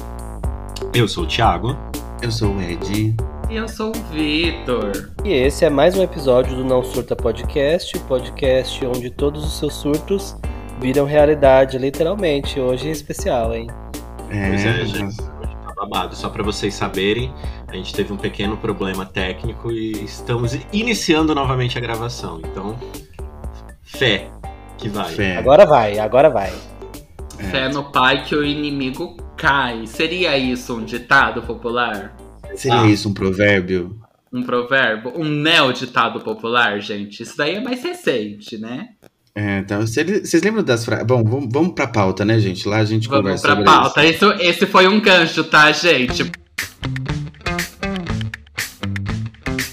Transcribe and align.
Eu 0.94 1.08
sou 1.08 1.24
o 1.24 1.28
Thiago. 1.28 1.78
Eu 2.22 2.30
sou 2.30 2.54
o 2.54 2.62
Ed. 2.62 3.16
E 3.50 3.56
eu 3.56 3.70
sou 3.70 3.92
o 3.92 3.94
Vitor. 4.12 5.14
E 5.24 5.32
esse 5.32 5.64
é 5.64 5.70
mais 5.70 5.96
um 5.96 6.04
episódio 6.04 6.54
do 6.58 6.66
Não 6.66 6.84
Surta 6.84 7.16
Podcast, 7.16 7.98
podcast 8.00 8.86
onde 8.86 9.10
todos 9.10 9.46
os 9.46 9.58
seus 9.58 9.76
surtos 9.76 10.36
viram 10.82 11.06
realidade, 11.06 11.78
literalmente. 11.78 12.60
Hoje 12.60 12.90
é 12.90 12.92
especial, 12.92 13.56
hein? 13.56 13.68
É, 14.30 14.50
Pois 14.50 14.66
é, 14.66 14.86
gente. 14.86 15.22
Hoje 15.22 15.56
tá 15.66 15.74
babado. 15.78 16.14
Só 16.14 16.30
pra 16.30 16.44
vocês 16.44 16.74
saberem, 16.74 17.34
a 17.70 17.76
gente 17.78 17.94
teve 17.94 18.12
um 18.12 18.18
pequeno 18.18 18.58
problema 18.58 19.06
técnico 19.06 19.72
e 19.72 20.04
estamos 20.04 20.60
iniciando 20.74 21.34
novamente 21.34 21.78
a 21.78 21.82
gravação. 21.82 22.42
Então, 22.44 22.76
fé 23.84 24.28
que 24.78 24.90
vai. 24.90 25.14
Fé. 25.14 25.38
Agora 25.38 25.66
vai, 25.66 25.98
agora 25.98 26.30
vai. 26.30 26.52
É. 27.40 27.44
Fé 27.44 27.70
no 27.70 27.92
pai 27.92 28.24
que 28.24 28.36
o 28.36 28.44
inimigo 28.44 29.16
cai. 29.38 29.86
Seria 29.86 30.38
isso 30.38 30.76
um 30.76 30.84
ditado 30.84 31.42
popular? 31.44 32.16
Seria 32.56 32.82
Ah. 32.82 32.88
isso 32.88 33.10
um 33.10 33.14
provérbio? 33.14 33.96
Um 34.34 34.44
provérbio? 34.44 35.14
Um 35.16 35.24
neo-ditado 35.24 36.20
popular, 36.22 36.80
gente? 36.82 37.24
Isso 37.24 37.38
daí 37.38 37.56
é 37.56 37.60
mais 37.62 37.84
recente, 37.84 38.58
né? 38.58 38.90
É, 39.36 39.60
então, 39.60 39.86
cê- 39.86 40.04
vocês 40.04 40.42
lembram 40.42 40.64
das 40.64 40.84
frases? 40.84 41.06
Bom, 41.06 41.24
vamos, 41.24 41.50
vamos 41.52 41.74
pra 41.74 41.86
pauta, 41.88 42.26
né, 42.26 42.40
gente? 42.40 42.68
Lá 42.68 42.78
a 42.78 42.86
gente 42.86 43.08
Vamos 43.08 43.22
conversa 43.24 43.44
pra 43.48 43.56
sobre 43.56 43.66
pauta. 43.66 44.04
isso. 44.06 44.26
Esse, 44.34 44.44
esse 44.50 44.66
foi 44.66 44.88
um 44.88 45.00
gancho, 45.00 45.44
tá, 45.44 45.72
gente? 45.72 46.32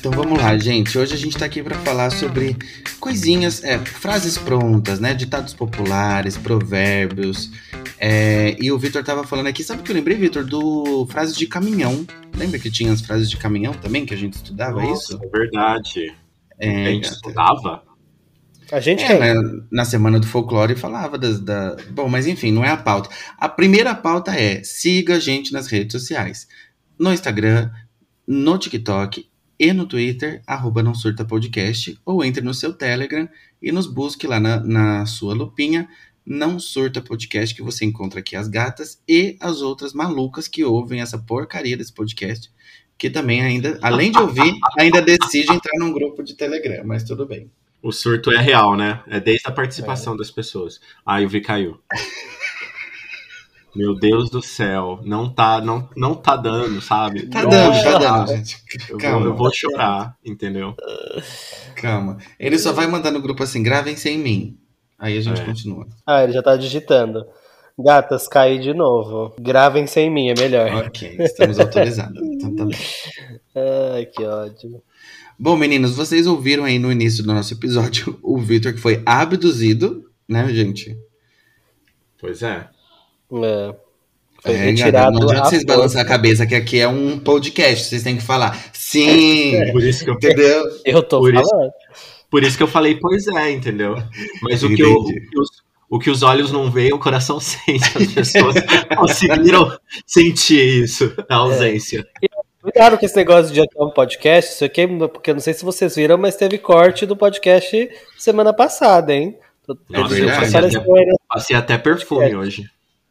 Então 0.07 0.23
vamos 0.23 0.39
lá, 0.39 0.55
gente. 0.59 0.99
Hoje 0.99 1.15
a 1.15 1.17
gente 1.17 1.35
tá 1.35 1.47
aqui 1.47 1.63
pra 1.63 1.79
falar 1.79 2.11
sobre 2.11 2.55
coisinhas, 3.01 3.65
é, 3.65 3.79
frases 3.79 4.37
prontas, 4.37 5.01
né? 5.01 5.15
Ditados 5.15 5.55
populares, 5.55 6.37
provérbios. 6.37 7.51
É, 7.99 8.55
e 8.61 8.71
o 8.71 8.79
Vitor 8.79 9.03
tava 9.03 9.25
falando 9.25 9.47
aqui, 9.47 9.65
sabe 9.65 9.81
o 9.81 9.83
que 9.83 9.91
eu 9.91 9.97
lembrei, 9.97 10.19
Vitor? 10.19 10.45
Do 10.45 11.07
frases 11.07 11.35
de 11.35 11.47
caminhão. 11.47 12.07
Lembra 12.37 12.59
que 12.59 12.71
tinha 12.71 12.93
as 12.93 13.01
frases 13.01 13.31
de 13.31 13.39
caminhão 13.39 13.73
também, 13.73 14.05
que 14.05 14.13
a 14.13 14.17
gente 14.17 14.35
estudava 14.35 14.83
Nossa, 14.83 15.15
isso? 15.15 15.25
é 15.25 15.27
verdade. 15.27 16.15
É, 16.59 16.69
a 16.69 16.91
gente 16.91 17.05
gata. 17.05 17.15
estudava? 17.15 17.83
A 18.73 18.81
gente 18.81 19.03
É, 19.05 19.33
na, 19.33 19.63
na 19.73 19.85
semana 19.87 20.21
do 20.21 20.27
folclore 20.27 20.77
falava 20.77 21.17
das, 21.17 21.41
da. 21.41 21.79
Bom, 21.93 22.11
mas 22.11 22.27
enfim, 22.27 22.53
não 22.53 22.63
é 22.63 22.69
a 22.69 22.77
pauta. 22.77 23.09
A 23.39 23.49
primeira 23.49 23.95
pauta 23.95 24.39
é 24.39 24.63
siga 24.65 25.15
a 25.17 25.19
gente 25.19 25.51
nas 25.51 25.67
redes 25.67 25.99
sociais. 25.99 26.47
No 26.99 27.11
Instagram, 27.11 27.71
no 28.29 28.59
TikTok 28.59 29.33
e 29.59 29.73
no 29.73 29.87
Twitter, 29.87 30.43
arroba 30.47 30.83
não 30.83 30.95
surta 30.95 31.25
podcast, 31.25 31.99
ou 32.05 32.25
entre 32.25 32.43
no 32.43 32.55
seu 32.55 32.73
Telegram 32.73 33.29
e 33.63 33.71
nos 33.71 33.87
busque 33.87 34.27
lá 34.27 34.41
na, 34.41 34.61
na 34.61 35.07
sua 35.07 35.35
lupinha, 35.35 35.89
não 36.27 36.59
surta 36.59 37.01
podcast, 37.01 37.55
que 37.55 37.63
você 37.63 37.85
encontra 37.85 38.21
aqui 38.21 38.35
as 38.35 38.49
gatas 38.49 39.01
e 39.07 39.37
as 39.41 39.61
outras 39.61 39.93
malucas 39.93 40.49
que 40.49 40.65
ouvem 40.65 41.01
essa 41.01 41.19
porcaria 41.19 41.77
desse 41.77 41.93
podcast, 41.93 42.51
que 42.97 43.11
também 43.11 43.43
ainda, 43.43 43.79
além 43.83 44.11
de 44.11 44.19
ouvir, 44.19 44.55
ainda 44.79 45.03
decide 45.03 45.53
entrar 45.53 45.79
num 45.79 45.93
grupo 45.93 46.23
de 46.23 46.35
Telegram, 46.35 46.85
mas 46.85 47.05
tudo 47.05 47.27
bem. 47.27 47.51
O 47.83 47.93
surto 47.93 48.33
é 48.33 48.39
real, 48.39 48.77
né? 48.77 49.03
É 49.07 49.21
desde 49.21 49.47
a 49.47 49.53
participação 49.53 50.17
das 50.17 50.31
pessoas. 50.31 50.81
Ai, 51.05 51.27
o 51.27 51.29
Vi 51.29 51.43
caiu. 51.43 51.79
Meu 53.75 53.95
Deus 53.95 54.31
do 54.31 54.41
céu. 54.41 55.01
Não 55.05 55.29
tá, 55.33 55.61
não, 55.61 55.89
não 55.97 56.15
tá 56.15 56.37
dando, 56.37 56.81
sabe? 56.81 57.27
Tá 57.27 57.43
Não 57.43 57.51
dando, 57.51 57.83
tá 57.83 57.99
dando, 57.99 58.29
gente. 58.29 58.57
Eu, 58.89 58.99
Calma. 58.99 59.19
vou, 59.19 59.27
eu 59.29 59.37
vou 59.37 59.53
chorar, 59.53 60.17
entendeu? 60.25 60.75
Calma. 61.75 62.19
Ele 62.39 62.59
só 62.59 62.73
vai 62.73 62.87
mandar 62.87 63.11
no 63.11 63.21
grupo 63.21 63.43
assim, 63.43 63.63
gravem 63.63 63.97
sem 63.97 64.19
mim. 64.19 64.57
Aí 64.99 65.19
a 65.19 65.21
gente 65.21 65.41
É. 65.41 65.45
continua. 65.45 65.87
Ah, 66.07 66.23
ele 66.23 66.33
já 66.33 66.43
tá 66.43 66.57
digitando. 66.57 67.25
Gatas, 67.77 68.29
caí 68.29 68.61
de 68.61 68.73
novo. 68.73 69.35
Gravem 69.41 69.87
sem 69.89 70.09
mim, 70.09 70.29
é 70.29 70.35
melhor. 70.41 70.73
Ok, 70.87 71.17
estamos 71.21 71.59
autorizados. 71.59 72.23
Então 72.23 72.55
tá 72.55 72.65
bem. 72.67 72.79
Ai, 73.95 74.07
que 74.07 74.23
ódio. 74.25 74.81
Bom, 75.37 75.57
meninos, 75.57 75.97
vocês 75.97 76.27
ouviram 76.29 76.63
aí 76.65 76.79
no 76.79 76.93
início 76.93 77.25
do 77.25 77.33
nosso 77.35 77.53
episódio 77.55 78.17
o 78.23 78.39
Victor 78.39 78.73
que 78.73 78.79
foi 78.81 79.03
abduzido, 79.05 80.09
né, 80.29 80.47
gente? 80.55 80.97
Pois 82.21 82.43
é. 82.43 82.69
É. 83.43 83.75
Foi 84.43 84.53
É, 84.53 84.57
retirado 84.57 85.19
não 85.19 85.23
adianta 85.29 85.49
vocês 85.49 85.65
balançar 85.65 86.03
a 86.03 86.07
cabeça 86.07 86.47
que 86.47 86.55
aqui 86.55 86.79
é 86.79 86.87
um 86.87 87.19
podcast. 87.19 87.89
Vocês 87.89 88.03
têm 88.03 88.17
que 88.17 88.23
falar 88.23 88.59
sim, 88.73 89.55
Por 89.73 89.83
isso 89.83 90.05
que 90.05 90.11
eu, 90.11 90.15
entendeu? 90.15 90.63
Eu 90.85 91.03
tô 91.03 91.19
Por 91.21 91.35
isso- 91.35 91.49
falando. 91.49 91.71
por 92.31 92.43
isso 92.43 92.57
que 92.57 92.63
eu 92.63 92.69
falei, 92.69 92.97
pois 93.01 93.27
é, 93.27 93.51
entendeu? 93.51 93.97
Mas 94.43 94.63
o 94.63 94.69
que, 94.69 94.83
eu- 94.83 94.93
o, 94.93 95.05
que 95.07 95.39
os, 95.41 95.49
o 95.89 95.99
que 95.99 96.11
os 96.11 96.23
olhos 96.23 96.53
não 96.53 96.71
veem, 96.71 96.93
o 96.93 96.99
coração 96.99 97.41
sente. 97.41 97.85
As 97.97 98.13
pessoas 98.13 98.55
conseguiram 98.99 99.77
sentir 100.07 100.83
isso, 100.85 101.11
a 101.29 101.37
ausência. 101.37 102.07
Cuidado 102.61 102.99
com 102.99 103.05
esse 103.07 103.17
negócio 103.17 103.53
de 103.53 103.61
um 103.79 103.91
podcast, 103.91 104.55
isso 104.55 104.65
aqui, 104.65 104.87
porque 104.87 105.31
eu 105.31 105.35
não 105.35 105.41
sei 105.41 105.53
se 105.55 105.65
vocês 105.65 105.95
viram, 105.97 106.17
mas 106.19 106.35
teve 106.37 106.57
corte 106.59 107.05
do 107.07 107.15
podcast 107.17 107.91
semana 108.19 108.53
passada, 108.55 109.13
hein? 109.15 109.39
Nossa, 109.89 110.19
eu 110.19 110.27
passei 110.29 110.61
até, 110.61 110.85
passei 111.29 111.57
até 111.57 111.79
perfume 111.79 112.35
hoje. 112.37 112.65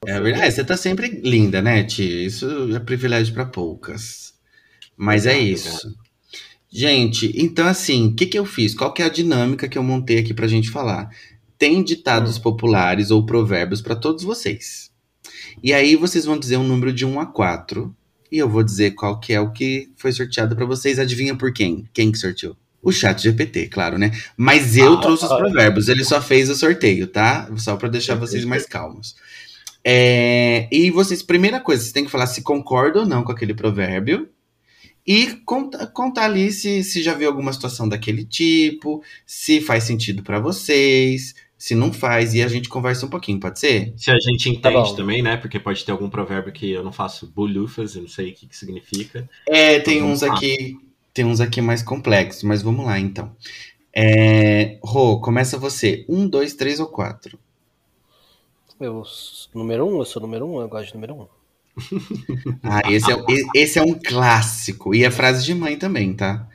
É 0.05 0.19
verdade, 0.19 0.51
você 0.53 0.63
tá 0.63 0.75
sempre 0.75 1.07
linda, 1.23 1.61
né, 1.61 1.83
Tia? 1.83 2.25
Isso 2.25 2.45
é 2.75 2.79
privilégio 2.79 3.33
pra 3.33 3.45
poucas. 3.45 4.33
Mas 4.97 5.25
é 5.25 5.37
isso. 5.37 5.95
Gente, 6.71 7.31
então 7.35 7.67
assim, 7.67 8.07
o 8.07 8.15
que, 8.15 8.25
que 8.25 8.37
eu 8.37 8.45
fiz? 8.45 8.73
Qual 8.73 8.93
que 8.93 9.01
é 9.01 9.05
a 9.05 9.09
dinâmica 9.09 9.67
que 9.67 9.77
eu 9.77 9.83
montei 9.83 10.19
aqui 10.19 10.33
pra 10.33 10.47
gente 10.47 10.69
falar? 10.71 11.09
Tem 11.57 11.83
ditados 11.83 12.37
populares 12.39 13.11
ou 13.11 13.25
provérbios 13.25 13.81
pra 13.81 13.95
todos 13.95 14.23
vocês. 14.23 14.91
E 15.63 15.71
aí 15.73 15.95
vocês 15.95 16.25
vão 16.25 16.37
dizer 16.37 16.57
um 16.57 16.67
número 16.67 16.91
de 16.91 17.05
1 17.05 17.19
a 17.19 17.25
4. 17.25 17.95
E 18.31 18.37
eu 18.39 18.49
vou 18.49 18.63
dizer 18.63 18.91
qual 18.91 19.19
que 19.19 19.31
é 19.33 19.39
o 19.39 19.51
que 19.51 19.91
foi 19.95 20.11
sorteado 20.11 20.55
pra 20.55 20.65
vocês. 20.65 20.97
Adivinha 20.99 21.35
por 21.35 21.53
quem? 21.53 21.87
Quem 21.93 22.11
que 22.11 22.17
sorteou? 22.17 22.57
O 22.81 22.91
chat 22.91 23.21
GPT, 23.21 23.67
claro, 23.67 23.97
né? 23.97 24.11
Mas 24.35 24.75
eu 24.75 24.95
Ah, 24.95 25.01
trouxe 25.01 25.23
os 25.23 25.33
provérbios, 25.33 25.87
ele 25.87 26.03
só 26.03 26.21
fez 26.21 26.49
o 26.49 26.55
sorteio, 26.55 27.07
tá? 27.07 27.49
Só 27.55 27.77
pra 27.77 27.87
deixar 27.87 28.15
vocês 28.15 28.43
mais 28.43 28.65
calmos. 28.65 29.15
É, 29.85 30.67
e 30.71 30.89
vocês, 30.91 31.21
primeira 31.21 31.59
coisa, 31.59 31.81
vocês 31.81 31.91
têm 31.93 32.05
que 32.05 32.11
falar 32.11 32.27
se 32.27 32.41
concordam 32.41 33.03
ou 33.03 33.07
não 33.07 33.23
com 33.23 33.31
aquele 33.31 33.53
provérbio. 33.53 34.29
E 35.05 35.27
conta- 35.45 35.85
contar 35.87 36.25
ali 36.25 36.49
se, 36.51 36.81
se 36.83 37.03
já 37.03 37.13
viu 37.13 37.27
alguma 37.27 37.51
situação 37.51 37.89
daquele 37.89 38.23
tipo, 38.23 39.03
se 39.25 39.59
faz 39.59 39.83
sentido 39.83 40.23
pra 40.23 40.39
vocês, 40.39 41.35
se 41.57 41.75
não 41.75 41.91
faz, 41.91 42.33
e 42.33 42.41
a 42.41 42.47
gente 42.47 42.69
conversa 42.69 43.05
um 43.05 43.09
pouquinho, 43.09 43.37
pode 43.37 43.59
ser? 43.59 43.93
Se 43.97 44.09
a 44.09 44.15
gente 44.17 44.45
Tá 44.61 44.69
entende 44.71 44.89
bom. 44.91 44.95
também, 44.95 45.21
né? 45.21 45.35
Porque 45.35 45.59
pode 45.59 45.83
ter 45.83 45.91
algum 45.91 46.09
provérbio 46.09 46.53
que 46.53 46.71
eu 46.71 46.83
não 46.85 46.93
faço 46.93 47.27
bulhufas, 47.27 47.95
eu 47.95 48.03
não 48.03 48.07
sei 48.09 48.29
o 48.31 48.33
que, 48.33 48.47
que 48.47 48.55
significa. 48.55 49.29
É, 49.45 49.77
tem 49.81 49.97
Então, 49.97 50.09
uns 50.11 50.21
lá. 50.21 50.33
aqui, 50.33 50.77
tem 51.13 51.25
uns 51.25 51.41
aqui 51.41 51.59
mais 51.59 51.83
complexos, 51.83 52.43
mas 52.43 52.61
vamos 52.61 52.85
lá 52.85 52.97
então. 52.97 53.35
É, 53.93 54.77
Rô, 54.81 55.19
começa 55.19 55.57
você. 55.57 56.05
Um, 56.07 56.27
dois, 56.27 56.53
três 56.53 56.79
ou 56.79 56.87
quatro? 56.87 57.37
Eu, 58.83 59.03
número 59.53 59.87
um, 59.87 59.99
eu 59.99 60.05
sou 60.05 60.21
número 60.21 60.45
um, 60.45 60.61
eu 60.61 60.67
gosto 60.67 60.87
de 60.87 60.93
número 60.95 61.15
um. 61.15 61.27
Ah, 62.63 62.81
esse 62.91 63.11
é, 63.11 63.15
esse 63.55 63.79
é 63.79 63.81
um 63.81 63.93
clássico. 63.93 64.93
E 64.93 65.03
é 65.03 65.11
frase 65.11 65.43
de 65.43 65.53
mãe 65.53 65.77
também, 65.77 66.13
tá? 66.13 66.47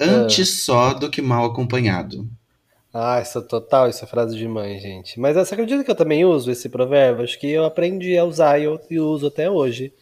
Antes 0.00 0.64
só 0.64 0.94
do 0.94 1.10
que 1.10 1.22
mal 1.22 1.44
acompanhado. 1.44 2.28
Ah, 2.92 3.20
isso 3.20 3.38
é 3.38 3.42
total, 3.42 3.88
isso 3.88 4.04
é 4.04 4.06
frase 4.06 4.36
de 4.36 4.46
mãe, 4.46 4.78
gente. 4.78 5.18
Mas 5.18 5.34
você 5.36 5.54
acredita 5.54 5.82
que 5.82 5.90
eu 5.90 5.96
também 5.96 6.24
uso 6.24 6.50
esse 6.50 6.68
provérbio? 6.68 7.24
Acho 7.24 7.38
que 7.38 7.50
eu 7.50 7.64
aprendi 7.64 8.16
a 8.16 8.24
usar 8.24 8.58
e 8.58 8.64
eu, 8.64 8.80
e 8.88 9.00
uso 9.00 9.26
até 9.26 9.50
hoje. 9.50 9.92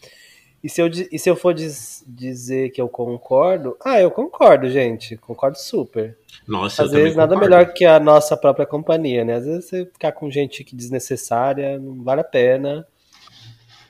E 0.63 0.69
se 0.69 0.81
eu, 0.81 0.87
e 1.11 1.19
se 1.19 1.29
eu 1.29 1.35
for 1.35 1.53
diz- 1.53 2.05
dizer 2.07 2.71
que 2.71 2.81
eu 2.81 2.89
concordo? 2.89 3.77
Ah, 3.85 4.01
eu 4.01 4.11
concordo, 4.11 4.71
gente. 4.71 5.17
Concordo 5.17 5.59
super. 5.59 6.17
Nossa, 6.47 6.85
Às 6.85 6.93
vezes 6.93 7.17
nada 7.17 7.35
concordo. 7.35 7.57
melhor 7.57 7.73
que 7.73 7.85
a 7.85 7.99
nossa 7.99 8.37
própria 8.37 8.65
companhia, 8.65 9.25
né? 9.25 9.35
Às 9.35 9.45
vezes 9.45 9.65
você 9.67 9.87
ficar 9.87 10.13
com 10.13 10.31
gente 10.31 10.63
que 10.63 10.77
desnecessária 10.77 11.79
não 11.79 12.03
vale 12.05 12.21
a 12.21 12.25
pena. 12.25 12.87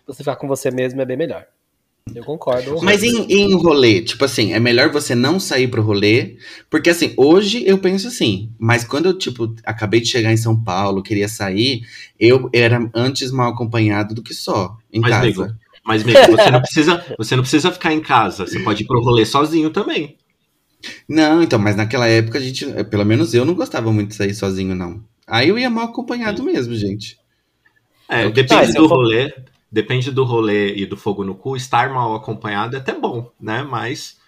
Você 0.06 0.18
ficar 0.18 0.36
com 0.36 0.48
você 0.48 0.70
mesmo 0.70 1.00
é 1.00 1.04
bem 1.04 1.16
melhor. 1.16 1.46
Eu 2.14 2.24
concordo. 2.24 2.78
Mas 2.82 3.02
em, 3.02 3.26
em 3.30 3.54
rolê, 3.54 4.02
tipo 4.02 4.24
assim, 4.24 4.52
é 4.52 4.58
melhor 4.58 4.90
você 4.90 5.14
não 5.14 5.38
sair 5.38 5.68
pro 5.68 5.82
rolê, 5.82 6.36
porque 6.68 6.90
assim, 6.90 7.14
hoje 7.16 7.62
eu 7.64 7.78
penso 7.78 8.08
assim, 8.08 8.50
mas 8.58 8.82
quando 8.84 9.06
eu, 9.06 9.16
tipo, 9.16 9.54
acabei 9.64 10.00
de 10.00 10.08
chegar 10.08 10.32
em 10.32 10.36
São 10.36 10.60
Paulo, 10.60 11.02
queria 11.02 11.28
sair, 11.28 11.82
eu 12.18 12.50
era 12.52 12.90
antes 12.92 13.30
mal 13.30 13.52
acompanhado 13.52 14.14
do 14.14 14.22
que 14.22 14.34
só 14.34 14.76
em 14.92 15.00
Mas, 15.00 15.10
casa. 15.10 15.24
amigo, 15.44 15.46
mas 15.84 16.02
amigo, 16.02 16.18
você 16.30 16.50
não 16.50 16.60
precisa, 16.60 17.14
você 17.18 17.36
não 17.36 17.42
precisa 17.42 17.72
ficar 17.72 17.92
em 17.92 18.00
casa. 18.00 18.46
Você 18.46 18.60
pode 18.60 18.82
ir 18.82 18.86
pro 18.86 19.02
rolê 19.02 19.24
sozinho 19.24 19.70
também. 19.70 20.16
Não, 21.08 21.42
então, 21.42 21.58
mas 21.58 21.76
naquela 21.76 22.06
época 22.08 22.38
a 22.38 22.40
gente, 22.40 22.66
pelo 22.84 23.04
menos 23.04 23.34
eu 23.34 23.44
não 23.44 23.54
gostava 23.54 23.92
muito 23.92 24.10
de 24.10 24.16
sair 24.16 24.34
sozinho, 24.34 24.74
não. 24.74 25.02
Aí 25.26 25.48
eu 25.48 25.58
ia 25.58 25.70
mal 25.70 25.86
acompanhado 25.86 26.42
mesmo, 26.42 26.74
gente. 26.74 27.18
É, 28.08 28.28
depende 28.28 28.72
do 28.72 28.86
rolê. 28.86 29.32
Depende 29.70 30.10
do 30.10 30.24
rolê 30.24 30.74
e 30.74 30.84
do 30.84 30.98
fogo 30.98 31.24
no 31.24 31.34
cu. 31.34 31.56
Estar 31.56 31.88
mal 31.88 32.14
acompanhado 32.14 32.76
é 32.76 32.78
até 32.78 32.92
bom, 32.92 33.30
né? 33.40 33.62
Mas 33.62 34.18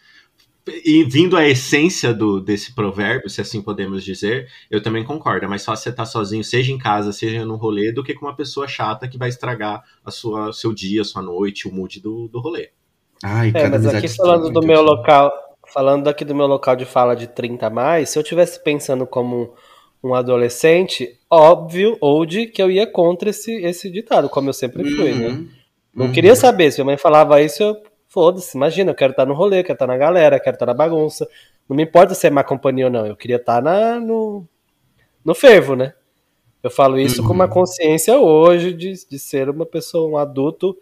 e 0.67 1.05
vindo 1.05 1.37
a 1.37 1.47
essência 1.47 2.15
do, 2.15 2.41
desse 2.41 2.75
provérbio, 2.75 3.29
se 3.29 3.41
assim 3.41 3.61
podemos 3.61 4.03
dizer, 4.03 4.49
eu 4.71 4.83
também 4.83 5.05
concordo. 5.05 5.45
É 5.45 5.49
mais 5.49 5.65
fácil 5.65 5.85
você 5.85 5.91
estar 5.91 6.07
sozinho, 6.07 6.43
seja 6.43 6.73
em 6.73 6.79
casa, 6.79 7.13
seja 7.13 7.45
no 7.45 7.57
rolê, 7.57 7.93
do 7.93 8.03
que 8.03 8.15
com 8.15 8.25
uma 8.25 8.35
pessoa 8.35 8.67
chata 8.67 9.07
que 9.07 9.19
vai 9.19 9.29
estragar 9.29 9.83
a 10.05 10.11
sua 10.11 10.53
seu 10.53 10.73
dia, 10.73 11.03
a 11.03 11.05
sua 11.05 11.21
noite, 11.21 11.69
o 11.69 11.73
mood 11.73 12.01
do, 12.01 12.29
do 12.29 12.41
rolê. 12.41 12.71
Ai, 13.23 13.53
É, 13.55 13.69
mas 13.69 13.87
aqui 13.87 14.09
falando 14.09 14.51
do 14.51 14.63
meu 14.63 14.81
local, 14.81 15.33
falando 15.73 16.09
aqui 16.09 16.25
do 16.25 16.35
meu 16.35 16.47
local 16.47 16.77
de 16.77 16.87
fala 16.87 17.15
de 17.15 17.27
30 17.27 17.67
a 17.67 17.71
mais, 17.71 18.09
se 18.09 18.19
eu 18.19 18.23
tivesse 18.23 18.63
pensando 18.63 19.07
como 19.07 19.53
um 20.03 20.15
adolescente, 20.15 21.19
óbvio, 21.31 21.97
old, 22.01 22.47
que 22.49 22.63
eu 22.63 22.71
ia 22.71 22.87
contra 22.87 23.31
esse, 23.31 23.53
esse 23.63 23.91
ditado, 23.91 24.29
como 24.29 24.49
eu 24.49 24.53
sempre 24.53 24.85
fui, 24.97 25.15
né? 25.15 25.29
Uhum, 25.29 25.49
Não 25.95 26.07
uhum. 26.07 26.13
queria 26.13 26.35
saber, 26.35 26.71
se 26.71 26.79
minha 26.79 26.93
mãe 26.93 26.99
falava 26.99 27.41
isso, 27.41 27.63
eu 27.63 27.77
foda-se, 28.15 28.57
imagina, 28.57 28.93
eu 28.93 28.95
quero 28.95 29.11
estar 29.11 29.27
no 29.27 29.35
rolê, 29.35 29.63
quero 29.65 29.75
estar 29.75 29.87
na 29.89 29.97
galera, 29.97 30.39
quero 30.41 30.55
estar 30.55 30.67
na 30.67 30.73
bagunça. 30.75 31.29
Não 31.69 31.77
me 31.77 31.83
importa 31.83 32.15
se 32.15 32.27
é 32.27 32.31
má 32.31 32.45
companhia 32.45 32.87
ou 32.87 32.93
não, 32.93 33.05
eu 33.07 33.17
queria 33.17 33.37
estar 33.37 33.61
na, 33.61 33.99
no, 34.01 34.47
no 35.25 35.35
fervo, 35.35 35.75
né? 35.77 35.95
Eu 36.63 36.71
falo 36.71 36.99
isso 36.99 37.23
com 37.23 37.33
uma 37.35 37.45
Uhum. 37.45 37.51
consciência 37.51 38.19
hoje 38.19 38.73
de, 38.73 38.93
de 39.11 39.19
ser 39.19 39.51
uma 39.51 39.67
pessoa, 39.67 40.09
um 40.11 40.17
adulto, 40.17 40.77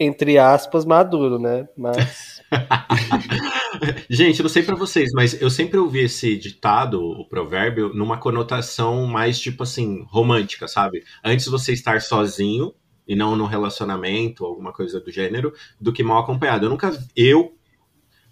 entre 0.00 0.38
aspas, 0.38 0.84
maduro, 0.84 1.38
né? 1.38 1.68
Mas. 1.76 2.42
Gente, 4.10 4.40
eu 4.40 4.42
não 4.44 4.50
sei 4.50 4.62
pra 4.62 4.76
vocês, 4.76 5.10
mas 5.12 5.40
eu 5.40 5.50
sempre 5.50 5.78
ouvi 5.78 6.00
esse 6.00 6.36
ditado, 6.36 7.00
o 7.02 7.26
provérbio, 7.28 7.92
numa 7.94 8.18
conotação 8.18 9.06
mais 9.06 9.38
tipo 9.38 9.62
assim, 9.62 10.04
romântica, 10.08 10.66
sabe? 10.68 11.04
Antes 11.24 11.46
você 11.46 11.72
estar 11.72 12.00
sozinho 12.00 12.74
e 13.06 13.16
não 13.16 13.36
no 13.36 13.46
relacionamento, 13.46 14.44
alguma 14.44 14.72
coisa 14.72 15.00
do 15.00 15.10
gênero, 15.10 15.52
do 15.80 15.92
que 15.92 16.02
mal 16.02 16.18
acompanhado. 16.22 16.66
Eu 16.66 16.70
nunca 16.70 16.92
eu 17.16 17.54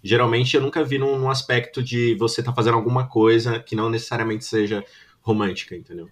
geralmente 0.03 0.57
eu 0.57 0.63
nunca 0.63 0.83
vi 0.85 0.99
num, 0.99 1.19
num 1.19 1.31
aspecto 1.31 1.83
de 1.83 2.15
você 2.17 2.43
tá 2.43 2.53
fazendo 2.53 2.75
alguma 2.75 3.07
coisa 3.09 3.59
que 3.61 3.77
não 3.77 3.91
necessariamente 3.91 4.45
seja 4.45 4.85
romântica, 5.21 5.77
entendeu? 5.77 6.09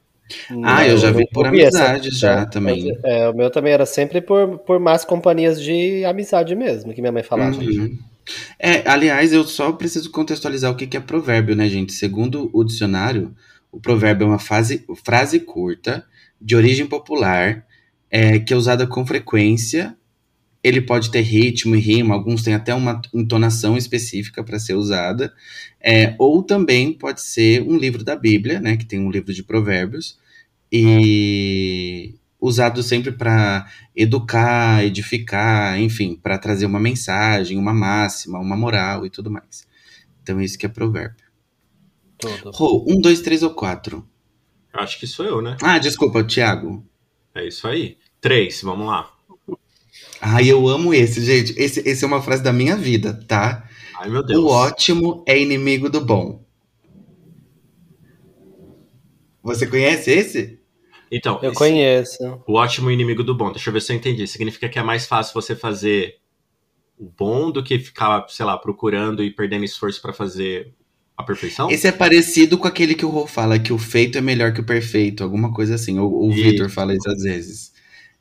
Ah, 0.62 0.86
eu 0.86 0.98
já 0.98 1.10
vi 1.10 1.20
não 1.20 1.26
por 1.32 1.50
vi 1.50 1.62
essa- 1.62 1.78
amizade 1.92 2.10
já 2.10 2.44
também. 2.44 2.92
é, 3.02 3.30
o 3.30 3.34
meu 3.34 3.50
também 3.50 3.72
era 3.72 3.86
sempre 3.86 4.20
por, 4.20 4.58
por 4.58 4.78
más 4.78 5.02
companhias 5.04 5.58
de 5.60 6.04
amizade 6.04 6.54
mesmo, 6.54 6.92
que 6.92 7.00
minha 7.00 7.12
mãe 7.12 7.22
falava. 7.22 7.56
Uhum. 7.56 7.98
É, 8.58 8.86
aliás, 8.86 9.32
eu 9.32 9.42
só 9.44 9.72
preciso 9.72 10.10
contextualizar 10.10 10.70
o 10.70 10.76
que 10.76 10.86
que 10.86 10.98
é 10.98 11.00
provérbio, 11.00 11.56
né, 11.56 11.66
gente? 11.66 11.94
Segundo 11.94 12.50
o 12.52 12.62
dicionário, 12.62 13.34
o 13.72 13.80
provérbio 13.80 14.24
é 14.26 14.28
uma 14.28 14.38
fase, 14.38 14.84
frase 15.02 15.40
curta, 15.40 16.04
de 16.38 16.54
origem 16.54 16.86
popular, 16.86 17.64
é, 18.10 18.38
que 18.38 18.52
é 18.52 18.56
usada 18.56 18.86
com 18.86 19.06
frequência. 19.06 19.96
Ele 20.62 20.80
pode 20.80 21.10
ter 21.10 21.20
ritmo 21.20 21.76
e 21.76 21.80
rima, 21.80 22.14
alguns 22.14 22.42
têm 22.42 22.54
até 22.54 22.74
uma 22.74 23.00
entonação 23.14 23.76
específica 23.76 24.42
para 24.42 24.58
ser 24.58 24.74
usada. 24.74 25.32
É, 25.80 26.14
ou 26.18 26.42
também 26.42 26.92
pode 26.92 27.20
ser 27.20 27.62
um 27.62 27.76
livro 27.76 28.02
da 28.02 28.16
Bíblia, 28.16 28.60
né, 28.60 28.76
que 28.76 28.84
tem 28.84 28.98
um 28.98 29.10
livro 29.10 29.32
de 29.32 29.42
provérbios, 29.42 30.18
e 30.70 32.14
usado 32.40 32.82
sempre 32.82 33.12
para 33.12 33.66
educar, 33.94 34.84
edificar, 34.84 35.80
enfim, 35.80 36.18
para 36.20 36.38
trazer 36.38 36.66
uma 36.66 36.80
mensagem, 36.80 37.56
uma 37.56 37.72
máxima, 37.72 38.38
uma 38.38 38.56
moral 38.56 39.06
e 39.06 39.10
tudo 39.10 39.30
mais. 39.30 39.66
Então, 40.22 40.40
isso 40.40 40.58
que 40.58 40.66
é 40.66 40.68
provérbio. 40.68 41.26
Rô, 42.52 42.84
um, 42.88 43.00
dois, 43.00 43.20
três 43.20 43.42
ou 43.42 43.50
quatro? 43.50 44.06
Acho 44.72 44.98
que 44.98 45.06
sou 45.06 45.24
eu, 45.24 45.40
né? 45.40 45.56
Ah, 45.62 45.78
desculpa, 45.78 46.22
Thiago. 46.24 46.84
É 47.38 47.46
isso 47.46 47.66
aí. 47.68 47.96
Três, 48.20 48.60
vamos 48.62 48.86
lá. 48.86 49.10
Ai, 50.20 50.48
eu 50.50 50.66
amo 50.68 50.92
esse, 50.92 51.24
gente. 51.24 51.54
Esse, 51.58 51.80
esse 51.88 52.04
é 52.04 52.06
uma 52.06 52.20
frase 52.22 52.42
da 52.42 52.52
minha 52.52 52.76
vida, 52.76 53.14
tá? 53.28 53.68
Ai, 53.96 54.08
meu 54.10 54.24
Deus. 54.24 54.42
O 54.42 54.48
ótimo 54.48 55.22
é 55.26 55.38
inimigo 55.40 55.88
do 55.88 56.00
bom. 56.04 56.44
Você 59.42 59.66
conhece 59.66 60.10
esse? 60.10 60.60
Então, 61.10 61.38
Eu 61.42 61.50
esse- 61.50 61.58
conheço. 61.58 62.42
O 62.46 62.54
ótimo 62.54 62.90
inimigo 62.90 63.22
do 63.22 63.34
bom. 63.34 63.50
Deixa 63.52 63.70
eu 63.70 63.72
ver 63.72 63.80
se 63.80 63.92
eu 63.92 63.96
entendi. 63.96 64.26
Significa 64.26 64.68
que 64.68 64.78
é 64.78 64.82
mais 64.82 65.06
fácil 65.06 65.32
você 65.32 65.54
fazer 65.56 66.16
o 66.98 67.04
bom 67.08 67.50
do 67.50 67.62
que 67.62 67.78
ficar, 67.78 68.26
sei 68.28 68.44
lá, 68.44 68.58
procurando 68.58 69.22
e 69.22 69.30
perdendo 69.30 69.64
esforço 69.64 70.02
pra 70.02 70.12
fazer 70.12 70.74
a 71.18 71.22
perfeição? 71.24 71.68
Esse 71.68 71.88
é 71.88 71.92
parecido 71.92 72.56
com 72.56 72.68
aquele 72.68 72.94
que 72.94 73.04
o 73.04 73.08
Rô 73.08 73.26
fala, 73.26 73.58
que 73.58 73.72
o 73.72 73.78
feito 73.78 74.16
é 74.16 74.20
melhor 74.20 74.52
que 74.52 74.60
o 74.60 74.64
perfeito, 74.64 75.24
alguma 75.24 75.52
coisa 75.52 75.74
assim. 75.74 75.98
O, 75.98 76.06
o. 76.06 76.30
Vitor 76.30 76.70
fala 76.70 76.94
isso 76.94 77.10
às 77.10 77.22
vezes. 77.22 77.72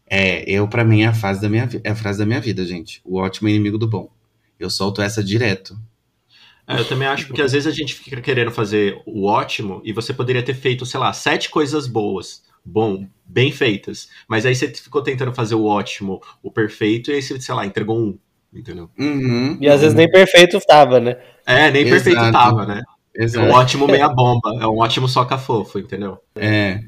É, 0.09 0.43
eu, 0.49 0.67
pra 0.67 0.83
mim, 0.83 1.03
é 1.03 1.07
a, 1.07 1.13
fase 1.13 1.39
da 1.39 1.47
minha, 1.47 1.69
é 1.83 1.91
a 1.91 1.95
frase 1.95 2.17
da 2.17 2.25
minha 2.25 2.41
vida, 2.41 2.65
gente. 2.65 2.99
O 3.05 3.17
ótimo 3.17 3.47
é 3.47 3.51
inimigo 3.51 3.77
do 3.77 3.87
bom. 3.87 4.09
Eu 4.59 4.69
solto 4.69 5.01
essa 5.01 5.23
direto. 5.23 5.77
É, 6.65 6.79
eu 6.79 6.85
também 6.85 7.07
acho 7.07 7.27
porque 7.27 7.41
às 7.41 7.51
vezes 7.51 7.67
a 7.67 7.71
gente 7.71 7.93
fica 7.93 8.19
querendo 8.19 8.51
fazer 8.51 8.99
o 9.05 9.25
ótimo 9.25 9.79
e 9.85 9.93
você 9.93 10.13
poderia 10.13 10.43
ter 10.43 10.55
feito, 10.55 10.85
sei 10.85 10.99
lá, 10.99 11.13
sete 11.13 11.49
coisas 11.49 11.87
boas, 11.87 12.43
bom, 12.65 13.07
bem 13.25 13.51
feitas. 13.51 14.09
Mas 14.27 14.45
aí 14.45 14.55
você 14.55 14.67
ficou 14.69 15.03
tentando 15.03 15.33
fazer 15.33 15.55
o 15.55 15.65
ótimo, 15.65 16.19
o 16.41 16.51
perfeito, 16.51 17.11
e 17.11 17.15
aí 17.15 17.21
você, 17.21 17.39
sei 17.39 17.55
lá, 17.55 17.65
entregou 17.65 17.97
um, 17.97 18.17
entendeu? 18.53 18.89
Uhum, 18.97 19.57
E 19.61 19.67
às 19.67 19.81
vezes 19.81 19.93
uhum, 19.93 19.99
nem 20.01 20.09
perfeito 20.11 20.59
tava, 20.67 20.99
né? 20.99 21.17
É, 21.45 21.69
nem 21.71 21.83
perfeito 21.85 22.17
Exato. 22.19 22.31
tava, 22.33 22.65
né? 22.65 22.83
É 23.15 23.21
um 23.21 23.23
Exato. 23.23 23.51
ótimo 23.51 23.87
meia 23.87 24.09
bomba, 24.09 24.49
é 24.61 24.67
um 24.67 24.77
ótimo 24.79 25.07
soca 25.07 25.37
fofo, 25.37 25.79
entendeu? 25.79 26.17
É. 26.35 26.81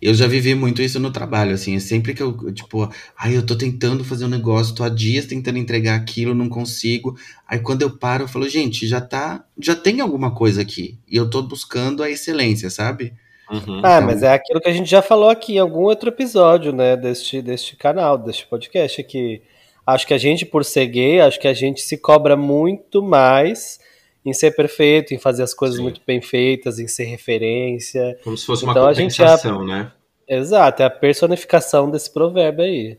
Eu 0.00 0.14
já 0.14 0.28
vivi 0.28 0.54
muito 0.54 0.80
isso 0.80 1.00
no 1.00 1.10
trabalho, 1.10 1.52
assim. 1.52 1.74
é 1.74 1.80
Sempre 1.80 2.14
que 2.14 2.22
eu, 2.22 2.36
eu, 2.44 2.52
tipo, 2.54 2.88
ai, 3.18 3.36
eu 3.36 3.44
tô 3.44 3.56
tentando 3.56 4.04
fazer 4.04 4.24
um 4.24 4.28
negócio, 4.28 4.72
tô 4.74 4.84
há 4.84 4.88
dias 4.88 5.26
tentando 5.26 5.58
entregar 5.58 5.96
aquilo, 5.96 6.32
não 6.32 6.48
consigo. 6.48 7.16
Aí 7.48 7.58
quando 7.58 7.82
eu 7.82 7.98
paro, 7.98 8.22
eu 8.24 8.28
falo, 8.28 8.48
gente, 8.48 8.86
já 8.86 9.00
tá. 9.00 9.44
Já 9.58 9.74
tem 9.74 10.00
alguma 10.00 10.32
coisa 10.32 10.62
aqui. 10.62 10.96
E 11.10 11.16
eu 11.16 11.28
tô 11.28 11.42
buscando 11.42 12.04
a 12.04 12.10
excelência, 12.10 12.70
sabe? 12.70 13.14
Uhum. 13.50 13.80
Ah, 13.84 13.96
Então- 13.96 14.02
mas 14.06 14.22
é 14.22 14.32
aquilo 14.32 14.60
que 14.60 14.68
a 14.68 14.72
gente 14.72 14.88
já 14.88 15.02
falou 15.02 15.28
aqui 15.28 15.54
em 15.54 15.58
algum 15.58 15.80
outro 15.80 16.08
episódio, 16.08 16.72
né, 16.72 16.96
deste, 16.96 17.42
deste 17.42 17.74
canal, 17.76 18.16
deste 18.16 18.46
podcast, 18.46 19.02
que 19.02 19.42
acho 19.86 20.06
que 20.06 20.14
a 20.14 20.18
gente, 20.18 20.44
por 20.46 20.64
ser 20.64 20.86
gay, 20.86 21.20
acho 21.20 21.38
que 21.40 21.48
a 21.48 21.54
gente 21.54 21.80
se 21.80 21.96
cobra 21.96 22.36
muito 22.36 23.02
mais 23.02 23.78
em 24.24 24.32
ser 24.32 24.52
perfeito, 24.52 25.12
em 25.12 25.18
fazer 25.18 25.42
as 25.42 25.52
coisas 25.52 25.76
Sim. 25.76 25.82
muito 25.82 26.00
bem 26.06 26.20
feitas, 26.22 26.78
em 26.78 26.86
ser 26.88 27.04
referência. 27.04 28.18
Como 28.24 28.36
se 28.36 28.46
fosse 28.46 28.64
uma 28.64 28.72
Então 28.72 28.86
a 28.86 28.92
gente 28.94 29.14
já- 29.16 29.26
compensação, 29.36 29.66
né? 29.66 29.92
Exato, 30.26 30.82
é 30.82 30.86
a 30.86 30.90
personificação 30.90 31.90
desse 31.90 32.10
provérbio 32.10 32.64
aí. 32.64 32.98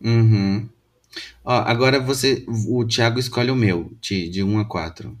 Uhum. 0.00 0.66
Ó, 1.44 1.52
agora 1.52 2.00
você. 2.00 2.42
O 2.68 2.84
Thiago 2.86 3.18
escolhe 3.18 3.50
o 3.50 3.54
meu, 3.56 3.90
de, 4.00 4.28
de 4.30 4.42
1 4.42 4.58
a 4.60 4.64
4. 4.64 5.14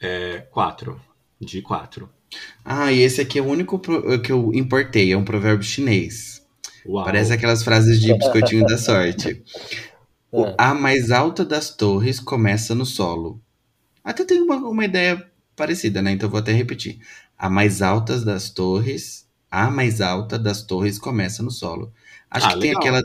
É 0.00 0.38
quatro. 0.50 1.00
De 1.40 1.62
quatro. 1.62 2.08
Ah, 2.64 2.90
e 2.92 3.00
esse 3.02 3.20
aqui 3.20 3.38
é 3.38 3.42
o 3.42 3.46
único 3.46 3.78
pro- 3.78 4.20
que 4.20 4.32
eu 4.32 4.52
importei, 4.54 5.12
é 5.12 5.16
um 5.16 5.24
provérbio 5.24 5.62
chinês. 5.64 6.42
Uau. 6.84 7.04
Parece 7.04 7.32
aquelas 7.32 7.62
frases 7.62 8.00
de 8.00 8.12
biscoitinho 8.14 8.64
da 8.66 8.76
sorte. 8.76 9.40
É. 10.34 10.54
A 10.58 10.74
mais 10.74 11.10
alta 11.10 11.44
das 11.44 11.74
torres 11.76 12.18
começa 12.20 12.74
no 12.74 12.86
solo. 12.86 13.40
Até 14.04 14.24
tem 14.24 14.40
uma, 14.42 14.56
uma 14.56 14.84
ideia 14.84 15.24
parecida, 15.56 16.02
né? 16.02 16.12
Então 16.12 16.28
eu 16.28 16.30
vou 16.30 16.40
até 16.40 16.52
repetir. 16.52 17.00
A 17.38 17.50
mais 17.50 17.82
alta 17.82 18.20
das 18.20 18.50
torres, 18.50 19.28
a 19.50 19.70
mais 19.70 20.00
alta 20.00 20.38
das 20.38 20.62
torres 20.64 20.98
começa 20.98 21.42
no 21.42 21.50
solo. 21.50 21.92
Acho 22.30 22.48
Ah, 22.48 22.54
que 22.54 22.60
tem 22.60 22.70
legal. 22.70 22.82
aquela 22.82 23.02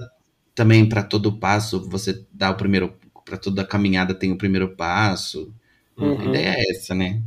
também 0.56 0.88
para 0.90 1.04
todo 1.04 1.40
passo, 1.40 1.88
você 1.90 2.26
dá 2.32 2.52
o 2.52 2.56
primeiro 2.58 2.96
para 3.26 3.38
toda 3.38 3.66
caminhada 3.66 4.14
tem 4.16 4.32
o 4.32 4.38
primeiro 4.38 4.76
passo. 4.76 5.54
A 5.98 6.04
Uhum. 6.04 6.24
ideia 6.30 6.56
é 6.58 6.72
essa, 6.72 6.96
né? 6.96 7.22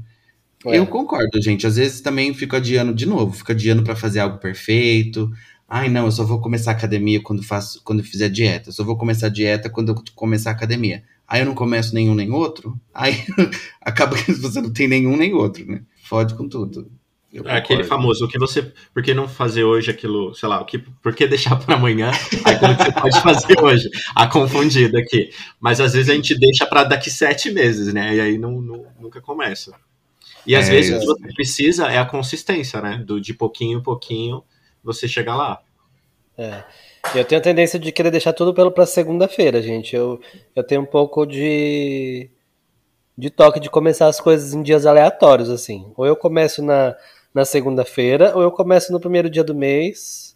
É. 0.66 0.78
Eu 0.78 0.86
concordo, 0.86 1.40
gente. 1.42 1.66
Às 1.66 1.76
vezes 1.76 2.00
também 2.00 2.34
fico 2.34 2.56
adiando 2.56 2.94
de 2.94 3.06
novo, 3.06 3.32
fico 3.32 3.52
adiando 3.52 3.82
pra 3.82 3.96
fazer 3.96 4.20
algo 4.20 4.38
perfeito. 4.38 5.30
Ai, 5.72 5.88
não, 5.88 6.06
eu 6.06 6.10
só 6.12 6.24
vou 6.24 6.40
começar 6.40 6.72
a 6.72 6.74
academia 6.74 7.22
quando 7.22 7.44
faço, 7.44 7.80
quando 7.84 8.00
eu 8.00 8.04
fizer 8.04 8.28
dieta. 8.28 8.70
Eu 8.70 8.72
só 8.72 8.82
vou 8.82 8.96
começar 8.98 9.28
a 9.28 9.30
dieta 9.30 9.70
quando 9.70 9.90
eu 9.90 10.02
começar 10.16 10.50
a 10.50 10.52
academia. 10.52 11.04
Aí 11.28 11.42
eu 11.42 11.46
não 11.46 11.54
começo 11.54 11.94
nenhum 11.94 12.14
nem 12.14 12.32
outro. 12.32 12.76
Aí 12.92 13.24
acaba 13.80 14.16
que 14.16 14.32
você 14.32 14.60
não 14.60 14.72
tem 14.72 14.88
nenhum 14.88 15.16
nem 15.16 15.32
outro, 15.32 15.64
né? 15.64 15.82
Fode 16.02 16.34
com 16.34 16.48
tudo. 16.48 16.90
É 17.44 17.56
aquele 17.56 17.84
famoso, 17.84 18.24
o 18.24 18.28
que 18.28 18.36
você. 18.36 18.72
Por 18.92 19.04
que 19.04 19.14
não 19.14 19.28
fazer 19.28 19.62
hoje 19.62 19.88
aquilo, 19.92 20.34
sei 20.34 20.48
lá, 20.48 20.60
o 20.60 20.64
que, 20.64 20.78
por 20.78 21.14
que 21.14 21.28
deixar 21.28 21.54
para 21.54 21.76
amanhã 21.76 22.10
aquilo 22.44 22.76
que 22.76 22.82
você 22.82 22.92
pode 22.92 23.20
fazer 23.22 23.60
hoje? 23.62 23.88
A 24.16 24.26
confundida 24.26 24.98
aqui. 24.98 25.30
Mas 25.60 25.80
às 25.80 25.92
vezes 25.92 26.10
a 26.10 26.14
gente 26.16 26.36
deixa 26.36 26.66
para 26.66 26.82
daqui 26.82 27.08
sete 27.08 27.52
meses, 27.52 27.94
né? 27.94 28.16
E 28.16 28.20
aí 28.20 28.36
não, 28.38 28.60
não- 28.60 28.86
nunca 29.00 29.20
começa. 29.20 29.72
E 30.44 30.56
às 30.56 30.68
É, 30.68 30.72
vezes 30.72 30.96
o 30.96 30.98
que 30.98 31.06
você 31.06 31.32
precisa 31.34 31.86
é 31.86 31.98
a 31.98 32.04
consistência, 32.04 32.80
né? 32.80 32.98
Do 33.06 33.20
de 33.20 33.32
pouquinho 33.32 33.78
em 33.78 33.82
pouquinho 33.84 34.42
você 34.82 35.08
chegar 35.08 35.36
lá. 35.36 35.60
É. 36.36 36.64
Eu 37.14 37.24
tenho 37.24 37.40
a 37.40 37.44
tendência 37.44 37.78
de 37.78 37.92
querer 37.92 38.10
deixar 38.10 38.32
tudo 38.32 38.54
pelo 38.54 38.70
pra 38.70 38.86
segunda-feira, 38.86 39.62
gente. 39.62 39.96
Eu, 39.96 40.20
eu 40.54 40.62
tenho 40.62 40.82
um 40.82 40.86
pouco 40.86 41.26
de 41.26 42.30
de 43.16 43.28
toque 43.28 43.60
de 43.60 43.68
começar 43.68 44.06
as 44.06 44.18
coisas 44.18 44.54
em 44.54 44.62
dias 44.62 44.86
aleatórios, 44.86 45.50
assim. 45.50 45.92
Ou 45.96 46.06
eu 46.06 46.16
começo 46.16 46.62
na, 46.62 46.96
na 47.34 47.44
segunda-feira, 47.44 48.32
ou 48.34 48.42
eu 48.42 48.50
começo 48.50 48.90
no 48.92 48.98
primeiro 48.98 49.28
dia 49.28 49.44
do 49.44 49.54
mês. 49.54 50.34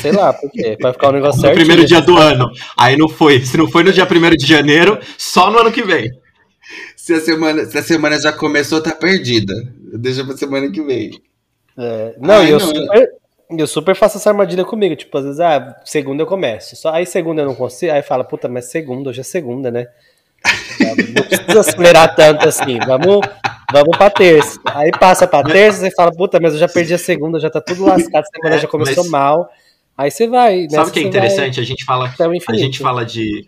Sei 0.00 0.10
lá, 0.10 0.32
por 0.32 0.50
quê? 0.50 0.76
Vai 0.80 0.92
ficar 0.92 1.10
um 1.10 1.12
negócio 1.12 1.36
No 1.38 1.42
certo. 1.42 1.56
primeiro 1.56 1.84
dia 1.84 2.00
do 2.00 2.16
ano. 2.16 2.50
Aí 2.76 2.96
não 2.96 3.08
foi. 3.08 3.44
Se 3.44 3.56
não 3.56 3.68
foi 3.68 3.84
no 3.84 3.92
dia 3.92 4.04
1 4.04 4.36
de 4.36 4.46
janeiro, 4.46 4.98
só 5.18 5.50
no 5.50 5.58
ano 5.58 5.70
que 5.70 5.82
vem. 5.82 6.10
Se 6.96 7.12
a, 7.12 7.20
semana, 7.20 7.64
se 7.66 7.78
a 7.78 7.82
semana 7.82 8.20
já 8.20 8.32
começou, 8.32 8.82
tá 8.82 8.92
perdida. 8.92 9.54
Deixa 9.92 10.24
pra 10.24 10.36
semana 10.36 10.70
que 10.72 10.82
vem. 10.82 11.22
É, 11.78 12.14
não, 12.18 12.36
Ai, 12.36 12.46
e 12.46 12.50
eu, 12.50 12.58
não, 12.58 12.66
super, 12.66 13.08
eu 13.58 13.66
super 13.66 13.94
faço 13.94 14.16
essa 14.18 14.30
armadilha 14.30 14.64
comigo. 14.64 14.96
Tipo, 14.96 15.18
às 15.18 15.24
vezes, 15.24 15.40
ah, 15.40 15.76
segunda 15.84 16.22
eu 16.22 16.26
começo. 16.26 16.74
Só, 16.76 16.90
aí 16.92 17.04
segunda 17.06 17.42
eu 17.42 17.46
não 17.46 17.54
consigo. 17.54 17.92
Aí 17.92 18.02
fala, 18.02 18.24
puta, 18.24 18.48
mas 18.48 18.66
segunda, 18.66 19.10
hoje 19.10 19.20
é 19.20 19.24
segunda, 19.24 19.70
né? 19.70 19.86
Não 21.14 21.24
precisa 21.24 21.60
acelerar 21.60 22.14
tanto 22.14 22.48
assim. 22.48 22.78
Vamos, 22.86 23.20
vamos 23.72 23.96
pra 23.96 24.10
terça. 24.10 24.58
Aí 24.66 24.90
passa 24.90 25.26
pra 25.26 25.42
terça, 25.42 25.80
você 25.80 25.90
fala, 25.90 26.12
puta, 26.12 26.38
mas 26.40 26.52
eu 26.54 26.58
já 26.58 26.68
perdi 26.68 26.94
a 26.94 26.98
segunda, 26.98 27.40
já 27.40 27.50
tá 27.50 27.60
tudo 27.60 27.84
lascado, 27.84 28.24
a 28.24 28.36
semana 28.36 28.56
É, 28.56 28.58
já 28.60 28.68
começou 28.68 29.04
mas- 29.04 29.10
mal. 29.10 29.48
Aí 29.98 30.10
você 30.10 30.28
vai. 30.28 30.68
Sabe 30.68 30.90
o 30.90 30.92
que 30.92 31.00
é 31.00 31.02
interessante? 31.02 31.58
A 31.58 31.62
gente 31.64 31.84
fala 31.84 32.12
vai 32.18 32.38
A 32.48 32.54
gente 32.54 32.78
fala 32.80 33.04
de. 33.04 33.46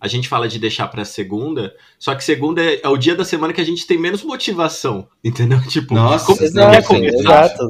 A 0.00 0.08
gente 0.08 0.28
fala 0.28 0.48
de 0.48 0.58
deixar 0.58 0.88
pra 0.88 1.04
segunda, 1.04 1.74
só 1.98 2.14
que 2.14 2.24
segunda 2.24 2.64
é, 2.64 2.80
é 2.82 2.88
o 2.88 2.96
dia 2.96 3.14
da 3.14 3.24
semana 3.24 3.52
que 3.52 3.60
a 3.60 3.64
gente 3.64 3.86
tem 3.86 3.98
menos 3.98 4.22
motivação, 4.22 5.06
entendeu? 5.22 5.60
Tipo, 5.68 5.94
Nossa, 5.94 6.24
como, 6.24 6.38
quer 6.38 6.46
Exato, 6.46 6.86
começar? 6.88 7.44
exato. 7.44 7.68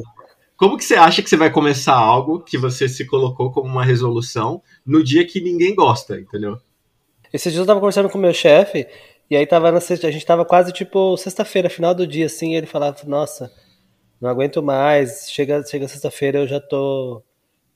como 0.55 0.77
que 0.77 0.85
você 0.85 0.95
acha 0.95 1.21
que 1.21 1.29
você 1.29 1.35
vai 1.35 1.51
começar 1.51 1.93
algo 1.95 2.39
que 2.39 2.57
você 2.57 2.87
se 2.87 3.05
colocou 3.05 3.51
como 3.51 3.67
uma 3.67 3.83
resolução 3.83 4.61
no 4.85 5.03
dia 5.03 5.25
que 5.25 5.41
ninguém 5.41 5.75
gosta, 5.75 6.19
entendeu? 6.19 6.57
Esses 7.33 7.51
dias 7.51 7.61
eu 7.61 7.67
tava 7.67 7.79
conversando 7.79 8.09
com 8.09 8.17
o 8.17 8.21
meu 8.21 8.33
chefe, 8.33 8.87
e 9.29 9.35
aí 9.35 9.45
tava 9.45 9.71
na 9.71 9.79
sexta, 9.79 10.07
a 10.07 10.11
gente 10.11 10.25
tava 10.25 10.43
quase 10.45 10.71
tipo 10.73 11.15
sexta-feira, 11.17 11.69
final 11.69 11.93
do 11.95 12.05
dia, 12.07 12.25
assim, 12.25 12.53
e 12.53 12.55
ele 12.55 12.67
falava, 12.67 12.97
nossa, 13.05 13.51
não 14.19 14.29
aguento 14.29 14.61
mais, 14.61 15.29
chega, 15.31 15.63
chega 15.65 15.87
sexta-feira 15.87 16.39
eu 16.39 16.47
já 16.47 16.59
tô. 16.59 17.23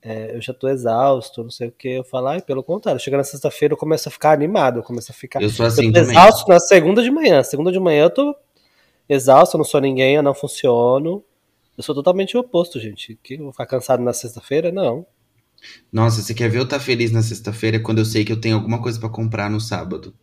É, 0.08 0.36
eu 0.36 0.42
já 0.42 0.54
tô 0.54 0.68
exausto, 0.68 1.42
não 1.42 1.50
sei 1.50 1.70
o 1.70 1.72
que. 1.72 1.90
Eu 1.90 2.04
falo, 2.04 2.28
ai, 2.28 2.40
pelo 2.40 2.64
contrário, 2.64 3.02
chega 3.02 3.18
na 3.18 3.24
sexta-feira 3.24 3.74
eu 3.74 3.78
começo 3.78 4.08
a 4.08 4.12
ficar 4.12 4.34
animado, 4.34 4.78
eu 4.78 4.84
começo 4.84 5.12
a 5.12 5.16
ficar. 5.16 5.42
Eu 5.42 5.50
sou 5.50 5.66
assim 5.66 5.88
eu 5.88 5.94
tô 5.94 6.00
também. 6.00 6.12
exausto 6.16 6.48
na 6.48 6.60
segunda 6.60 7.02
de 7.02 7.10
manhã. 7.10 7.42
Segunda 7.42 7.72
de 7.72 7.80
manhã 7.80 8.04
eu 8.04 8.10
tô 8.12 8.36
exausto, 9.10 9.56
eu 9.56 9.58
não 9.58 9.66
sou 9.66 9.82
ninguém, 9.82 10.14
eu 10.14 10.22
não 10.22 10.36
funciono. 10.36 11.24
Eu 11.76 11.84
sou 11.84 11.96
totalmente 11.96 12.38
o 12.38 12.40
oposto, 12.40 12.80
gente. 12.80 13.18
Que 13.24 13.34
eu 13.34 13.46
vou 13.46 13.52
ficar 13.52 13.66
cansado 13.66 14.04
na 14.04 14.14
sexta-feira? 14.14 14.72
Não. 14.72 15.08
Nossa, 15.92 16.22
você 16.22 16.36
quer 16.36 16.50
ver 16.50 16.60
eu 16.60 16.66
estar 16.66 16.80
feliz 16.80 17.12
na 17.12 17.24
sexta-feira 17.24 17.80
quando 17.80 17.98
eu 17.98 18.06
sei 18.06 18.24
que 18.24 18.32
eu 18.32 18.40
tenho 18.40 18.58
alguma 18.58 18.80
coisa 18.80 19.00
pra 19.00 19.10
comprar 19.10 19.50
no 19.50 19.60
sábado. 19.60 20.14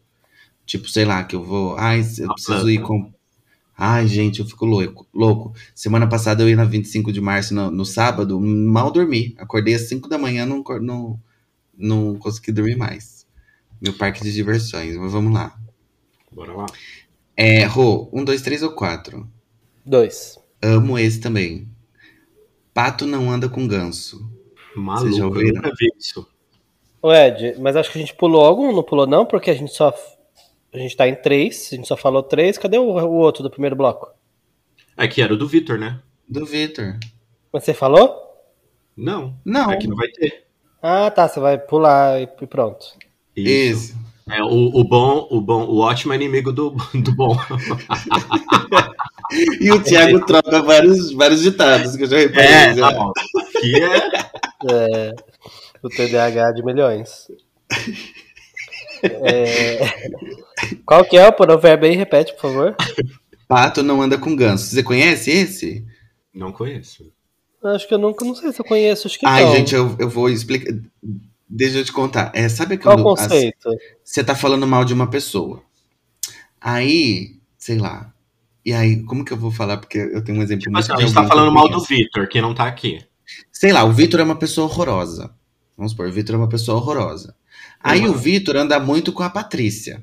Tipo, 0.64 0.88
sei 0.88 1.04
lá, 1.04 1.24
que 1.24 1.34
eu 1.34 1.42
vou. 1.42 1.76
Ai, 1.76 2.02
eu 2.20 2.32
preciso 2.32 2.70
ir 2.70 2.80
com. 2.82 3.12
Ai, 3.84 4.06
gente, 4.06 4.38
eu 4.38 4.46
fico 4.46 4.64
louco. 4.64 5.08
louco. 5.12 5.52
Semana 5.74 6.08
passada 6.08 6.40
eu 6.44 6.48
ia 6.48 6.54
na 6.54 6.64
25 6.64 7.12
de 7.12 7.20
março 7.20 7.52
no, 7.52 7.68
no 7.68 7.84
sábado, 7.84 8.38
mal 8.40 8.92
dormi. 8.92 9.34
Acordei 9.36 9.74
às 9.74 9.88
5 9.88 10.08
da 10.08 10.16
manhã, 10.16 10.46
não, 10.46 10.62
não, 10.80 11.20
não 11.76 12.16
consegui 12.16 12.52
dormir 12.52 12.76
mais. 12.76 13.26
Meu 13.80 13.92
parque 13.92 14.22
de 14.22 14.32
diversões, 14.32 14.96
mas 14.96 15.10
vamos 15.10 15.34
lá. 15.34 15.58
Bora 16.32 16.52
lá. 16.52 16.66
É, 17.36 17.64
Rô, 17.64 18.08
um, 18.12 18.22
dois, 18.24 18.40
três 18.40 18.62
ou 18.62 18.70
quatro. 18.70 19.28
Dois. 19.84 20.38
Amo 20.62 20.96
esse 20.96 21.18
também. 21.18 21.68
Pato 22.72 23.04
não 23.04 23.32
anda 23.32 23.48
com 23.48 23.66
ganso. 23.66 24.30
Maluco, 24.76 25.06
Vocês 25.06 25.16
já 25.16 25.24
eu 25.24 25.26
ouviram? 25.26 25.56
nunca 25.56 25.72
vi 25.76 25.88
isso. 25.98 26.24
Ô 27.02 27.12
Ed, 27.12 27.56
mas 27.58 27.74
acho 27.74 27.90
que 27.90 27.98
a 27.98 28.00
gente 28.00 28.14
pulou 28.14 28.44
algum, 28.44 28.72
não 28.72 28.84
pulou 28.84 29.08
não? 29.08 29.26
Porque 29.26 29.50
a 29.50 29.54
gente 29.54 29.72
só. 29.72 29.92
A 30.72 30.78
gente 30.78 30.96
tá 30.96 31.06
em 31.06 31.14
três, 31.14 31.68
a 31.72 31.76
gente 31.76 31.88
só 31.88 31.96
falou 31.96 32.22
três. 32.22 32.56
Cadê 32.56 32.78
o, 32.78 32.84
o 32.84 33.14
outro 33.16 33.42
do 33.42 33.50
primeiro 33.50 33.76
bloco? 33.76 34.10
É 34.96 35.06
que 35.06 35.20
era 35.20 35.34
o 35.34 35.36
do 35.36 35.46
Vitor, 35.46 35.78
né? 35.78 36.00
Do 36.28 36.46
Vitor. 36.46 36.98
Mas 37.52 37.64
você 37.64 37.74
falou? 37.74 38.20
Não, 38.96 39.36
Não. 39.44 39.70
aqui 39.70 39.86
não 39.86 39.96
vai 39.96 40.08
ter. 40.08 40.44
Ah, 40.82 41.10
tá, 41.10 41.28
você 41.28 41.40
vai 41.40 41.58
pular 41.58 42.20
e 42.20 42.28
e 42.40 42.46
pronto. 42.46 42.86
Isso. 43.36 43.92
Isso. 43.92 44.02
É, 44.30 44.42
o, 44.42 44.48
o 44.48 44.84
bom, 44.84 45.26
o 45.30 45.40
bom, 45.40 45.64
o 45.64 45.78
ótimo 45.78 46.12
é 46.12 46.16
inimigo 46.16 46.52
do, 46.52 46.70
do 46.94 47.14
bom. 47.14 47.36
E 49.60 49.70
o 49.70 49.82
Thiago 49.82 50.26
troca 50.26 50.60
vários, 50.62 51.10
vários 51.12 51.40
ditados 51.42 51.96
que 51.96 52.02
eu 52.02 52.06
já 52.06 52.18
reparei. 52.18 52.50
É, 52.50 52.74
já. 52.74 52.90
não. 52.90 53.12
Aqui 53.56 53.82
é. 53.82 54.08
É, 54.70 55.14
o 55.82 55.88
TDAH 55.88 56.52
de 56.52 56.62
milhões. 56.62 57.30
É, 59.02 60.08
Qual 60.86 61.04
que 61.04 61.16
é 61.16 61.26
o 61.26 61.32
provérbio 61.32 61.88
aí? 61.88 61.96
Repete, 61.96 62.32
por 62.34 62.40
favor. 62.42 62.76
Pato 63.48 63.82
não 63.82 64.00
anda 64.00 64.16
com 64.16 64.34
ganso. 64.36 64.66
Você 64.66 64.82
conhece 64.82 65.30
esse? 65.30 65.84
Não 66.32 66.52
conheço. 66.52 67.10
Acho 67.64 67.86
que 67.86 67.94
eu 67.94 67.98
nunca, 67.98 68.24
não 68.24 68.34
sei 68.34 68.52
se 68.52 68.60
eu 68.60 68.64
conheço, 68.64 69.06
acho 69.06 69.18
que 69.18 69.26
Ai, 69.26 69.44
não. 69.44 69.54
gente, 69.56 69.74
eu, 69.74 69.94
eu 69.98 70.08
vou 70.08 70.28
explicar. 70.28 70.72
Deixa 71.48 71.78
eu 71.78 71.84
te 71.84 71.92
contar. 71.92 72.32
É, 72.34 72.48
sabe 72.48 72.78
Qual 72.78 72.96
o 72.98 73.12
as- 73.14 73.22
conceito? 73.22 73.68
você 74.02 74.24
tá 74.24 74.34
falando 74.34 74.66
mal 74.66 74.84
de 74.84 74.94
uma 74.94 75.08
pessoa? 75.08 75.62
Aí, 76.60 77.36
sei 77.58 77.78
lá. 77.78 78.12
E 78.64 78.72
aí, 78.72 79.02
como 79.02 79.24
que 79.24 79.32
eu 79.32 79.36
vou 79.36 79.50
falar? 79.50 79.76
Porque 79.78 79.98
eu 79.98 80.22
tenho 80.22 80.38
um 80.38 80.42
exemplo 80.42 80.62
Tipo 80.62 80.72
muito 80.72 80.84
assim, 80.84 81.02
a 81.02 81.04
gente 81.06 81.14
tá 81.14 81.26
falando 81.26 81.52
mal 81.52 81.68
do. 81.68 81.80
Vitor, 81.80 82.28
que 82.28 82.40
não 82.40 82.54
tá 82.54 82.66
aqui. 82.66 83.04
Sei 83.52 83.72
lá, 83.72 83.84
o 83.84 83.92
Vitor 83.92 84.20
é 84.20 84.22
uma 84.24 84.36
pessoa 84.36 84.66
horrorosa. 84.66 85.34
Vamos 85.76 85.92
supor, 85.92 86.06
o 86.08 86.12
Vitor 86.12 86.34
é 86.36 86.38
uma 86.38 86.48
pessoa 86.48 86.78
horrorosa. 86.78 87.34
Aí 87.82 88.06
Uhum. 88.06 88.10
o 88.12 88.14
Vitor 88.14 88.56
anda 88.56 88.78
muito 88.80 89.12
com 89.12 89.22
a 89.22 89.30
Patrícia. 89.30 90.02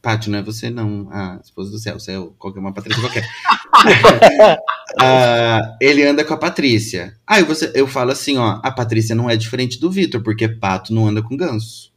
Paty, 0.00 0.30
não 0.30 0.38
é 0.38 0.42
você 0.42 0.70
não, 0.70 1.08
a 1.10 1.40
esposa 1.42 1.70
do 1.72 1.78
céu, 1.78 1.98
você 1.98 2.12
é 2.12 2.28
qualquer 2.38 2.60
uma 2.60 2.72
Patrícia 2.72 3.02
qualquer. 3.02 3.28
Ah, 5.00 5.76
ele 5.80 6.02
anda 6.04 6.24
com 6.24 6.34
a 6.34 6.38
Patrícia. 6.38 7.14
Aí 7.26 7.42
você, 7.44 7.70
eu 7.74 7.86
falo 7.86 8.10
assim, 8.10 8.36
ó, 8.38 8.58
a 8.62 8.70
Patrícia 8.70 9.14
não 9.14 9.28
é 9.28 9.36
diferente 9.36 9.78
do 9.78 9.90
Vitor, 9.90 10.22
porque 10.22 10.48
pato 10.48 10.92
não 10.94 11.06
anda 11.06 11.22
com 11.22 11.36
ganso. 11.36 11.92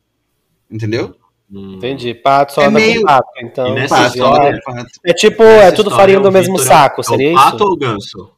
Entendeu? 0.69 1.15
Hum. 1.51 1.75
Entendi. 1.75 2.13
Pato 2.13 2.53
só 2.53 2.61
É 2.63 2.65
anda 2.67 2.79
meio- 2.79 3.01
com 3.01 3.07
pato, 3.07 3.29
então. 3.41 3.67
E 3.69 3.75
nessa 3.75 3.95
Pato 3.95 4.07
história- 4.17 4.59
com 4.63 4.73
pato. 4.73 4.89
É 5.05 5.13
tipo, 5.13 5.43
Nessa 5.43 5.63
é 5.67 5.71
tudo 5.71 5.89
farinha 5.91 6.19
do 6.19 6.29
o 6.29 6.31
mesmo 6.31 6.57
Vitor 6.57 6.71
é- 6.71 6.75
saco, 6.75 7.01
é 7.01 7.03
seria 7.03 7.31
o 7.31 7.35
pato 7.35 7.55
isso? 7.55 7.65
ou 7.65 7.71
o 7.71 7.77
ganso? 7.77 8.31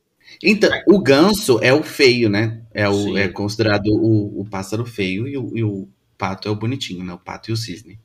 Então, 0.44 0.70
o 0.88 1.00
ganso 1.00 1.60
é 1.62 1.74
o 1.74 1.84
feio, 1.84 2.30
né? 2.30 2.60
É, 2.74 2.88
o, 2.90 3.18
é 3.18 3.28
considerado 3.28 3.88
o, 3.88 4.42
o 4.42 4.46
pássaro 4.50 4.86
feio 4.86 5.28
e 5.28 5.38
o, 5.38 5.52
e 5.58 5.64
o 5.64 5.88
pato 6.18 6.48
é 6.48 6.52
o 6.52 6.56
bonitinho, 6.56 7.04
né? 7.04 7.14
O 7.14 7.18
pato 7.18 7.50
e 7.50 7.54
o 7.54 7.58
cisne. 7.58 8.00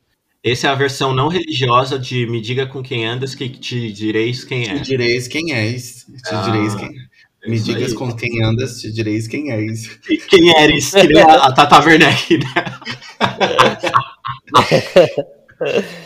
Essa 0.45 0.69
é 0.69 0.71
a 0.71 0.75
versão 0.75 1.13
não 1.13 1.29
religiosa 1.29 1.99
de 1.99 2.27
Me 2.27 2.41
Diga 2.41 2.67
Com 2.67 2.83
Quem 2.83 3.05
Andas 3.07 3.35
Que 3.35 3.49
Te 3.49 3.93
Direis 3.93 4.45
Quem 4.45 4.63
Te 4.63 4.71
É. 4.71 4.79
direis 4.81 5.27
quem 5.29 5.53
és. 5.53 6.05
Te 6.07 6.35
Ah, 6.35 6.43
direis 6.43 6.75
quem 6.77 6.91
Me 7.47 7.57
isso 7.57 7.65
digas 7.65 7.91
aí. 7.93 7.99
com 7.99 8.13
quem 8.15 8.43
andas, 8.45 8.81
te 8.81 8.93
direis 8.93 9.27
quem 9.27 9.51
és. 9.51 9.99
Quem 10.29 10.49
eres? 10.61 10.93
Que 10.93 11.07
nem 11.09 11.23
a, 11.23 11.47
a 11.47 11.53
Tata 11.53 11.81
Werneck, 11.85 12.39
né? 12.39 12.45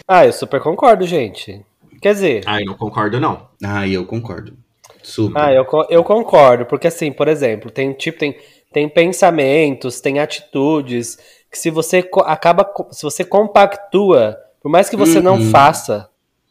Ah, 0.09 0.25
eu 0.27 0.33
super 0.33 0.61
concordo, 0.61 1.07
gente. 1.07 1.65
Quer 2.01 2.15
dizer, 2.15 2.43
Ai, 2.47 2.65
não 2.65 2.75
concordo, 2.75 3.21
não. 3.21 3.49
Ah, 3.63 3.87
eu 3.87 4.05
concordo. 4.07 4.57
Super. 5.03 5.41
ah, 5.41 5.53
eu, 5.53 5.67
eu 5.91 6.03
concordo, 6.05 6.65
porque 6.67 6.87
assim, 6.87 7.13
por 7.13 7.29
exemplo, 7.29 7.71
tem 7.71 7.93
tipo, 7.93 8.19
tem, 8.19 8.37
tem 8.73 8.89
pensamentos, 8.89 10.01
tem 10.01 10.19
atitudes 10.21 11.19
que 11.53 11.59
se 11.59 11.69
você 11.71 12.09
acaba, 12.25 12.67
se 12.91 13.03
você 13.03 13.23
compactua, 13.25 14.39
por 14.63 14.71
mais 14.71 14.89
que 14.89 14.97
você 14.97 15.21
não 15.21 15.35
Uhum. 15.35 15.51
faça, 15.51 16.09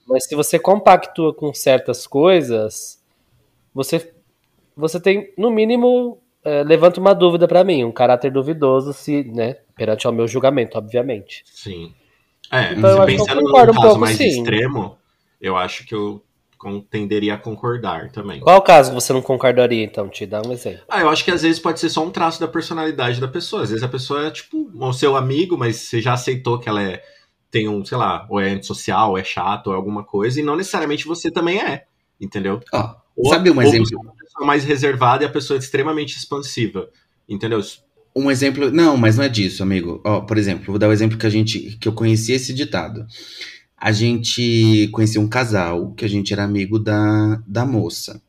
mas 0.08 0.26
se 0.26 0.36
você 0.36 0.60
compactua 0.60 1.34
com 1.34 1.52
certas 1.54 2.06
coisas, 2.06 3.02
você, 3.74 4.14
você 4.78 5.00
tem, 5.00 5.34
no 5.36 5.50
mínimo, 5.50 6.20
eh, 6.46 6.64
levanta 6.64 7.00
uma 7.00 7.16
dúvida 7.16 7.48
pra 7.48 7.64
mim, 7.64 7.84
um 7.84 7.92
caráter 7.92 8.32
duvidoso, 8.32 8.94
se, 8.94 9.24
né, 9.24 9.56
perante 9.76 10.06
ao 10.06 10.14
meu 10.14 10.28
julgamento, 10.28 10.78
obviamente. 10.78 11.44
Sim. 11.46 11.94
É, 12.52 12.74
Então, 12.74 13.04
pensando 13.06 13.42
num 13.42 13.46
concordo 13.48 13.72
um 13.72 13.76
caso 13.76 13.88
pouco, 13.88 14.00
mais 14.02 14.18
sim. 14.18 14.28
extremo, 14.28 14.98
eu 15.40 15.58
acho 15.58 15.86
que 15.86 15.96
eu 15.96 16.22
tenderia 16.90 17.34
a 17.34 17.38
concordar 17.38 18.12
também. 18.12 18.40
Qual 18.40 18.62
caso 18.62 18.94
você 18.94 19.12
não 19.14 19.22
concordaria, 19.22 19.84
então? 19.84 20.08
Te 20.10 20.26
dá 20.26 20.42
um 20.42 20.52
exemplo. 20.52 20.82
Ah, 20.90 21.02
eu 21.02 21.10
acho 21.10 21.24
que 21.26 21.32
às 21.32 21.42
vezes 21.42 21.60
pode 21.60 21.80
ser 21.80 21.90
só 21.90 22.06
um 22.06 22.12
traço 22.12 22.40
da 22.40 22.48
personalidade 22.48 23.20
da 23.20 23.28
pessoa. 23.28 23.64
Às 23.64 23.70
vezes 23.70 23.84
a 23.84 23.88
pessoa 23.88 24.28
é 24.28 24.32
tipo 24.32 24.70
o 24.74 24.94
seu 24.94 25.16
amigo, 25.16 25.58
mas 25.58 25.78
você 25.78 26.02
já 26.02 26.14
aceitou 26.14 26.60
que 26.60 26.70
ela 26.70 26.82
é 26.82 27.02
tem 27.50 27.68
um, 27.68 27.84
sei 27.84 27.98
lá, 27.98 28.26
ou 28.30 28.40
é 28.40 28.52
antissocial, 28.52 29.10
ou 29.12 29.18
é 29.18 29.24
chato, 29.24 29.68
ou 29.68 29.74
é 29.74 29.76
alguma 29.76 30.04
coisa, 30.06 30.40
e 30.40 30.44
não 30.44 30.56
necessariamente 30.56 31.06
você 31.06 31.30
também 31.30 31.60
é, 31.60 31.84
entendeu? 32.20 32.62
Ou- 33.18 33.30
Sabe 33.30 33.52
um 33.52 33.56
ou 33.58 33.62
exemplo? 33.64 33.86
você 33.88 33.96
é 33.96 34.00
uma 34.00 34.16
pessoa 34.16 34.46
mais 34.48 34.64
reservada 34.64 35.24
e 35.24 35.28
a 35.28 35.30
pessoa 35.30 35.58
é 35.58 35.60
extremamente 35.60 36.16
expansiva. 36.16 36.90
Entendeu? 37.28 37.62
Um 38.16 38.30
exemplo. 38.32 38.72
Não, 38.72 38.96
mas 38.98 39.18
não 39.18 39.24
é 39.24 39.30
disso, 39.30 39.64
amigo. 39.64 40.02
Ó, 40.04 40.22
por 40.22 40.38
exemplo, 40.38 40.66
vou 40.68 40.78
dar 40.80 40.88
o 40.90 40.94
exemplo 40.94 41.18
que 41.18 41.26
a 41.26 41.30
gente. 41.30 41.78
que 41.78 41.88
eu 41.88 41.94
conheci 41.94 42.34
esse 42.34 42.54
ditado. 42.54 43.06
A 43.82 43.92
gente 43.92 44.90
conhecia 44.94 45.22
um 45.22 45.28
casal 45.30 45.94
que 45.94 46.06
a 46.06 46.10
gente 46.10 46.34
era 46.34 46.44
amigo 46.44 46.80
da, 46.80 47.42
da 47.48 47.66
moça. 47.66 48.22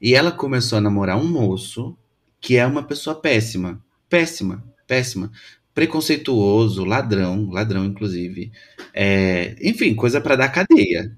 E 0.00 0.14
ela 0.14 0.32
começou 0.32 0.78
a 0.78 0.80
namorar 0.80 1.18
um 1.18 1.28
moço 1.28 1.96
que 2.40 2.56
é 2.56 2.66
uma 2.66 2.82
pessoa 2.82 3.16
péssima. 3.16 3.82
Péssima, 4.08 4.64
péssima. 4.86 5.30
Preconceituoso, 5.74 6.84
ladrão, 6.84 7.50
ladrão, 7.50 7.84
inclusive. 7.84 8.52
É, 8.94 9.56
enfim, 9.62 9.94
coisa 9.94 10.20
pra 10.20 10.36
dar 10.36 10.48
cadeia, 10.50 11.16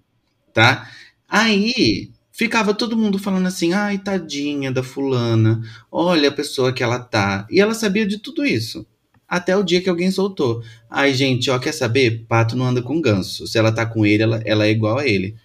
tá? 0.52 0.90
Aí 1.28 2.10
ficava 2.32 2.74
todo 2.74 2.96
mundo 2.96 3.18
falando 3.18 3.46
assim: 3.48 3.72
ai, 3.72 3.98
tadinha 3.98 4.72
da 4.72 4.82
fulana, 4.82 5.62
olha 5.90 6.28
a 6.30 6.32
pessoa 6.32 6.72
que 6.72 6.82
ela 6.82 6.98
tá. 7.00 7.46
E 7.50 7.60
ela 7.60 7.74
sabia 7.74 8.06
de 8.06 8.18
tudo 8.18 8.44
isso. 8.44 8.86
Até 9.30 9.56
o 9.56 9.62
dia 9.62 9.80
que 9.80 9.88
alguém 9.88 10.10
soltou. 10.10 10.60
Ai, 10.90 11.14
gente, 11.14 11.52
ó, 11.52 11.58
quer 11.60 11.70
saber? 11.70 12.24
Pato 12.28 12.56
não 12.56 12.66
anda 12.66 12.82
com 12.82 13.00
ganso. 13.00 13.46
Se 13.46 13.56
ela 13.56 13.70
tá 13.70 13.86
com 13.86 14.04
ele, 14.04 14.24
ela, 14.24 14.42
ela 14.44 14.66
é 14.66 14.70
igual 14.70 14.98
a 14.98 15.06
ele. 15.06 15.36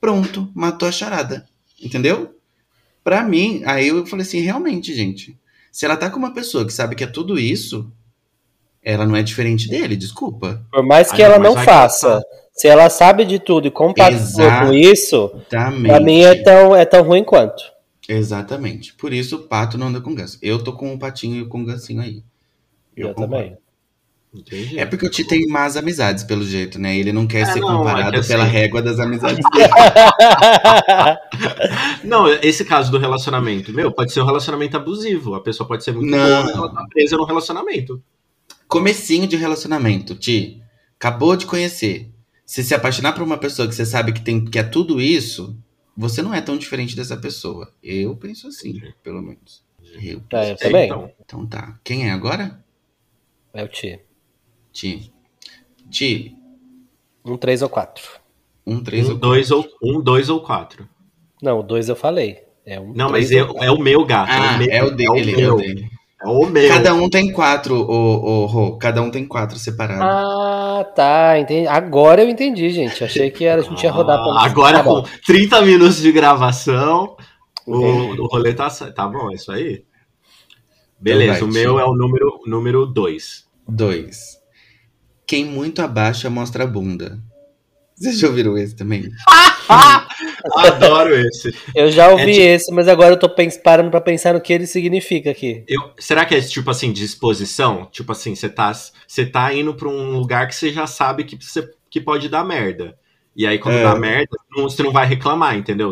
Pronto, 0.00 0.50
matou 0.52 0.88
a 0.88 0.92
charada. 0.92 1.46
Entendeu? 1.80 2.34
Pra 3.04 3.22
mim, 3.22 3.62
aí 3.64 3.86
eu 3.86 4.04
falei 4.04 4.26
assim: 4.26 4.40
realmente, 4.40 4.92
gente. 4.92 5.38
Se 5.70 5.84
ela 5.84 5.96
tá 5.96 6.10
com 6.10 6.18
uma 6.18 6.34
pessoa 6.34 6.66
que 6.66 6.72
sabe 6.72 6.96
que 6.96 7.04
é 7.04 7.06
tudo 7.06 7.38
isso, 7.38 7.88
ela 8.82 9.06
não 9.06 9.14
é 9.14 9.22
diferente 9.22 9.68
dele, 9.68 9.96
desculpa. 9.96 10.66
Por 10.72 10.82
mais 10.84 11.12
que 11.12 11.22
Ah, 11.22 11.26
ela 11.26 11.38
não 11.38 11.54
faça, 11.54 12.20
se 12.52 12.66
ela 12.66 12.90
sabe 12.90 13.24
de 13.24 13.38
tudo 13.38 13.68
e 13.68 13.70
compactua 13.70 14.66
com 14.66 14.74
isso, 14.74 15.30
pra 15.48 16.00
mim 16.00 16.22
é 16.22 16.42
tão, 16.42 16.74
é 16.74 16.84
tão 16.84 17.02
ruim 17.04 17.22
quanto. 17.22 17.62
Exatamente. 18.08 18.92
Por 18.94 19.12
isso 19.12 19.36
o 19.36 19.42
pato 19.42 19.78
não 19.78 19.86
anda 19.86 20.00
com 20.00 20.12
ganso. 20.12 20.36
Eu 20.42 20.62
tô 20.64 20.72
com 20.72 20.92
um 20.92 20.98
patinho 20.98 21.42
e 21.42 21.48
com 21.48 21.58
um 21.58 21.64
gancinho 21.64 22.00
aí. 22.00 22.24
Eu, 22.96 23.08
concordo. 23.14 23.32
também. 23.32 23.56
Entendi. 24.32 24.78
É 24.78 24.86
porque 24.86 25.04
o 25.06 25.10
Ti 25.10 25.24
tem 25.24 25.46
más 25.48 25.76
amizades, 25.76 26.22
pelo 26.22 26.44
jeito, 26.44 26.78
né? 26.78 26.96
Ele 26.96 27.12
não 27.12 27.26
quer 27.26 27.40
É, 27.40 27.46
ser 27.46 27.58
não, 27.60 27.78
comparado 27.78 28.16
é 28.16 28.22
pela 28.22 28.44
assim- 28.44 28.52
régua 28.52 28.80
das 28.80 29.00
amizades 29.00 29.38
dele. 29.50 29.68
Não, 32.04 32.28
esse 32.28 32.64
caso 32.64 32.90
do 32.90 32.98
relacionamento, 32.98 33.72
meu, 33.72 33.90
pode 33.92 34.12
ser 34.12 34.20
um 34.20 34.26
relacionamento 34.26 34.76
abusivo. 34.76 35.34
A 35.34 35.40
pessoa 35.40 35.66
pode 35.66 35.82
ser 35.84 35.92
muito 35.92 36.10
Não. 36.10 36.18
boa, 36.44 36.52
ela 36.52 36.72
tá 36.74 36.84
presa 36.88 37.16
no 37.16 37.24
relacionamento. 37.24 38.02
Comecinho 38.68 39.26
de 39.26 39.36
relacionamento, 39.36 40.14
Ti. 40.14 40.62
Acabou 40.96 41.34
de 41.36 41.46
conhecer. 41.46 42.10
Se 42.46 42.62
se 42.64 42.74
apaixonar 42.74 43.12
por 43.12 43.22
uma 43.22 43.38
pessoa 43.38 43.66
que 43.68 43.74
você 43.74 43.86
sabe 43.86 44.12
que, 44.12 44.20
tem, 44.22 44.44
que 44.44 44.58
é 44.58 44.62
tudo 44.62 45.00
isso, 45.00 45.56
você 45.96 46.22
não 46.22 46.32
é 46.34 46.40
tão 46.40 46.56
diferente 46.56 46.94
dessa 46.96 47.16
pessoa. 47.16 47.72
Eu 47.82 48.14
penso 48.16 48.48
assim, 48.48 48.80
pelo 49.02 49.22
menos. 49.22 49.64
Eu 50.02 50.20
penso 50.20 50.34
É, 50.44 50.50
eu 50.50 50.54
assim. 50.54 50.64
também. 50.64 50.84
Então, 50.86 51.10
Então 51.24 51.46
tá. 51.46 51.78
Quem 51.82 52.08
é 52.08 52.12
agora? 52.12 52.62
É 53.54 53.62
o 53.64 53.68
Ti. 53.68 54.00
Ti. 54.72 55.12
Ti, 55.90 56.36
Um 57.24 57.36
3 57.36 57.62
ou 57.62 57.68
4. 57.68 58.02
um, 58.66 58.82
três 58.82 59.08
um, 59.08 59.12
ou 59.12 59.18
dois 59.18 59.50
ou, 59.50 59.66
um, 59.82 60.00
dois 60.00 60.28
ou 60.30 60.40
quatro. 60.40 60.88
Não, 61.42 61.58
o 61.58 61.62
2 61.62 61.88
eu 61.88 61.96
falei. 61.96 62.44
É 62.64 62.78
um 62.78 62.92
Não, 62.94 63.08
três 63.08 63.26
mas 63.26 63.30
eu- 63.32 63.46
quatro. 63.48 63.64
é 63.64 63.70
o 63.72 63.78
meu 63.78 64.04
gato. 64.04 64.30
Ah, 64.30 64.56
meu, 64.56 64.68
é 64.70 64.84
o 64.84 64.90
dele, 64.90 65.32
é 65.32 65.36
meu. 65.36 65.54
o 65.54 65.56
dele. 65.56 65.90
É 66.22 66.28
o 66.28 66.46
meu. 66.46 66.68
Cada 66.68 66.94
um 66.94 67.08
tem 67.10 67.32
quatro, 67.32 67.74
ô, 67.74 68.42
ô, 68.42 68.46
Rô. 68.46 68.76
Cada 68.78 69.02
um 69.02 69.10
tem 69.10 69.26
quatro 69.26 69.58
separados. 69.58 70.04
Ah, 70.04 70.84
tá. 70.94 71.38
Entendi. 71.38 71.66
Agora 71.66 72.22
eu 72.22 72.28
entendi, 72.28 72.68
gente. 72.70 73.02
Achei 73.02 73.30
que 73.30 73.44
era, 73.44 73.62
a 73.62 73.64
gente 73.64 73.82
ia 73.82 73.90
rodar 73.90 74.22
pra 74.22 74.32
Ah, 74.34 74.44
Agora 74.44 74.78
Tá 74.78 74.84
com 74.84 75.02
30 75.26 75.62
minutos 75.62 76.00
de 76.00 76.12
gravação, 76.12 77.16
o, 77.66 77.74
o 77.76 78.26
rolê 78.26 78.52
tá. 78.54 78.68
Tá 78.70 79.08
bom, 79.08 79.30
é 79.32 79.34
isso 79.34 79.50
aí. 79.50 79.82
Beleza, 81.00 81.36
Então 81.36 81.48
o 81.48 81.52
vai, 81.52 81.62
meu 81.62 81.78
é 81.78 81.84
o 81.84 81.94
número 81.94 82.30
2. 82.30 82.46
Número 82.46 82.86
dois. 82.86 83.48
Dois. 83.66 84.38
Quem 85.26 85.44
muito 85.44 85.80
abaixa 85.80 86.28
mostra 86.28 86.64
a 86.64 86.66
bunda. 86.66 87.18
Vocês 87.96 88.18
já 88.18 88.28
ouviram 88.28 88.56
esse 88.58 88.74
também? 88.74 89.08
Adoro 90.56 91.14
esse. 91.14 91.54
Eu 91.74 91.90
já 91.90 92.08
ouvi 92.08 92.22
É 92.22 92.32
tipo- 92.32 92.40
esse, 92.46 92.72
mas 92.74 92.88
agora 92.88 93.14
eu 93.14 93.18
tô 93.18 93.28
pens- 93.28 93.56
parando 93.56 93.90
pra 93.90 94.00
pensar 94.00 94.34
no 94.34 94.40
que 94.40 94.52
ele 94.52 94.66
significa 94.66 95.30
aqui. 95.30 95.64
Eu- 95.68 95.92
será 95.98 96.24
que 96.24 96.34
é 96.34 96.40
tipo 96.40 96.70
assim, 96.70 96.92
disposição? 96.92 97.86
Tipo 97.90 98.12
assim, 98.12 98.34
você 98.34 98.48
tá, 98.48 98.72
você 99.06 99.24
tá 99.26 99.52
indo 99.54 99.74
pra 99.74 99.88
um 99.88 100.12
lugar 100.18 100.48
que 100.48 100.54
você 100.54 100.72
já 100.72 100.86
sabe 100.86 101.24
que, 101.24 101.36
você, 101.36 101.68
que 101.90 102.00
pode 102.00 102.28
dar 102.28 102.44
merda. 102.44 102.96
E 103.36 103.46
aí, 103.46 103.58
quando 103.58 103.76
É. 103.76 103.82
dá 103.84 103.94
merda, 103.94 104.36
não- 104.50 104.64
você 104.68 104.82
não 104.82 104.92
vai 104.92 105.06
reclamar, 105.06 105.56
entendeu? 105.56 105.90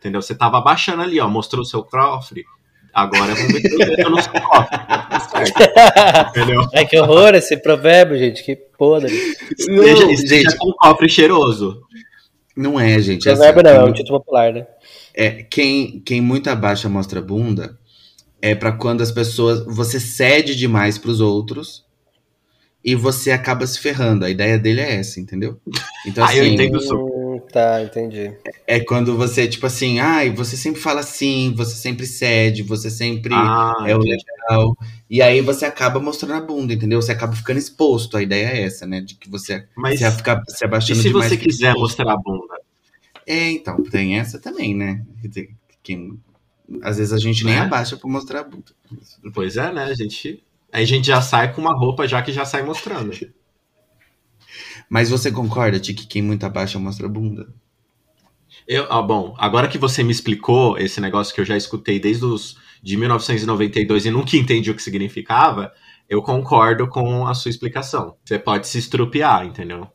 Entendeu? 0.00 0.20
Você 0.20 0.34
tava 0.34 0.58
abaixando 0.58 1.02
ali, 1.02 1.20
ó, 1.20 1.28
mostrou 1.28 1.62
o 1.62 1.66
seu 1.66 1.82
cofre. 1.84 2.44
Agora 2.94 3.34
vamos 3.34 3.52
meter 3.54 3.74
o 3.74 3.78
dedo 3.96 4.10
no 4.10 4.22
seu 4.22 4.32
cofre. 4.32 4.78
Tá 4.86 5.20
certo, 5.20 6.30
entendeu? 6.30 6.66
Ai, 6.74 6.86
que 6.86 6.98
horror 6.98 7.34
esse 7.34 7.56
provérbio, 7.56 8.18
gente. 8.18 8.42
Que 8.44 8.54
podre. 8.56 9.12
Esteja, 9.58 10.04
Não, 10.04 10.10
esteja 10.10 10.50
gente, 10.50 10.56
com 10.58 10.68
um 10.68 10.72
cofre 10.72 11.08
cheiroso. 11.08 11.82
não 12.56 12.78
é, 12.78 13.00
gente. 13.00 13.28
É, 13.28 13.32
Provérbio 13.32 13.62
assim, 13.66 13.78
não, 13.78 13.86
é 13.86 13.90
um 13.90 13.92
título 13.92 14.18
popular, 14.20 14.52
né? 14.52 14.66
é, 15.14 15.42
quem, 15.42 16.00
quem 16.04 16.20
muito 16.20 16.48
abaixa 16.50 16.88
mostra 16.88 17.20
bunda 17.22 17.78
é 18.40 18.54
pra 18.54 18.72
quando 18.72 19.00
as 19.02 19.10
pessoas. 19.10 19.64
Você 19.66 19.98
cede 19.98 20.54
demais 20.54 20.98
pros 20.98 21.20
outros 21.20 21.84
e 22.84 22.94
você 22.94 23.30
acaba 23.30 23.66
se 23.66 23.78
ferrando. 23.78 24.24
A 24.24 24.30
ideia 24.30 24.58
dele 24.58 24.80
é 24.80 24.96
essa, 24.96 25.18
entendeu? 25.20 25.58
Então, 26.06 26.24
Ah, 26.26 26.34
eu 26.36 26.42
assim, 26.42 26.54
entendo. 26.54 26.76
isso. 26.76 26.94
Tá, 27.50 27.82
entendi. 27.82 28.32
é 28.66 28.80
quando 28.80 29.16
você, 29.16 29.46
tipo 29.48 29.66
assim, 29.66 29.98
ai, 30.00 30.30
você 30.30 30.56
sempre 30.56 30.80
fala 30.80 31.02
sim, 31.02 31.52
você 31.56 31.74
sempre 31.76 32.06
cede, 32.06 32.62
você 32.62 32.90
sempre. 32.90 33.32
Ah, 33.34 33.74
é 33.86 33.94
o 33.94 33.98
legal. 33.98 34.76
E 35.10 35.20
aí 35.20 35.40
você 35.40 35.64
acaba 35.66 36.00
mostrando 36.00 36.34
a 36.34 36.40
bunda, 36.40 36.72
entendeu? 36.72 37.00
Você 37.02 37.12
acaba 37.12 37.34
ficando 37.36 37.58
exposto. 37.58 38.16
A 38.16 38.22
ideia 38.22 38.46
é 38.46 38.62
essa, 38.62 38.86
né? 38.86 39.00
De 39.00 39.14
que 39.14 39.28
você, 39.28 39.66
Mas 39.76 39.98
você 39.98 40.04
vai 40.04 40.12
ficar 40.16 40.42
se 40.48 40.64
e 40.64 40.66
abaixando 40.66 41.00
se 41.02 41.08
demais. 41.08 41.28
você 41.30 41.36
quiser 41.36 41.68
exposto. 41.72 41.80
mostrar 41.82 42.12
a 42.12 42.16
bunda? 42.16 42.54
É, 43.26 43.50
então, 43.50 43.82
tem 43.84 44.18
essa 44.18 44.38
também, 44.38 44.74
né? 44.74 45.02
Quer 45.20 45.28
dizer, 45.28 45.50
quem- 45.82 46.18
Às 46.82 46.96
vezes 46.96 47.12
a 47.12 47.18
gente 47.18 47.44
nem 47.44 47.54
É. 47.54 47.58
abaixa 47.58 47.96
pra 47.98 48.08
mostrar 48.08 48.40
a 48.40 48.44
bunda. 48.44 48.72
Pois 49.34 49.56
é, 49.58 49.70
né? 49.72 49.84
A 49.84 49.94
gente. 49.94 50.42
Aí 50.72 50.84
a 50.84 50.86
gente 50.86 51.06
já 51.06 51.20
sai 51.20 51.52
com 51.52 51.60
uma 51.60 51.76
roupa 51.76 52.08
já 52.08 52.22
que 52.22 52.32
já 52.32 52.46
sai 52.46 52.62
mostrando. 52.62 53.10
Mas 54.92 55.08
você 55.08 55.32
concorda, 55.32 55.80
Ti, 55.80 55.94
que 55.94 56.06
quem 56.06 56.20
muito 56.20 56.44
abaixa 56.44 56.78
mostra 56.78 57.06
a 57.06 57.08
bunda? 57.08 57.48
Eu, 58.68 58.86
ah, 58.92 59.00
bom, 59.00 59.34
agora 59.38 59.66
que 59.66 59.78
você 59.78 60.02
me 60.02 60.12
explicou 60.12 60.76
esse 60.76 61.00
negócio 61.00 61.34
que 61.34 61.40
eu 61.40 61.46
já 61.46 61.56
escutei 61.56 61.98
desde 61.98 62.26
os 62.26 62.58
de 62.82 62.98
1992 62.98 64.04
e 64.04 64.10
nunca 64.10 64.36
entendi 64.36 64.70
o 64.70 64.74
que 64.74 64.82
significava, 64.82 65.72
eu 66.10 66.20
concordo 66.20 66.86
com 66.88 67.26
a 67.26 67.32
sua 67.32 67.48
explicação. 67.48 68.18
Você 68.22 68.38
pode 68.38 68.68
se 68.68 68.76
estrupiar, 68.76 69.46
entendeu? 69.46 69.88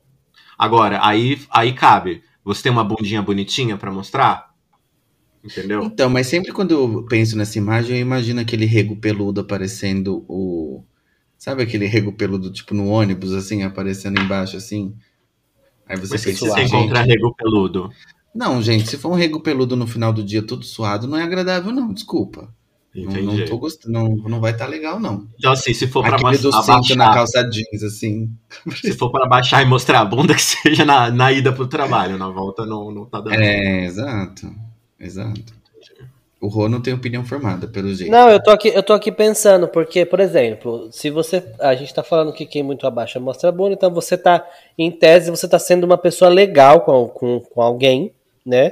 Agora, 0.58 1.00
aí, 1.06 1.40
aí 1.52 1.74
cabe. 1.74 2.24
Você 2.44 2.64
tem 2.64 2.72
uma 2.72 2.84
bundinha 2.84 3.22
bonitinha 3.22 3.78
pra 3.78 3.92
mostrar? 3.92 4.50
Entendeu? 5.44 5.84
Então, 5.84 6.10
mas 6.10 6.26
sempre 6.26 6.52
quando 6.52 6.72
eu 6.72 7.06
penso 7.08 7.38
nessa 7.38 7.60
imagem, 7.60 7.98
eu 7.98 8.02
imagino 8.02 8.42
aquele 8.42 8.66
rego 8.66 8.96
peludo 8.96 9.42
aparecendo 9.42 10.26
o. 10.28 10.84
Sabe 11.38 11.63
aquele 11.63 11.86
rego 11.86 12.12
peludo, 12.12 12.52
tipo, 12.52 12.73
no 12.73 12.88
ônibus, 12.88 13.32
assim, 13.34 13.63
aparecendo 13.63 14.19
embaixo, 14.19 14.58
assim? 14.58 14.95
Aí 15.88 15.97
você 15.97 16.13
Mas 16.13 16.21
se 16.21 16.28
pensa, 16.32 16.45
você 16.45 16.62
gente, 16.62 16.76
encontrar 16.76 17.04
rego 17.04 17.34
peludo. 17.36 17.89
Não, 18.34 18.62
gente, 18.62 18.88
se 18.89 18.97
for 18.97 19.10
um 19.12 19.15
rego 19.15 19.39
peludo 19.39 19.76
no 19.76 19.88
final 19.88 20.12
do 20.12 20.23
dia 20.23 20.41
todo 20.41 20.63
suado, 20.65 21.08
não 21.08 21.17
é 21.17 21.23
agradável, 21.23 21.71
não, 21.71 21.93
desculpa. 21.93 22.54
Não, 22.93 23.04
Entendi. 23.12 23.26
não 23.41 23.45
tô 23.45 23.58
gostando, 23.60 23.93
não, 23.93 24.15
não 24.15 24.41
vai 24.41 24.52
estar 24.52 24.65
legal, 24.65 25.00
não. 25.00 25.28
Então, 25.38 25.52
assim, 25.52 25.71
se 25.73 25.88
for 25.88 26.04
pra 26.04 26.15
Aquele 26.15 26.38
do 26.39 26.50
aba- 26.50 26.63
cinto 26.63 26.95
na 26.95 27.06
abaixar, 27.06 27.13
calça 27.13 27.43
jeans, 27.50 27.84
assim. 27.84 28.32
se 28.82 28.93
for 28.93 29.12
pra 29.12 29.28
baixar 29.28 29.62
e 29.62 29.65
mostrar 29.65 30.02
a 30.02 30.06
bunda, 30.06 30.34
que 30.36 30.41
seja 30.41 30.84
na, 30.84 31.12
na 31.12 31.32
ida 31.32 31.54
pro 31.54 31.67
trabalho. 31.67 32.17
Na 32.17 32.30
volta 32.30 32.65
não, 32.65 32.91
não 32.91 33.06
tá 33.06 33.21
dando. 33.21 33.36
É, 33.36 33.86
exato. 33.86 34.52
Exato. 35.00 35.54
O 36.39 36.47
Rô 36.47 36.69
não 36.69 36.80
tem 36.80 36.93
opinião 36.93 37.26
formada, 37.26 37.67
pelo 37.67 37.91
jeito. 37.93 38.12
Não, 38.12 38.30
eu 38.30 38.41
tô 38.41 38.52
aqui, 38.52 38.67
eu 38.69 38.84
tô 38.84 38.93
aqui 38.93 39.12
pensando, 39.12 39.67
porque, 39.67 40.06
por 40.06 40.19
exemplo, 40.19 40.88
se 40.91 41.10
você. 41.10 41.43
A 41.60 41.73
gente 41.73 41.91
tá 41.93 42.04
falando 42.04 42.32
que 42.32 42.45
quem 42.45 42.62
muito 42.62 42.86
abaixa 42.86 43.19
mostra 43.19 43.50
a 43.50 43.52
bunda, 43.52 43.73
então 43.73 43.91
você 43.91 44.15
tá, 44.15 44.47
em 44.78 44.91
tese, 44.91 45.32
você 45.32 45.47
tá 45.47 45.58
sendo 45.58 45.84
uma 45.86 45.97
pessoa 45.97 46.30
legal 46.30 46.82
com, 46.82 47.08
com, 47.08 47.39
com 47.39 47.62
alguém, 47.62 48.12
né? 48.45 48.71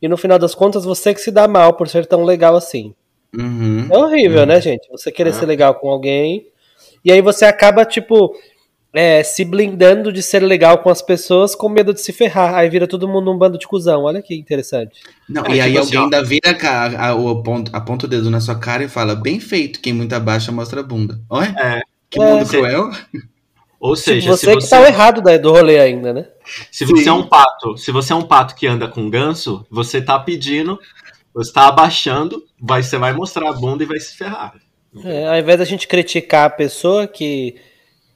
E 0.00 0.06
no 0.06 0.16
final 0.16 0.38
das 0.38 0.54
contas, 0.54 0.84
você 0.84 1.12
que 1.12 1.20
se 1.20 1.32
dá 1.32 1.48
mal 1.48 1.74
por 1.74 1.88
ser 1.88 2.06
tão 2.06 2.24
legal 2.24 2.54
assim. 2.54 2.94
Uhum. 3.36 3.88
É 3.90 3.98
horrível, 3.98 4.46
né, 4.46 4.60
gente? 4.60 4.88
Você 4.90 5.10
querer 5.10 5.30
É. 5.30 5.32
ser 5.32 5.46
legal 5.46 5.74
com 5.74 5.90
alguém. 5.90 6.46
E 7.04 7.10
aí 7.10 7.20
você 7.20 7.44
acaba, 7.44 7.84
tipo, 7.84 8.34
é, 8.92 9.22
se 9.22 9.44
blindando 9.44 10.12
de 10.12 10.22
ser 10.22 10.40
legal 10.42 10.78
com 10.78 10.90
as 10.90 11.00
pessoas 11.00 11.54
com 11.54 11.68
medo 11.68 11.94
de 11.94 12.00
se 12.00 12.12
ferrar. 12.12 12.54
Aí 12.54 12.68
vira 12.68 12.86
todo 12.86 13.08
mundo 13.08 13.30
um 13.30 13.38
bando 13.38 13.56
de 13.58 13.66
cuzão. 13.66 14.02
Olha 14.04 14.20
que 14.22 14.34
interessante. 14.34 15.00
Não, 15.28 15.44
É, 15.46 15.56
e 15.56 15.60
aí 15.60 15.70
tipo 15.72 15.82
assim, 15.84 15.96
alguém 15.96 15.98
ó. 16.00 16.02
ainda 16.04 16.22
vira 16.24 16.58
a, 16.62 17.08
a- 17.08 17.14
o 17.14 17.42
ponto, 17.42 17.70
aponta 17.74 18.06
o 18.06 18.08
dedo 18.08 18.28
na 18.30 18.40
sua 18.40 18.54
cara 18.56 18.82
e 18.84 18.88
fala: 18.88 19.14
bem 19.14 19.38
feito, 19.40 19.80
quem 19.80 19.92
muito 19.92 20.12
abaixa 20.14 20.50
mostra 20.52 20.80
a 20.80 20.82
bunda. 20.84 21.20
Olha, 21.28 21.54
É. 21.58 21.80
que 22.10 22.20
É. 22.20 22.24
mundo 22.34 22.48
cruel. 22.48 22.90
Ou 23.78 23.96
seja, 23.96 24.20
Tipo, 24.20 24.32
você, 24.36 24.46
se 24.46 24.54
que 24.56 24.60
você, 24.62 24.70
tá 24.70 24.80
o 24.82 24.84
errado 24.84 25.22
da- 25.22 25.38
do 25.38 25.50
rolê 25.52 25.78
ainda, 25.78 26.12
né? 26.12 26.26
se 26.70 26.84
você 26.84 27.04
Sim. 27.04 27.08
é 27.08 27.12
um 27.12 27.26
pato, 27.26 27.78
se 27.78 27.90
você 27.90 28.12
é 28.12 28.16
um 28.16 28.22
pato 28.26 28.54
que 28.54 28.66
anda 28.66 28.86
com 28.88 29.08
ganso, 29.08 29.64
você 29.70 30.02
tá 30.02 30.18
pedindo 30.18 30.78
Você 31.32 31.52
tá 31.52 31.68
abaixando, 31.68 32.44
vai, 32.60 32.82
você 32.82 32.98
vai 32.98 33.12
mostrar 33.12 33.48
a 33.48 33.52
bunda 33.52 33.84
e 33.84 33.86
vai 33.86 34.00
se 34.00 34.16
ferrar. 34.16 34.52
É, 35.04 35.28
ao 35.28 35.36
invés 35.38 35.60
da 35.60 35.64
gente 35.64 35.86
criticar 35.86 36.46
a 36.46 36.50
pessoa 36.50 37.06
que, 37.06 37.54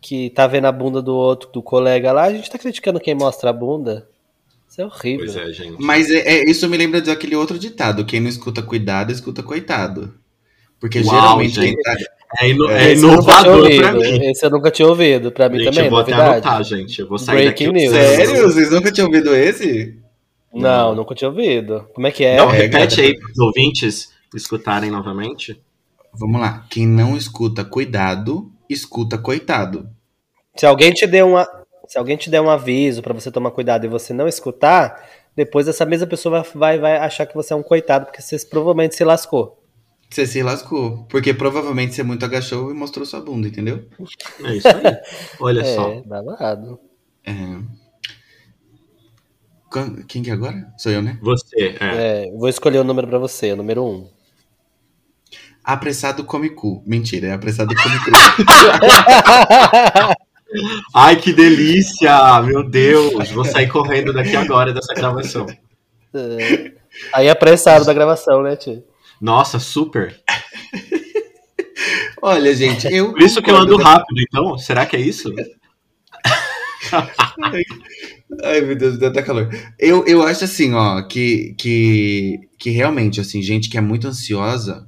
que 0.07 0.29
tá 0.31 0.47
vendo 0.47 0.67
a 0.67 0.73
bunda 0.73 1.01
do 1.01 1.15
outro, 1.15 1.49
do 1.51 1.63
colega 1.63 2.13
lá, 2.13 2.25
a 2.25 2.33
gente 2.33 2.51
tá 2.51 2.59
criticando 2.59 3.01
quem 3.01 3.15
mostra 3.15 3.49
a 3.49 3.53
bunda. 3.55 4.07
Isso 4.69 4.83
é 4.83 4.85
horrível. 4.85 5.25
Pois 5.25 5.35
é, 5.37 5.51
gente. 5.51 5.77
Mas 5.83 6.11
é, 6.11 6.19
é- 6.19 6.51
isso 6.51 6.69
me 6.69 6.77
lembra 6.77 7.01
daquele 7.01 7.35
outro 7.35 7.59
ditado: 7.59 8.05
quem 8.05 8.21
não 8.21 8.29
escuta 8.29 8.61
cuidado, 8.63 9.11
escuta 9.11 9.43
coitado. 9.43 10.13
Porque 10.79 10.99
Uau, 11.01 11.09
geralmente 11.09 11.55
gente. 11.55 11.75
quem 11.75 11.83
tá. 11.83 11.97
É, 12.41 12.49
ino- 12.51 12.69
É, 12.71 12.93
inovador 12.93 13.75
pra 13.77 13.93
mim. 13.93 14.27
Esse 14.31 14.45
eu 14.45 14.51
nunca 14.51 14.71
tinha 14.71 14.87
ouvido. 14.87 15.33
Pra 15.33 15.49
mim 15.49 15.59
Gente, 15.61 15.67
também, 15.71 15.85
eu 15.85 15.91
vou 15.91 16.01
até 16.01 16.11
novidade. 16.11 16.47
anotar, 16.47 16.65
gente. 16.65 17.01
Eu 17.01 17.09
vou 17.09 17.17
sair 17.19 17.37
Breaking 17.45 17.67
daqui. 17.73 17.79
news. 17.79 17.93
Sério? 17.95 18.43
Vocês 18.43 18.71
nunca 18.71 18.93
tinham 18.93 19.07
ouvido 19.07 19.35
esse? 19.35 19.97
Não, 20.53 20.95
nunca 20.95 21.15
tinha 21.15 21.31
ouvido. 21.31 21.89
Como 21.95 22.07
é 22.07 22.11
que 22.11 22.25
é? 22.25 22.37
Não, 22.37 22.51
É, 22.51 22.59
repete 22.59 23.01
aí 23.01 23.19
para 23.19 23.31
os 23.31 23.39
ouvintes 23.39 24.11
escutarem 24.35 24.91
novamente. 24.91 25.59
Vamos 26.13 26.41
lá. 26.41 26.67
Quem 26.69 26.87
não 26.87 27.17
escuta 27.17 27.65
cuidado, 27.65 28.51
escuta 28.69 29.19
coitado. 29.19 29.89
Se 30.57 30.67
alguém 30.67 30.93
te 30.93 31.07
der 31.07 31.25
uma, 31.25 31.47
se 31.87 31.99
alguém 31.99 32.17
te 32.17 32.31
der 32.31 32.41
um 32.41 32.51
aviso 32.51 33.03
pra 33.03 33.15
você 33.15 33.31
tomar 33.31 33.51
cuidado 33.51 33.85
e 33.85 33.89
você 33.89 34.13
não 34.13 34.29
escutar, 34.29 35.05
depois 35.35 35.67
essa 35.67 35.85
mesma 35.85 36.07
pessoa 36.07 36.43
vai, 36.43 36.53
vai, 36.55 36.79
vai 36.79 36.97
achar 36.97 37.27
que 37.27 37.35
você 37.35 37.53
é 37.53 37.57
um 37.57 37.63
coitado 37.63 38.07
porque 38.07 38.23
você 38.23 38.39
provavelmente 38.47 38.95
se 38.95 39.05
lascou. 39.05 39.61
Você 40.09 40.27
se 40.27 40.43
lascou. 40.43 41.05
Porque 41.09 41.35
provavelmente 41.35 41.95
você 41.95 42.03
muito 42.03 42.25
agachou 42.25 42.71
e 42.71 42.75
mostrou 42.75 43.05
sua 43.05 43.21
bunda, 43.21 43.49
entendeu? 43.49 43.85
É 44.45 44.55
isso 44.55 44.69
aí. 44.69 44.97
Olha 45.41 45.65
só. 45.75 45.91
É, 45.91 46.03
babado. 46.03 46.79
É. 47.27 47.35
Quem 50.07 50.23
que 50.23 50.31
é 50.31 50.33
agora? 50.33 50.73
Sou 50.79 50.93
eu, 50.93 51.03
né? 51.03 51.19
Você, 51.21 51.77
é. 51.81 52.27
É, 52.27 52.31
vou 52.31 52.49
escolher 52.49 52.79
o 52.79 52.85
número 52.85 53.09
pra 53.09 53.19
você, 53.19 53.53
o 53.53 53.57
número 53.57 53.85
um. 53.85 54.09
Apressado 55.65 56.25
come 56.25 56.51
cu. 56.51 56.83
Mentira, 56.87 57.29
é 57.29 57.33
apressado 57.33 57.75
come 57.75 57.99
cru. 58.01 58.13
Ai, 60.95 61.17
que 61.17 61.33
delícia! 61.33 62.43
Meu 62.43 62.63
Deus! 62.63 63.31
Vou 63.31 63.47
sair 63.47 63.69
correndo 63.69 64.13
daqui 64.13 64.37
agora 64.37 64.75
dessa 64.75 64.93
gravação. 64.95 65.47
É. 66.15 66.73
Aí 67.13 67.27
é 67.27 67.31
apressado 67.31 67.85
da 67.85 67.93
gravação, 67.95 68.43
né, 68.43 68.57
tio? 68.57 68.85
Nossa, 69.21 69.59
super. 69.59 70.19
Olha, 72.21 72.55
gente, 72.55 72.87
eu. 72.87 73.13
Por 73.13 73.23
isso 73.23 73.43
que 73.43 73.51
eu 73.51 73.57
ando 73.57 73.79
rápido, 73.79 74.21
então? 74.21 74.57
Será 74.59 74.87
que 74.87 74.97
é 74.97 75.01
isso? 75.01 75.33
Ai, 78.45 78.61
meu 78.61 78.77
Deus, 78.77 78.99
dá 78.99 79.09
até 79.09 79.23
calor. 79.23 79.49
Eu, 79.79 80.05
eu 80.07 80.23
acho 80.23 80.45
assim, 80.45 80.75
ó, 80.75 81.01
que, 81.03 81.55
que, 81.59 82.39
que 82.59 82.69
realmente, 82.71 83.21
assim, 83.21 83.43
gente 83.43 83.71
que 83.71 83.79
é 83.79 83.81
muito 83.81 84.07
ansiosa 84.07 84.87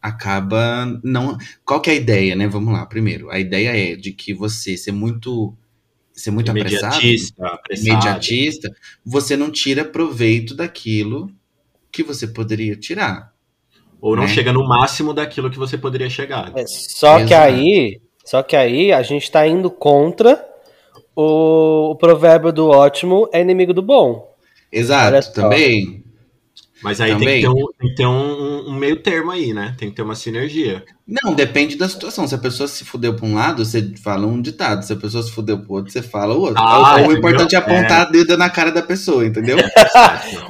acaba 0.00 0.86
não. 1.02 1.36
Qual 1.64 1.80
que 1.80 1.90
é 1.90 1.92
a 1.92 1.96
ideia, 1.96 2.36
né? 2.36 2.46
Vamos 2.46 2.72
lá, 2.72 2.84
primeiro. 2.86 3.30
A 3.30 3.38
ideia 3.38 3.92
é 3.92 3.96
de 3.96 4.12
que 4.12 4.32
você 4.32 4.76
ser 4.76 4.92
muito. 4.92 5.54
Ser 6.12 6.32
muito 6.32 6.50
apressado, 6.50 6.96
Imediatista, 6.96 7.46
apressado. 7.46 7.88
imediatista, 7.88 8.76
você 9.06 9.36
não 9.36 9.52
tira 9.52 9.84
proveito 9.84 10.52
daquilo 10.52 11.30
que 11.92 12.02
você 12.02 12.26
poderia 12.26 12.74
tirar. 12.74 13.32
Ou 14.00 14.16
não 14.16 14.24
né? 14.24 14.28
chega 14.28 14.52
no 14.52 14.66
máximo 14.66 15.14
daquilo 15.14 15.48
que 15.48 15.58
você 15.58 15.78
poderia 15.78 16.10
chegar. 16.10 16.52
É, 16.56 16.66
só 16.66 17.18
que 17.18 17.34
Exato. 17.34 17.46
aí, 17.46 18.00
só 18.24 18.42
que 18.42 18.56
aí 18.56 18.92
a 18.92 19.00
gente 19.00 19.30
tá 19.30 19.46
indo 19.46 19.70
contra 19.70 20.44
o, 21.14 21.90
o 21.92 21.96
provérbio 21.96 22.52
do 22.52 22.68
ótimo 22.68 23.28
é 23.32 23.40
inimigo 23.40 23.72
do 23.72 23.82
bom. 23.82 24.36
Exato, 24.72 25.32
também. 25.32 26.04
Mas 26.82 27.00
aí 27.00 27.10
tem 27.10 27.18
Também. 27.18 27.40
que 27.40 27.46
ter, 27.46 27.48
um, 27.48 27.66
tem 27.78 27.88
que 27.88 27.94
ter 27.96 28.06
um, 28.06 28.68
um 28.68 28.74
meio 28.74 28.96
termo 28.96 29.30
aí, 29.30 29.52
né? 29.52 29.74
Tem 29.76 29.90
que 29.90 29.96
ter 29.96 30.02
uma 30.02 30.14
sinergia. 30.14 30.84
Não, 31.06 31.32
depende 31.32 31.74
da 31.76 31.88
situação. 31.88 32.28
Se 32.28 32.34
a 32.34 32.38
pessoa 32.38 32.68
se 32.68 32.84
fudeu 32.84 33.14
pra 33.14 33.26
um 33.26 33.34
lado, 33.34 33.64
você 33.64 33.94
fala 34.02 34.26
um 34.26 34.40
ditado. 34.40 34.84
Se 34.84 34.92
a 34.92 34.96
pessoa 34.96 35.22
se 35.22 35.32
fudeu 35.32 35.58
pro 35.58 35.74
outro, 35.76 35.90
você 35.90 36.02
fala 36.02 36.34
o 36.34 36.40
outro. 36.40 36.58
Ah, 36.58 37.00
o, 37.00 37.08
o 37.08 37.12
importante 37.12 37.54
é 37.56 37.58
apontar 37.58 38.02
a 38.02 38.04
dedo 38.04 38.36
na 38.36 38.50
cara 38.50 38.70
da 38.70 38.82
pessoa, 38.82 39.24
entendeu? 39.24 39.56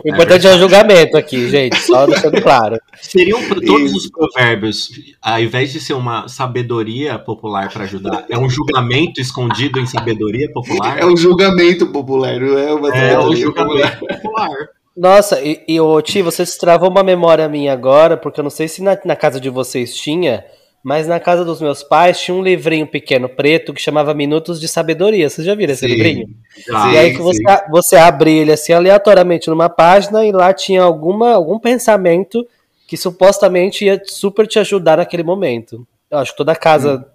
O 0.04 0.08
importante 0.08 0.46
é 0.46 0.54
o 0.54 0.58
julgamento 0.58 1.16
aqui, 1.16 1.48
gente, 1.48 1.76
só 1.80 2.06
deixando 2.06 2.40
claro. 2.40 2.78
Seriam 3.00 3.40
todos 3.48 3.90
Isso. 3.90 3.96
os 3.96 4.10
provérbios, 4.10 4.90
ao 5.20 5.40
invés 5.40 5.72
de 5.72 5.80
ser 5.80 5.94
uma 5.94 6.28
sabedoria 6.28 7.18
popular 7.18 7.68
para 7.72 7.84
ajudar, 7.84 8.24
é 8.28 8.38
um 8.38 8.48
julgamento 8.48 9.20
escondido 9.20 9.78
em 9.78 9.86
sabedoria 9.86 10.50
popular? 10.52 10.98
É 10.98 11.04
o 11.04 11.16
julgamento 11.16 11.86
popular, 11.88 12.38
não 12.40 12.58
é 12.58 12.72
uma 12.72 12.88
É 12.88 13.18
o 13.18 13.22
sabedoria 13.22 13.42
julgamento 13.42 14.06
popular. 14.06 14.68
Nossa, 14.98 15.40
e, 15.40 15.62
e 15.68 15.80
ô, 15.80 16.02
Ti, 16.02 16.22
você 16.22 16.44
travou 16.58 16.90
uma 16.90 17.04
memória 17.04 17.48
minha 17.48 17.72
agora, 17.72 18.16
porque 18.16 18.40
eu 18.40 18.42
não 18.42 18.50
sei 18.50 18.66
se 18.66 18.82
na, 18.82 18.98
na 19.04 19.14
casa 19.14 19.40
de 19.40 19.48
vocês 19.48 19.94
tinha, 19.94 20.44
mas 20.82 21.06
na 21.06 21.20
casa 21.20 21.44
dos 21.44 21.60
meus 21.60 21.84
pais 21.84 22.20
tinha 22.20 22.34
um 22.36 22.42
livrinho 22.42 22.84
pequeno 22.84 23.28
preto 23.28 23.72
que 23.72 23.80
chamava 23.80 24.12
Minutos 24.12 24.60
de 24.60 24.66
Sabedoria. 24.66 25.30
Vocês 25.30 25.46
já 25.46 25.54
viram 25.54 25.72
esse 25.72 25.86
Sim. 25.86 25.94
livrinho? 25.94 26.28
Já. 26.66 26.92
e 26.92 26.98
aí 26.98 27.12
que 27.12 27.22
você, 27.22 27.38
sim. 27.38 27.70
você 27.70 27.96
abria 27.96 28.42
ele 28.42 28.50
assim 28.52 28.72
aleatoriamente 28.72 29.48
numa 29.48 29.68
página 29.68 30.26
e 30.26 30.32
lá 30.32 30.52
tinha 30.52 30.82
alguma, 30.82 31.32
algum 31.32 31.60
pensamento 31.60 32.44
que 32.88 32.96
supostamente 32.96 33.84
ia 33.84 34.02
super 34.04 34.48
te 34.48 34.58
ajudar 34.58 34.96
naquele 34.96 35.22
momento. 35.22 35.86
Eu 36.10 36.18
acho 36.18 36.32
que 36.32 36.38
toda 36.38 36.56
casa, 36.56 37.06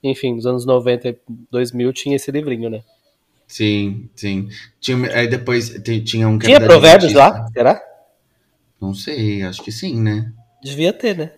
enfim, 0.00 0.36
dos 0.36 0.46
anos 0.46 0.64
90 0.64 1.08
e 1.08 1.16
2000 1.50 1.92
tinha 1.92 2.14
esse 2.14 2.30
livrinho, 2.30 2.70
né? 2.70 2.82
Sim, 3.52 4.08
sim. 4.16 4.48
Tinha, 4.80 5.14
aí 5.14 5.28
depois 5.28 5.78
tinha 6.06 6.26
um 6.26 6.38
que 6.38 6.46
Tinha 6.46 6.58
provérbios 6.58 7.12
lá? 7.12 7.46
Será? 7.52 7.78
Não 8.80 8.94
sei, 8.94 9.42
acho 9.42 9.62
que 9.62 9.70
sim, 9.70 10.00
né? 10.00 10.32
Devia 10.64 10.90
ter, 10.90 11.18
né? 11.18 11.32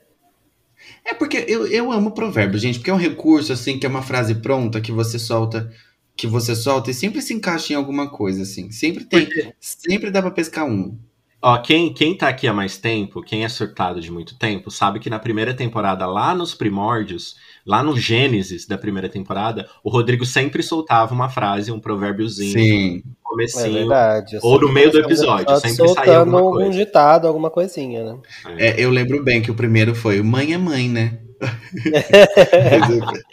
É 1.05 1.13
porque 1.13 1.45
eu, 1.49 1.67
eu 1.67 1.91
amo 1.91 2.13
provérbio, 2.13 2.57
gente, 2.57 2.79
porque 2.79 2.91
é 2.93 2.95
um 2.95 2.99
recurso, 2.99 3.53
assim, 3.53 3.81
que 3.81 3.85
é 3.85 3.89
uma 3.89 4.01
frase 4.01 4.37
pronta 4.37 4.81
que 4.81 4.93
você 4.93 5.19
solta, 5.19 5.69
que 6.15 6.29
você 6.29 6.55
solta 6.55 6.89
e 6.89 6.95
sempre 6.95 7.21
se 7.21 7.35
encaixa 7.35 7.73
em 7.73 7.77
alguma 7.77 8.09
coisa, 8.09 8.43
assim. 8.43 8.71
Sempre 8.71 9.05
tem, 9.07 9.29
sempre 9.59 10.13
dá 10.13 10.23
pra 10.23 10.31
pescar 10.31 10.67
um. 10.67 10.97
Ó, 11.43 11.59
quem, 11.59 11.93
quem 11.93 12.17
tá 12.17 12.29
aqui 12.29 12.47
há 12.47 12.53
mais 12.55 12.79
tempo, 12.79 13.25
quem 13.25 13.45
é 13.45 13.49
surtado 13.49 14.01
de 14.01 14.13
muito 14.13 14.39
tempo, 14.39 14.71
sabe 14.71 15.01
que 15.01 15.11
na 15.11 15.19
primeira 15.19 15.53
temporada, 15.53 16.07
lá 16.07 16.33
nos 16.33 16.55
primórdios, 16.55 17.35
lá 17.67 17.83
no 17.83 17.97
Gênesis 17.97 18.67
da 18.67 18.77
primeira 18.77 19.09
temporada, 19.09 19.69
o 19.83 19.91
Rodrigo 19.91 20.25
sempre 20.27 20.63
soltava 20.63 21.15
uma 21.15 21.29
frase, 21.29 21.73
um 21.73 21.81
provérbiozinho, 21.81 22.53
Sim. 22.53 22.93
no 22.97 22.99
É 22.99 23.03
comecinho. 23.23 23.73
verdade. 23.73 24.39
Ou 24.43 24.61
no 24.61 24.73
meio 24.73 24.91
do 24.91 24.99
episódio, 25.01 25.55
sempre 25.57 25.77
saía 25.77 25.89
soltando 25.89 26.11
alguma 26.19 26.41
algum 26.41 26.53
coisa. 26.57 26.79
ditado, 26.79 27.27
alguma 27.27 27.51
coisinha, 27.51 28.05
né? 28.05 28.19
É, 28.59 28.83
eu 28.83 28.91
lembro 28.91 29.23
bem 29.23 29.41
que 29.43 29.51
o 29.51 29.55
primeiro 29.55 29.95
foi 29.95 30.23
Mãe 30.23 30.53
é 30.53 30.59
Mãe, 30.59 30.89
né? 30.89 31.19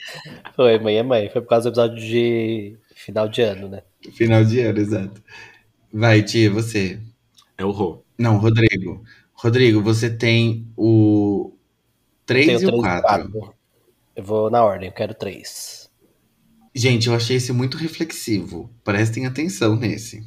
Foi, 0.56 0.80
mãe 0.80 0.98
é 0.98 1.04
mãe. 1.04 1.30
Foi 1.30 1.42
por 1.42 1.48
causa 1.48 1.70
do 1.70 1.74
episódio 1.74 2.04
de 2.04 2.78
final 2.96 3.28
de 3.28 3.42
ano, 3.42 3.70
né? 3.70 3.82
Final 4.14 4.44
de 4.44 4.60
ano, 4.60 4.80
exato. 4.80 5.22
Vai, 5.94 6.24
tia, 6.24 6.50
você. 6.50 7.00
É 7.58 7.66
o 7.66 7.72
Rô. 7.72 8.04
Não, 8.18 8.38
Rodrigo. 8.38 9.04
Rodrigo, 9.34 9.82
você 9.82 10.10
tem 10.10 10.68
o 10.76 11.54
3 12.26 12.46
Tenho 12.48 12.62
e 12.62 12.66
o 12.66 12.82
três 12.82 13.02
4. 13.02 13.54
Eu 14.22 14.26
vou 14.26 14.52
na 14.52 14.64
ordem, 14.64 14.88
eu 14.88 14.94
quero 14.94 15.16
três. 15.16 15.90
Gente, 16.76 17.08
eu 17.08 17.16
achei 17.16 17.38
esse 17.38 17.52
muito 17.52 17.76
reflexivo. 17.76 18.70
Prestem 18.84 19.26
atenção 19.26 19.76
nesse. 19.76 20.24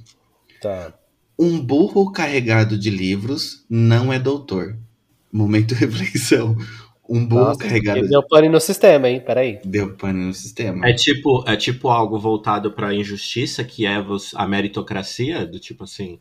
Tá. 0.60 0.92
Um 1.38 1.60
burro 1.60 2.10
carregado 2.10 2.76
de 2.76 2.90
livros 2.90 3.64
não 3.70 4.12
é 4.12 4.18
doutor. 4.18 4.76
Momento 5.32 5.74
reflexão. 5.76 6.56
Um 7.08 7.24
burro 7.24 7.44
Nossa, 7.44 7.60
carregado 7.60 8.08
deu 8.08 8.22
pane 8.26 8.48
no 8.48 8.60
sistema, 8.60 9.08
hein? 9.08 9.22
Peraí. 9.24 9.58
de... 9.62 9.68
Deu 9.68 9.94
pane 9.94 10.24
no 10.26 10.34
sistema. 10.34 10.88
É 10.88 10.92
tipo, 10.92 11.44
é 11.46 11.54
tipo 11.56 11.88
algo 11.88 12.18
voltado 12.18 12.72
pra 12.72 12.92
injustiça, 12.92 13.62
que 13.62 13.86
é 13.86 14.02
vos- 14.02 14.34
a 14.34 14.44
meritocracia, 14.48 15.46
do 15.46 15.60
tipo 15.60 15.84
assim. 15.84 16.18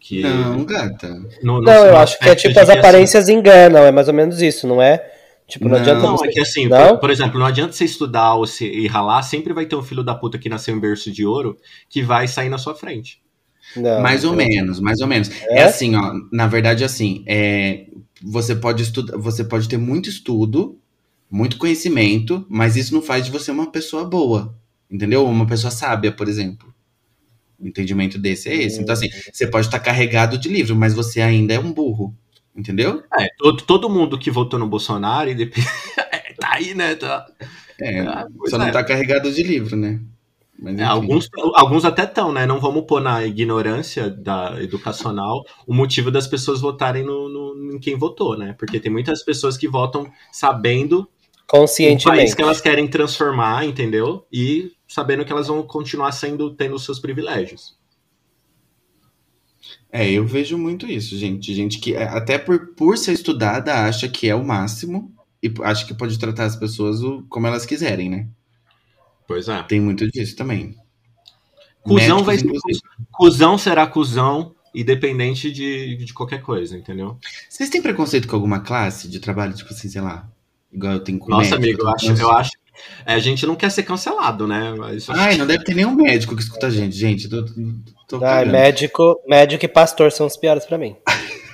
Que 0.00 0.22
Não, 0.22 0.64
gata. 0.64 1.08
no- 1.42 1.60
no 1.60 1.60
Não, 1.60 1.84
eu 1.84 1.96
acho 1.98 2.18
que 2.18 2.26
é 2.26 2.34
tipo 2.34 2.58
as 2.58 2.70
assim, 2.70 2.78
aparências 2.78 3.28
enganam, 3.28 3.84
é 3.84 3.92
mais 3.92 4.08
ou 4.08 4.14
menos 4.14 4.40
isso, 4.40 4.66
não 4.66 4.80
é? 4.80 5.11
Tipo, 5.46 5.66
não, 5.66 5.72
Não. 5.72 5.80
adianta 5.80 6.02
Não, 6.02 6.16
você... 6.16 6.28
é 6.28 6.30
que 6.30 6.40
assim, 6.40 6.66
Não? 6.66 6.88
por, 6.90 7.00
por 7.00 7.10
exemplo, 7.10 7.38
não 7.38 7.46
adianta 7.46 7.72
você 7.72 7.84
estudar 7.84 8.34
ou 8.34 8.46
se, 8.46 8.64
e 8.64 8.86
ralar, 8.86 9.22
sempre 9.22 9.52
vai 9.52 9.66
ter 9.66 9.76
um 9.76 9.82
filho 9.82 10.02
da 10.02 10.14
puta 10.14 10.38
que 10.38 10.48
nasceu 10.48 10.74
em 10.74 10.80
berço 10.80 11.10
de 11.12 11.26
ouro 11.26 11.56
que 11.88 12.02
vai 12.02 12.26
sair 12.26 12.48
na 12.48 12.58
sua 12.58 12.74
frente. 12.74 13.20
Não, 13.76 14.02
mais 14.02 14.24
ou 14.24 14.34
menos, 14.34 14.80
mais 14.80 15.00
ou 15.00 15.06
menos. 15.06 15.30
É? 15.42 15.60
É? 15.60 15.62
assim, 15.64 15.94
ó. 15.94 16.14
Na 16.32 16.46
verdade, 16.46 16.84
assim, 16.84 17.22
é, 17.26 17.86
você 18.22 18.54
pode 18.54 18.82
estudar, 18.82 19.16
você 19.16 19.44
pode 19.44 19.68
ter 19.68 19.76
muito 19.78 20.08
estudo, 20.08 20.78
muito 21.30 21.56
conhecimento, 21.56 22.44
mas 22.48 22.76
isso 22.76 22.94
não 22.94 23.02
faz 23.02 23.24
de 23.24 23.30
você 23.30 23.50
uma 23.50 23.70
pessoa 23.70 24.04
boa, 24.04 24.54
entendeu? 24.90 25.24
Uma 25.26 25.46
pessoa 25.46 25.70
sábia, 25.70 26.12
por 26.12 26.28
exemplo. 26.28 26.72
O 27.58 27.66
entendimento 27.66 28.18
desse 28.18 28.48
é 28.48 28.54
esse. 28.56 28.80
Então, 28.80 28.92
assim, 28.92 29.08
você 29.32 29.46
pode 29.46 29.66
estar 29.66 29.78
carregado 29.78 30.36
de 30.36 30.48
livro, 30.48 30.74
mas 30.74 30.94
você 30.94 31.20
ainda 31.20 31.54
é 31.54 31.58
um 31.58 31.72
burro, 31.72 32.14
entendeu? 32.56 33.02
É, 33.18 33.28
todo, 33.38 33.62
todo 33.62 33.90
mundo 33.90 34.18
que 34.18 34.30
votou 34.30 34.58
no 34.58 34.66
Bolsonaro 34.66 35.30
e 35.30 35.34
depois. 35.34 35.64
tá 36.40 36.52
aí, 36.54 36.74
né? 36.74 36.94
Tá... 36.94 37.26
É, 37.80 38.00
Ah, 38.00 38.26
só 38.46 38.58
não 38.58 38.66
é. 38.66 38.70
tá 38.70 38.84
carregado 38.84 39.32
de 39.32 39.42
livro, 39.42 39.76
né? 39.76 40.00
Mas, 40.58 40.78
É, 40.78 40.84
alguns, 40.84 41.28
alguns 41.54 41.84
até 41.84 42.04
estão, 42.04 42.32
né? 42.32 42.46
Não 42.46 42.60
vamos 42.60 42.84
pôr 42.86 43.00
na 43.00 43.24
ignorância 43.24 44.08
da 44.08 44.62
educacional 44.62 45.44
o 45.66 45.74
motivo 45.74 46.10
das 46.10 46.26
pessoas 46.28 46.60
votarem 46.60 47.02
no, 47.04 47.28
no- 47.28 47.74
em 47.74 47.80
quem 47.80 47.96
votou, 47.98 48.36
né? 48.38 48.54
Porque 48.58 48.78
tem 48.78 48.92
muitas 48.92 49.24
pessoas 49.24 49.56
que 49.56 49.66
votam 49.66 50.08
sabendo 50.30 51.00
o 51.00 51.06
país 51.06 51.10
Conscientemente. 51.46 52.36
que 52.36 52.42
elas 52.42 52.60
querem 52.60 52.86
transformar, 52.88 53.64
entendeu? 53.64 54.24
E 54.32 54.70
sabendo 54.86 55.24
que 55.24 55.32
elas 55.32 55.48
vão 55.48 55.62
continuar 55.64 56.12
sendo 56.12 56.54
tendo 56.54 56.76
os 56.76 56.84
seus 56.84 57.00
privilégios. 57.00 57.76
É, 59.92 60.10
eu 60.10 60.26
vejo 60.26 60.56
muito 60.56 60.86
isso, 60.86 61.16
gente. 61.18 61.54
Gente 61.54 61.78
que, 61.78 61.94
é, 61.94 62.04
até 62.04 62.38
por, 62.38 62.68
por 62.68 62.96
ser 62.96 63.12
estudada, 63.12 63.84
acha 63.84 64.08
que 64.08 64.26
é 64.26 64.34
o 64.34 64.42
máximo 64.44 65.12
e 65.42 65.52
acha 65.62 65.84
que 65.86 65.92
pode 65.92 66.18
tratar 66.18 66.46
as 66.46 66.56
pessoas 66.56 67.02
o- 67.02 67.24
como 67.28 67.46
elas 67.46 67.66
quiserem, 67.66 68.08
né? 68.08 68.26
Pois 69.28 69.48
é. 69.48 69.62
Tem 69.64 69.80
muito 69.80 70.10
disso 70.10 70.34
também. 70.34 70.74
Cusão 71.82 72.22
Médicos, 72.22 72.26
vai 72.26 72.38
ser 72.38 72.46
inclusive. 72.46 72.80
cuzão 73.12 73.58
será 73.58 73.86
cuzão, 73.86 74.54
independente 74.74 75.50
de, 75.50 75.96
de 75.96 76.14
qualquer 76.14 76.40
coisa, 76.40 76.78
entendeu? 76.78 77.18
Vocês 77.48 77.68
têm 77.68 77.82
preconceito 77.82 78.28
com 78.28 78.36
alguma 78.36 78.60
classe 78.60 79.08
de 79.08 79.18
trabalho, 79.20 79.52
tipo 79.52 79.72
assim, 79.72 79.88
sei 79.88 80.00
lá? 80.00 80.30
Igual 80.72 80.94
eu 80.94 81.00
tenho 81.04 81.18
com 81.18 81.30
Nossa, 81.30 81.58
médico, 81.58 81.82
amigo, 81.82 81.82
eu 81.82 81.88
acho, 82.12 82.22
eu 82.22 82.30
acho. 82.32 82.50
É, 83.06 83.14
a 83.14 83.18
gente 83.18 83.46
não 83.46 83.54
quer 83.54 83.70
ser 83.70 83.82
cancelado, 83.82 84.46
né? 84.46 84.74
Mas 84.76 85.08
Ai, 85.10 85.36
não 85.36 85.46
deve 85.46 85.64
ter 85.64 85.74
nenhum 85.74 85.94
médico 85.94 86.34
que 86.36 86.42
escuta 86.42 86.66
a 86.66 86.70
gente, 86.70 86.96
gente. 86.96 87.28
Tô, 87.28 87.44
tô 88.08 88.18
cagando. 88.20 88.52
médico, 88.52 89.20
médico 89.28 89.64
e 89.64 89.68
pastor 89.68 90.10
são 90.12 90.26
os 90.26 90.36
piores 90.36 90.64
pra 90.64 90.78
mim. 90.78 90.96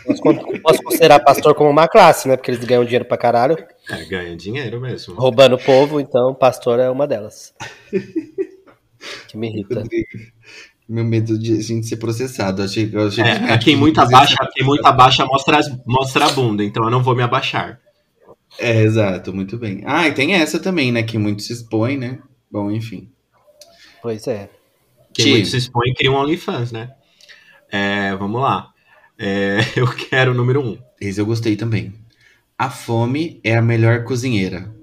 Posso, 0.06 0.22
con- 0.22 0.58
posso 0.62 0.82
considerar 0.82 1.20
pastor 1.20 1.54
como 1.54 1.68
uma 1.68 1.86
classe, 1.86 2.28
né? 2.28 2.36
Porque 2.36 2.50
eles 2.50 2.64
ganham 2.64 2.84
dinheiro 2.84 3.04
pra 3.04 3.18
caralho, 3.18 3.58
É, 3.90 4.04
ganha 4.06 4.34
dinheiro 4.36 4.80
mesmo. 4.80 5.14
roubando 5.14 5.56
o 5.56 5.58
povo, 5.62 6.00
então 6.00 6.34
pastor 6.34 6.78
é 6.80 6.88
uma 6.88 7.06
delas. 7.06 7.52
Que 9.28 9.36
me 9.36 9.48
irrita. 9.48 9.84
Meu 10.88 11.04
medo 11.04 11.38
de 11.38 11.52
a 11.58 11.60
gente 11.62 11.86
ser 11.86 11.96
processado. 11.98 12.62
Eu 12.62 12.64
achei, 12.64 12.90
eu 12.90 13.06
achei 13.08 13.22
que 13.22 13.28
É, 13.30 13.38
médicos 13.38 13.64
quem 13.64 13.76
muito 13.76 14.00
abaixa, 14.00 14.36
quem 14.54 14.64
muito 14.64 14.86
abaixa 14.86 15.26
mostra, 15.26 15.60
mostra 15.86 16.24
a 16.26 16.30
bunda, 16.30 16.64
então 16.64 16.82
eu 16.84 16.90
não 16.90 17.02
vou 17.02 17.14
me 17.14 17.22
abaixar. 17.22 17.78
É, 18.58 18.82
exato, 18.82 19.32
muito 19.32 19.56
bem. 19.56 19.82
Ah, 19.86 20.08
e 20.08 20.12
tem 20.12 20.34
essa 20.34 20.58
também, 20.58 20.90
né? 20.90 21.02
Que 21.02 21.16
muito 21.16 21.42
se 21.42 21.52
expõe, 21.52 21.96
né? 21.96 22.18
Bom, 22.50 22.70
enfim. 22.70 23.10
Pois 24.02 24.26
é. 24.26 24.50
Quem 25.12 25.24
Ti. 25.24 25.30
muito 25.30 25.48
se 25.48 25.56
expõe 25.56 25.94
cria 25.94 26.10
um 26.10 26.16
OnlyFans, 26.16 26.72
né? 26.72 26.92
É, 27.70 28.14
vamos 28.16 28.40
lá. 28.40 28.72
É, 29.18 29.58
eu 29.76 29.86
quero 29.94 30.32
o 30.32 30.34
número 30.34 30.60
um. 30.60 30.78
Esse 31.00 31.20
eu 31.20 31.26
gostei 31.26 31.56
também. 31.56 31.94
A 32.58 32.70
fome 32.70 33.40
é 33.44 33.56
a 33.56 33.62
melhor 33.62 34.04
cozinheira. 34.04 34.74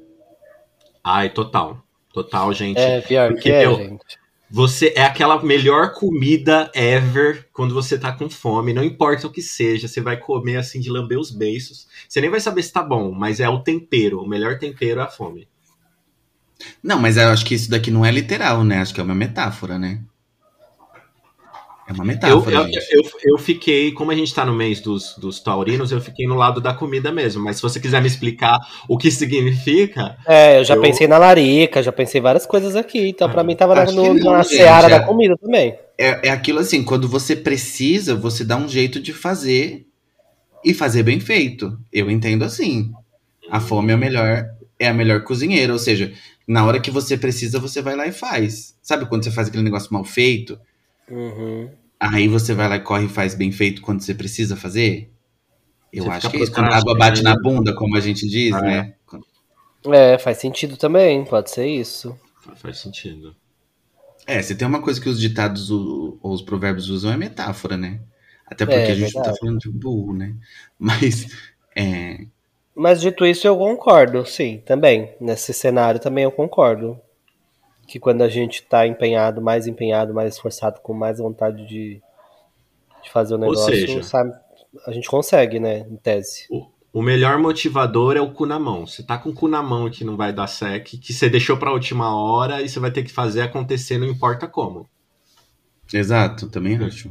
Ai, 1.03 1.29
total. 1.29 1.83
Total, 2.13 2.53
gente. 2.53 2.79
É, 2.79 3.01
pior 3.01 3.33
Porque, 3.33 3.43
que 3.43 3.51
é, 3.51 3.67
meu, 3.67 3.77
gente. 3.77 4.24
Você 4.55 4.93
é 4.95 5.03
aquela 5.03 5.43
melhor 5.43 5.91
comida 5.91 6.71
ever 6.73 7.45
quando 7.51 7.73
você 7.73 7.99
tá 7.99 8.13
com 8.13 8.29
fome, 8.29 8.71
não 8.71 8.85
importa 8.85 9.27
o 9.27 9.29
que 9.29 9.41
seja, 9.41 9.85
você 9.85 9.99
vai 9.99 10.15
comer 10.15 10.55
assim 10.55 10.79
de 10.79 10.89
lamber 10.89 11.19
os 11.19 11.29
beiços. 11.29 11.85
Você 12.07 12.21
nem 12.21 12.29
vai 12.29 12.39
saber 12.39 12.63
se 12.63 12.71
tá 12.71 12.81
bom, 12.81 13.11
mas 13.11 13.41
é 13.41 13.49
o 13.49 13.59
tempero, 13.59 14.21
o 14.21 14.25
melhor 14.25 14.57
tempero 14.57 15.01
é 15.01 15.03
a 15.03 15.07
fome. 15.07 15.45
Não, 16.81 16.97
mas 16.97 17.17
eu 17.17 17.27
acho 17.27 17.45
que 17.45 17.53
isso 17.53 17.69
daqui 17.69 17.91
não 17.91 18.05
é 18.05 18.11
literal, 18.11 18.63
né? 18.63 18.77
Acho 18.77 18.93
que 18.93 19.01
é 19.01 19.03
uma 19.03 19.13
metáfora, 19.13 19.77
né? 19.77 20.01
É 21.87 21.93
uma 21.93 22.03
Eu, 22.03 22.07
metáfora, 22.07 22.55
eu, 22.55 22.63
gente. 22.65 22.77
eu, 22.91 23.03
eu 23.25 23.37
fiquei, 23.37 23.91
como 23.91 24.09
a 24.09 24.15
gente 24.15 24.33
tá 24.33 24.43
no 24.43 24.53
mês 24.55 24.79
dos, 24.81 25.15
dos 25.17 25.39
taurinos, 25.39 25.91
eu 25.91 26.01
fiquei 26.01 26.25
no 26.25 26.33
lado 26.33 26.59
da 26.59 26.73
comida 26.73 27.11
mesmo. 27.11 27.43
Mas 27.43 27.57
se 27.57 27.61
você 27.61 27.79
quiser 27.79 28.01
me 28.01 28.07
explicar 28.07 28.57
o 28.89 28.97
que 28.97 29.11
significa, 29.11 30.17
É, 30.27 30.59
eu 30.59 30.63
já 30.63 30.75
Eu- 30.75 30.81
pensei 30.81 31.07
na 31.07 31.17
larica, 31.19 31.83
já 31.83 31.91
pensei 31.91 32.19
várias 32.19 32.45
coisas 32.45 32.75
aqui. 32.75 33.09
Então, 33.09 33.29
pra 33.29 33.41
Ah, 33.41 33.43
mim, 33.43 33.55
tava 33.55 33.85
no- 33.91 34.13
não, 34.15 34.31
na 34.31 34.41
gente, 34.41 34.55
seara 34.57 34.87
é. 34.87 34.89
da 34.89 34.99
comida 35.01 35.37
também. 35.37 35.75
É, 35.97 36.27
é 36.27 36.31
aquilo 36.31 36.59
assim, 36.59 36.83
quando 36.83 37.07
você 37.07 37.35
precisa, 37.35 38.15
você 38.15 38.43
dá 38.43 38.57
um 38.57 38.67
jeito 38.67 38.99
de 38.99 39.13
fazer 39.13 39.85
e 40.63 40.73
fazer 40.73 41.03
bem 41.03 41.19
feito. 41.19 41.77
Eu 41.93 42.09
entendo 42.09 42.43
assim. 42.43 42.91
A 43.51 43.59
fome 43.59 43.91
é 43.91 43.93
a 43.93 43.97
melhor, 43.97 44.45
é 44.79 44.87
a 44.87 44.93
melhor 44.93 45.23
cozinheira, 45.23 45.71
ou 45.71 45.77
seja, 45.79 46.11
na 46.47 46.65
hora 46.65 46.79
que 46.79 46.89
você 46.89 47.15
precisa, 47.15 47.59
você 47.59 47.79
vai 47.79 47.95
lá 47.95 48.07
e 48.07 48.11
faz. 48.11 48.73
Sabe 48.81 49.05
quando 49.05 49.23
você 49.23 49.29
faz 49.29 49.47
aquele 49.49 49.61
negócio 49.63 49.93
mal 49.93 50.03
feito? 50.03 50.57
Uhum. 51.09 51.69
Aí 51.99 52.27
você 52.27 52.53
vai 52.53 52.67
lá 52.69 52.75
e 52.77 52.81
corre 52.83 53.05
e 53.05 53.09
faz 53.09 53.35
bem 53.35 53.51
feito 53.51 53.81
quando 53.81 54.01
você 54.01 54.13
precisa 54.13 54.55
fazer? 54.55 55.11
Eu 55.93 56.05
Você 56.05 56.09
acho 56.11 56.29
que 56.29 56.37
é 56.37 56.41
isso. 56.41 56.51
Quando 56.53 56.71
a 56.71 56.77
água 56.77 56.97
bate 56.97 57.23
na 57.23 57.35
bunda, 57.39 57.75
como 57.75 57.97
a 57.97 58.01
gente 58.01 58.27
diz, 58.29 58.55
É. 58.55 58.61
né? 58.61 58.95
É, 59.87 60.17
faz 60.17 60.37
sentido 60.39 60.75
também, 60.77 61.23
pode 61.25 61.49
ser 61.49 61.65
isso. 61.67 62.19
fa- 62.41 62.55
faz 62.55 62.79
sentido. 62.79 63.35
É, 64.27 64.41
se 64.41 64.55
tem 64.55 64.67
uma 64.67 64.81
coisa 64.81 65.01
que 65.01 65.09
os 65.09 65.19
ditados 65.19 65.71
ou 65.71 66.19
os 66.23 66.41
provérbios 66.41 66.89
usam 66.89 67.11
é 67.13 67.17
metáfora, 67.17 67.77
né? 67.77 68.01
Até 68.47 68.65
porque 68.65 68.91
É, 68.91 68.91
a 68.91 68.95
gente 68.95 69.15
não 69.15 69.23
tá 69.23 69.33
verdade. 69.33 69.39
falando 69.39 69.59
de 69.59 69.71
burro, 69.71 70.13
né? 70.13 70.35
Mas, 70.79 71.27
é, 71.75 72.27
Mas 72.73 73.01
dito 73.01 73.25
isso, 73.25 73.45
eu 73.45 73.57
concordo, 73.57 74.25
sim, 74.25 74.59
também. 74.65 75.13
Nesse 75.19 75.53
cenário 75.53 75.99
também 75.99 76.23
eu 76.23 76.31
concordo. 76.31 76.97
Que 77.87 77.99
quando 77.99 78.21
a 78.23 78.27
gente 78.29 78.63
tá 78.63 78.85
empenhado, 78.87 79.41
mais 79.41 79.67
empenhado, 79.67 80.13
mais 80.13 80.33
esforçado, 80.35 80.79
com 80.81 80.93
mais 80.93 81.19
vontade 81.19 81.65
de, 81.67 82.01
de 83.03 83.11
fazer 83.11 83.35
o 83.35 83.37
Ou 83.37 83.41
negócio, 83.41 83.75
seja- 83.75 84.03
sabe? 84.03 84.33
A 84.85 84.91
gente 84.91 85.07
consegue, 85.07 85.59
né? 85.59 85.79
Em 85.79 85.95
tese. 85.95 86.47
O, 86.49 86.67
o 86.93 87.01
melhor 87.01 87.37
motivador 87.37 88.17
é 88.17 88.21
o 88.21 88.31
cu 88.31 88.45
na 88.45 88.59
mão. 88.59 88.85
Você 88.85 89.03
tá 89.03 89.17
com 89.17 89.29
o 89.29 89.33
cu 89.33 89.47
na 89.47 89.61
mão 89.63 89.89
que 89.89 90.03
não 90.03 90.17
vai 90.17 90.33
dar 90.33 90.47
sec, 90.47 90.83
que 90.99 91.13
você 91.13 91.29
deixou 91.29 91.57
pra 91.57 91.71
última 91.71 92.15
hora 92.15 92.61
e 92.61 92.67
você 92.69 92.79
vai 92.79 92.91
ter 92.91 93.03
que 93.03 93.11
fazer 93.11 93.41
acontecer, 93.41 93.97
não 93.97 94.07
importa 94.07 94.47
como. 94.47 94.89
exato, 95.93 96.49
também 96.49 96.77
acho. 96.77 97.09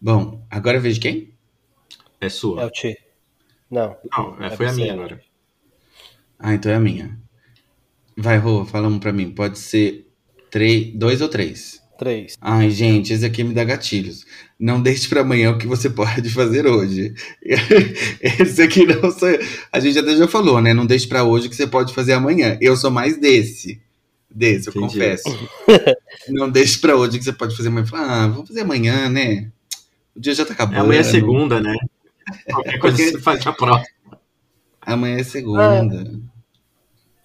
Bom, 0.00 0.44
agora 0.50 0.76
eu 0.78 0.80
vejo 0.80 1.00
quem? 1.00 1.34
É 2.20 2.28
sua. 2.28 2.62
É 2.62 2.66
o 2.66 2.70
Ti. 2.70 2.96
Não. 3.70 3.96
Não, 4.10 4.42
é, 4.42 4.46
é 4.46 4.50
foi 4.50 4.66
a 4.66 4.72
minha 4.72 4.92
agora. 4.92 5.20
Ah, 6.38 6.54
então 6.54 6.72
é 6.72 6.76
a 6.76 6.80
minha. 6.80 7.18
Vai, 8.18 8.36
Rô, 8.38 8.64
fala 8.64 8.88
um 8.88 8.98
pra 8.98 9.12
mim. 9.12 9.30
Pode 9.30 9.58
ser 9.58 10.06
três, 10.50 10.92
dois 10.94 11.20
ou 11.20 11.28
três. 11.28 11.80
Três. 11.98 12.36
Ai, 12.40 12.70
gente, 12.70 13.12
esse 13.12 13.24
aqui 13.24 13.42
me 13.42 13.52
dá 13.54 13.64
gatilhos. 13.64 14.24
Não 14.58 14.80
deixe 14.80 15.08
pra 15.08 15.20
amanhã 15.22 15.50
o 15.50 15.58
que 15.58 15.66
você 15.66 15.88
pode 15.90 16.28
fazer 16.30 16.66
hoje. 16.66 17.12
Esse 18.20 18.62
aqui 18.62 18.84
não 18.86 19.10
sou 19.10 19.28
eu. 19.28 19.40
A 19.72 19.80
gente 19.80 19.98
até 19.98 20.16
já 20.16 20.28
falou, 20.28 20.60
né? 20.60 20.72
Não 20.74 20.86
deixe 20.86 21.06
pra 21.08 21.24
hoje 21.24 21.46
o 21.46 21.50
que 21.50 21.56
você 21.56 21.66
pode 21.66 21.92
fazer 21.94 22.12
amanhã. 22.12 22.56
Eu 22.60 22.76
sou 22.76 22.90
mais 22.90 23.16
desse. 23.18 23.80
Desse, 24.30 24.68
eu 24.68 24.72
Entendi. 24.72 24.86
confesso. 24.94 25.48
não 26.28 26.48
deixe 26.50 26.78
pra 26.78 26.94
hoje 26.96 27.16
o 27.16 27.18
que 27.18 27.24
você 27.24 27.32
pode 27.32 27.56
fazer 27.56 27.68
amanhã. 27.68 27.86
Fala, 27.86 28.24
ah, 28.24 28.28
vou 28.28 28.46
fazer 28.46 28.60
amanhã, 28.60 29.08
né? 29.08 29.50
O 30.14 30.20
dia 30.20 30.34
já 30.34 30.44
tá 30.44 30.52
É, 30.52 30.54
acabando. 30.54 30.80
amanhã 30.80 31.00
é 31.00 31.04
segunda, 31.04 31.60
né? 31.60 31.74
Qualquer 32.50 32.78
coisa 32.78 32.96
Porque- 32.96 33.10
você 33.12 33.18
faz 33.20 33.44
na 33.44 33.52
próxima. 33.52 33.96
Amanhã 34.82 35.18
é 35.18 35.24
segunda. 35.24 36.00
Ah, 36.02 36.37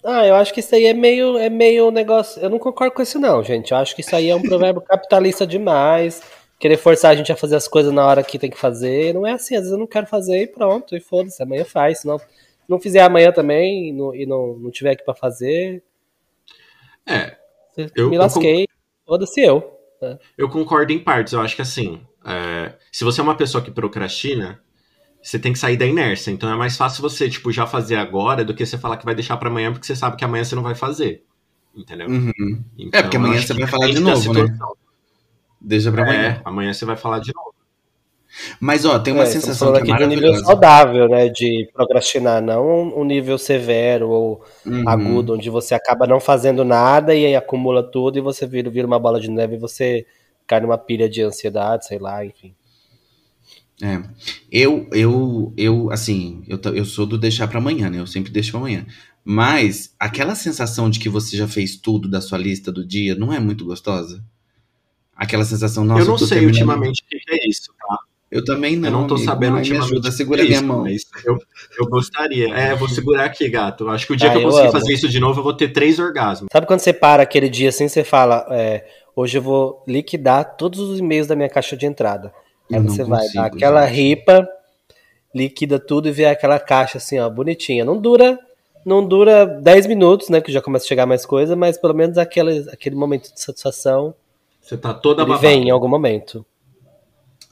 eu 0.04 0.34
acho 0.34 0.52
que 0.52 0.60
isso 0.60 0.74
aí 0.74 0.84
é 0.86 0.92
meio, 0.94 1.38
é 1.38 1.48
meio 1.48 1.90
negócio. 1.90 2.40
Eu 2.42 2.50
não 2.50 2.58
concordo 2.58 2.94
com 2.94 3.02
isso, 3.02 3.18
não, 3.18 3.42
gente. 3.42 3.72
Eu 3.72 3.78
acho 3.78 3.94
que 3.94 4.00
isso 4.02 4.14
aí 4.14 4.28
é 4.28 4.34
um 4.36 4.42
provérbio 4.42 4.82
capitalista 4.86 5.46
demais. 5.46 6.22
Querer 6.58 6.76
forçar 6.76 7.12
a 7.12 7.14
gente 7.16 7.32
a 7.32 7.36
fazer 7.36 7.56
as 7.56 7.66
coisas 7.68 7.92
na 7.92 8.06
hora 8.06 8.22
que 8.22 8.38
tem 8.38 8.50
que 8.50 8.58
fazer. 8.58 9.12
Não 9.14 9.26
é 9.26 9.32
assim, 9.32 9.54
às 9.54 9.60
vezes 9.62 9.72
eu 9.72 9.78
não 9.78 9.86
quero 9.86 10.06
fazer 10.06 10.42
e 10.42 10.46
pronto, 10.46 10.94
e 10.96 11.00
foda-se, 11.00 11.42
amanhã 11.42 11.64
faz. 11.64 12.00
Se 12.00 12.06
não, 12.06 12.20
não 12.68 12.78
fizer 12.80 13.00
amanhã 13.00 13.32
também 13.32 13.88
e 13.88 13.92
não, 13.92 14.14
e 14.14 14.24
não, 14.26 14.54
não 14.54 14.70
tiver 14.70 14.92
aqui 14.92 15.04
pra 15.04 15.14
fazer, 15.14 15.82
É, 17.06 17.36
Eu- 17.96 18.08
me 18.10 18.16
lasquei. 18.18 18.66
Foda-se 19.06 19.40
eu. 19.42 19.78
eu 20.38 20.48
concordo 20.48 20.92
em 20.92 20.98
partes. 20.98 21.32
Eu 21.32 21.40
acho 21.40 21.56
que 21.56 21.62
assim, 21.62 22.00
é, 22.24 22.72
se 22.90 23.04
você 23.04 23.20
é 23.20 23.24
uma 23.24 23.36
pessoa 23.36 23.62
que 23.62 23.70
procrastina, 23.70 24.60
você 25.24 25.38
tem 25.38 25.52
que 25.54 25.58
sair 25.58 25.76
da 25.76 25.86
inércia. 25.86 26.30
Então 26.30 26.50
é 26.52 26.54
mais 26.54 26.76
fácil 26.76 27.00
você, 27.00 27.30
tipo, 27.30 27.50
já 27.50 27.66
fazer 27.66 27.96
agora 27.96 28.44
do 28.44 28.54
que 28.54 28.64
você 28.66 28.76
falar 28.76 28.98
que 28.98 29.04
vai 29.06 29.14
deixar 29.14 29.36
pra 29.38 29.48
amanhã, 29.48 29.72
porque 29.72 29.86
você 29.86 29.96
sabe 29.96 30.16
que 30.16 30.24
amanhã 30.24 30.44
você 30.44 30.54
não 30.54 30.62
vai 30.62 30.74
fazer. 30.74 31.24
Entendeu? 31.74 32.08
Uhum. 32.08 32.62
Então, 32.78 33.02
porque 33.02 33.16
amanhã 33.16 33.40
você 33.40 33.54
vai 33.54 33.66
falar 33.66 33.88
de 33.88 34.00
novo, 34.00 34.32
né? 34.34 34.58
Deixa 35.60 35.90
pra 35.90 36.02
amanhã. 36.02 36.22
É, 36.22 36.40
amanhã 36.44 36.72
você 36.72 36.84
vai 36.84 36.96
falar 36.96 37.20
de 37.20 37.32
novo. 37.34 37.54
Mas, 38.60 38.84
ó, 38.84 38.98
tem 38.98 39.14
uma 39.14 39.22
É, 39.22 39.26
sensação 39.26 39.72
que 39.72 39.78
é 39.78 39.82
aqui 39.82 39.96
de 39.96 40.04
um 40.04 40.08
nível 40.08 40.34
saudável, 40.44 41.08
né? 41.08 41.28
De 41.28 41.68
procrastinar, 41.72 42.42
não 42.42 42.92
um 42.98 43.04
nível 43.04 43.38
severo 43.38 44.10
ou 44.10 44.44
Uhum. 44.66 44.88
agudo, 44.88 45.34
onde 45.34 45.48
você 45.48 45.74
acaba 45.74 46.06
não 46.06 46.20
fazendo 46.20 46.64
nada 46.64 47.14
e 47.14 47.24
aí 47.26 47.36
acumula 47.36 47.82
tudo 47.82 48.18
e 48.18 48.20
você 48.20 48.46
vira, 48.46 48.68
vira 48.68 48.86
uma 48.86 48.98
bola 48.98 49.20
de 49.20 49.30
neve 49.30 49.54
e 49.54 49.58
você 49.58 50.04
cai 50.46 50.60
numa 50.60 50.76
pilha 50.76 51.08
de 51.08 51.22
ansiedade, 51.22 51.86
sei 51.86 51.98
lá, 51.98 52.24
enfim. 52.24 52.54
É. 53.82 54.02
Eu, 54.50 54.88
eu, 54.92 55.52
eu, 55.56 55.90
assim, 55.90 56.42
eu, 56.46 56.58
eu 56.74 56.84
sou 56.84 57.04
do 57.06 57.18
deixar 57.18 57.48
pra 57.48 57.58
amanhã, 57.58 57.90
né? 57.90 57.98
Eu 57.98 58.06
sempre 58.06 58.30
deixo 58.32 58.50
pra 58.52 58.60
amanhã. 58.60 58.86
Mas 59.24 59.94
aquela 59.98 60.34
sensação 60.34 60.88
de 60.90 61.00
que 61.00 61.08
você 61.08 61.36
já 61.36 61.48
fez 61.48 61.76
tudo 61.76 62.08
da 62.08 62.20
sua 62.20 62.38
lista 62.38 62.70
do 62.70 62.86
dia 62.86 63.14
não 63.14 63.32
é 63.32 63.40
muito 63.40 63.64
gostosa? 63.64 64.22
Aquela 65.16 65.44
sensação, 65.44 65.84
nossa, 65.84 66.02
eu 66.02 66.06
não 66.06 66.16
tô 66.16 66.26
sei 66.26 66.38
terminando- 66.40 66.54
ultimamente 66.68 67.02
o 67.02 67.06
que 67.08 67.18
é 67.32 67.48
isso, 67.48 67.72
tá? 67.78 67.98
Eu 68.30 68.44
também 68.44 68.76
não. 68.76 68.88
eu 68.88 68.92
não 68.92 69.06
tô 69.06 69.14
amigo. 69.14 69.30
sabendo 69.30 69.56
Ai, 69.56 69.62
me 69.62 69.68
ultimamente 69.68 69.92
ajuda, 69.92 70.10
segura 70.10 70.42
isso, 70.42 70.50
minha 70.50 70.62
mão. 70.62 70.82
mas 70.82 71.02
eu, 71.24 71.38
eu 71.78 71.86
gostaria. 71.86 72.52
É, 72.52 72.74
vou 72.74 72.88
segurar 72.88 73.24
aqui, 73.26 73.48
gato. 73.48 73.88
Acho 73.88 74.06
que 74.08 74.12
o 74.12 74.16
dia 74.16 74.28
Ah, 74.28 74.32
que 74.32 74.38
eu 74.38 74.42
eu 74.42 74.46
conseguir 74.48 74.68
amo. 74.68 74.72
fazer 74.72 74.92
isso 74.92 75.08
de 75.08 75.20
novo, 75.20 75.38
eu 75.38 75.44
vou 75.44 75.54
ter 75.54 75.68
três 75.68 76.00
orgasmos. 76.00 76.48
Sabe 76.52 76.66
quando 76.66 76.80
você 76.80 76.92
para 76.92 77.22
aquele 77.22 77.48
dia 77.48 77.68
assim, 77.68 77.86
você 77.86 78.02
fala, 78.02 78.44
é, 78.50 78.84
hoje 79.14 79.38
eu 79.38 79.42
vou 79.42 79.84
liquidar 79.86 80.56
todos 80.56 80.80
os 80.80 80.98
e-mails 80.98 81.28
da 81.28 81.36
minha 81.36 81.48
caixa 81.48 81.76
de 81.76 81.86
entrada. 81.86 82.32
Aí 82.72 82.78
Eu 82.78 82.82
você 82.84 83.04
vai 83.04 83.20
consigo, 83.20 83.34
dar 83.42 83.46
aquela 83.46 83.86
gente. 83.86 83.96
ripa, 83.96 84.48
liquida 85.34 85.78
tudo 85.78 86.08
e 86.08 86.12
vê 86.12 86.26
aquela 86.26 86.58
caixa 86.58 86.98
assim, 86.98 87.18
ó, 87.18 87.28
bonitinha. 87.28 87.84
Não 87.84 88.00
dura, 88.00 88.38
não 88.84 89.06
dura 89.06 89.44
10 89.46 89.86
minutos, 89.86 90.28
né, 90.28 90.40
que 90.40 90.52
já 90.52 90.60
começa 90.62 90.84
a 90.84 90.88
chegar 90.88 91.06
mais 91.06 91.26
coisa, 91.26 91.54
mas 91.56 91.76
pelo 91.78 91.94
menos 91.94 92.16
aquele, 92.18 92.68
aquele 92.70 92.96
momento 92.96 93.32
de 93.32 93.40
satisfação, 93.40 94.14
Você 94.60 94.76
tá 94.76 94.94
toda 94.94 95.22
ele 95.22 95.28
babada. 95.30 95.46
vem 95.48 95.68
em 95.68 95.70
algum 95.70 95.88
momento. 95.88 96.44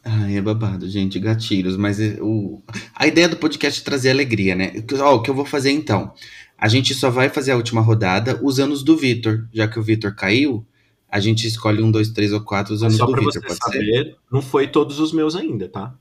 Ai, 0.04 0.36
é 0.36 0.40
babado, 0.42 0.88
gente, 0.88 1.18
gatilhos. 1.20 1.76
Mas 1.76 2.00
é- 2.00 2.18
o... 2.20 2.60
a 2.94 3.06
ideia 3.06 3.28
do 3.28 3.36
podcast 3.36 3.80
é 3.80 3.84
trazer 3.84 4.10
alegria, 4.10 4.54
né? 4.56 4.72
Ó, 5.00 5.16
o 5.16 5.22
que 5.22 5.30
eu 5.30 5.34
vou 5.34 5.44
fazer 5.44 5.70
então? 5.70 6.12
A 6.58 6.66
gente 6.68 6.92
só 6.94 7.08
vai 7.10 7.28
fazer 7.28 7.52
a 7.52 7.56
última 7.56 7.80
rodada 7.80 8.38
usando 8.42 8.72
os 8.72 8.82
do 8.82 8.96
Vitor. 8.96 9.46
Já 9.52 9.68
que 9.68 9.78
o 9.78 9.82
Vitor 9.82 10.14
caiu, 10.14 10.66
a 11.12 11.20
gente 11.20 11.46
escolhe 11.46 11.82
um, 11.82 11.90
dois, 11.90 12.08
três 12.08 12.32
ou 12.32 12.40
quatro 12.40 12.72
usando 12.72 12.92
os 12.92 12.96
Só 12.96 13.04
do 13.04 13.12
pode 13.12 13.32
ser? 13.34 13.54
saber, 13.54 14.16
não 14.32 14.40
foi 14.40 14.66
todos 14.66 14.98
os 14.98 15.12
meus 15.12 15.36
ainda, 15.36 15.68
tá? 15.68 15.94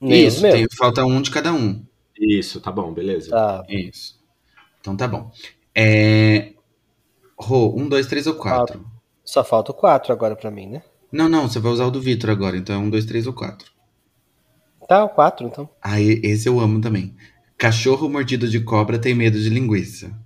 Nem 0.00 0.26
Isso, 0.26 0.40
tem- 0.40 0.66
falta 0.78 1.04
um 1.04 1.20
de 1.20 1.30
cada 1.30 1.52
um. 1.52 1.84
Isso, 2.18 2.58
tá 2.58 2.72
bom, 2.72 2.90
beleza. 2.94 3.28
Tá. 3.30 3.62
Isso. 3.68 4.18
Então 4.80 4.96
tá 4.96 5.06
bom. 5.06 5.30
É... 5.74 6.54
Rô, 7.38 7.74
um, 7.78 7.86
dois, 7.86 8.06
três 8.06 8.26
ou 8.26 8.34
quatro? 8.34 8.82
Só 9.22 9.44
falta 9.44 9.72
o 9.72 9.74
4 9.74 10.10
agora 10.10 10.34
pra 10.34 10.50
mim, 10.50 10.68
né? 10.68 10.82
Não, 11.12 11.28
não, 11.28 11.46
você 11.46 11.58
vai 11.60 11.70
usar 11.72 11.84
o 11.84 11.90
do 11.90 12.00
Vitor 12.00 12.30
agora, 12.30 12.56
então 12.56 12.74
é 12.74 12.78
um, 12.78 12.88
dois, 12.88 13.04
três 13.04 13.26
ou 13.26 13.34
quatro. 13.34 13.70
Tá, 14.88 15.04
o 15.04 15.08
4 15.10 15.46
então. 15.46 15.68
Ah, 15.82 16.00
e- 16.00 16.20
esse 16.24 16.48
eu 16.48 16.58
amo 16.60 16.80
também. 16.80 17.14
Cachorro 17.58 18.08
mordido 18.08 18.48
de 18.48 18.60
cobra 18.60 18.98
tem 18.98 19.14
medo 19.14 19.38
de 19.38 19.50
linguiça. 19.50 20.18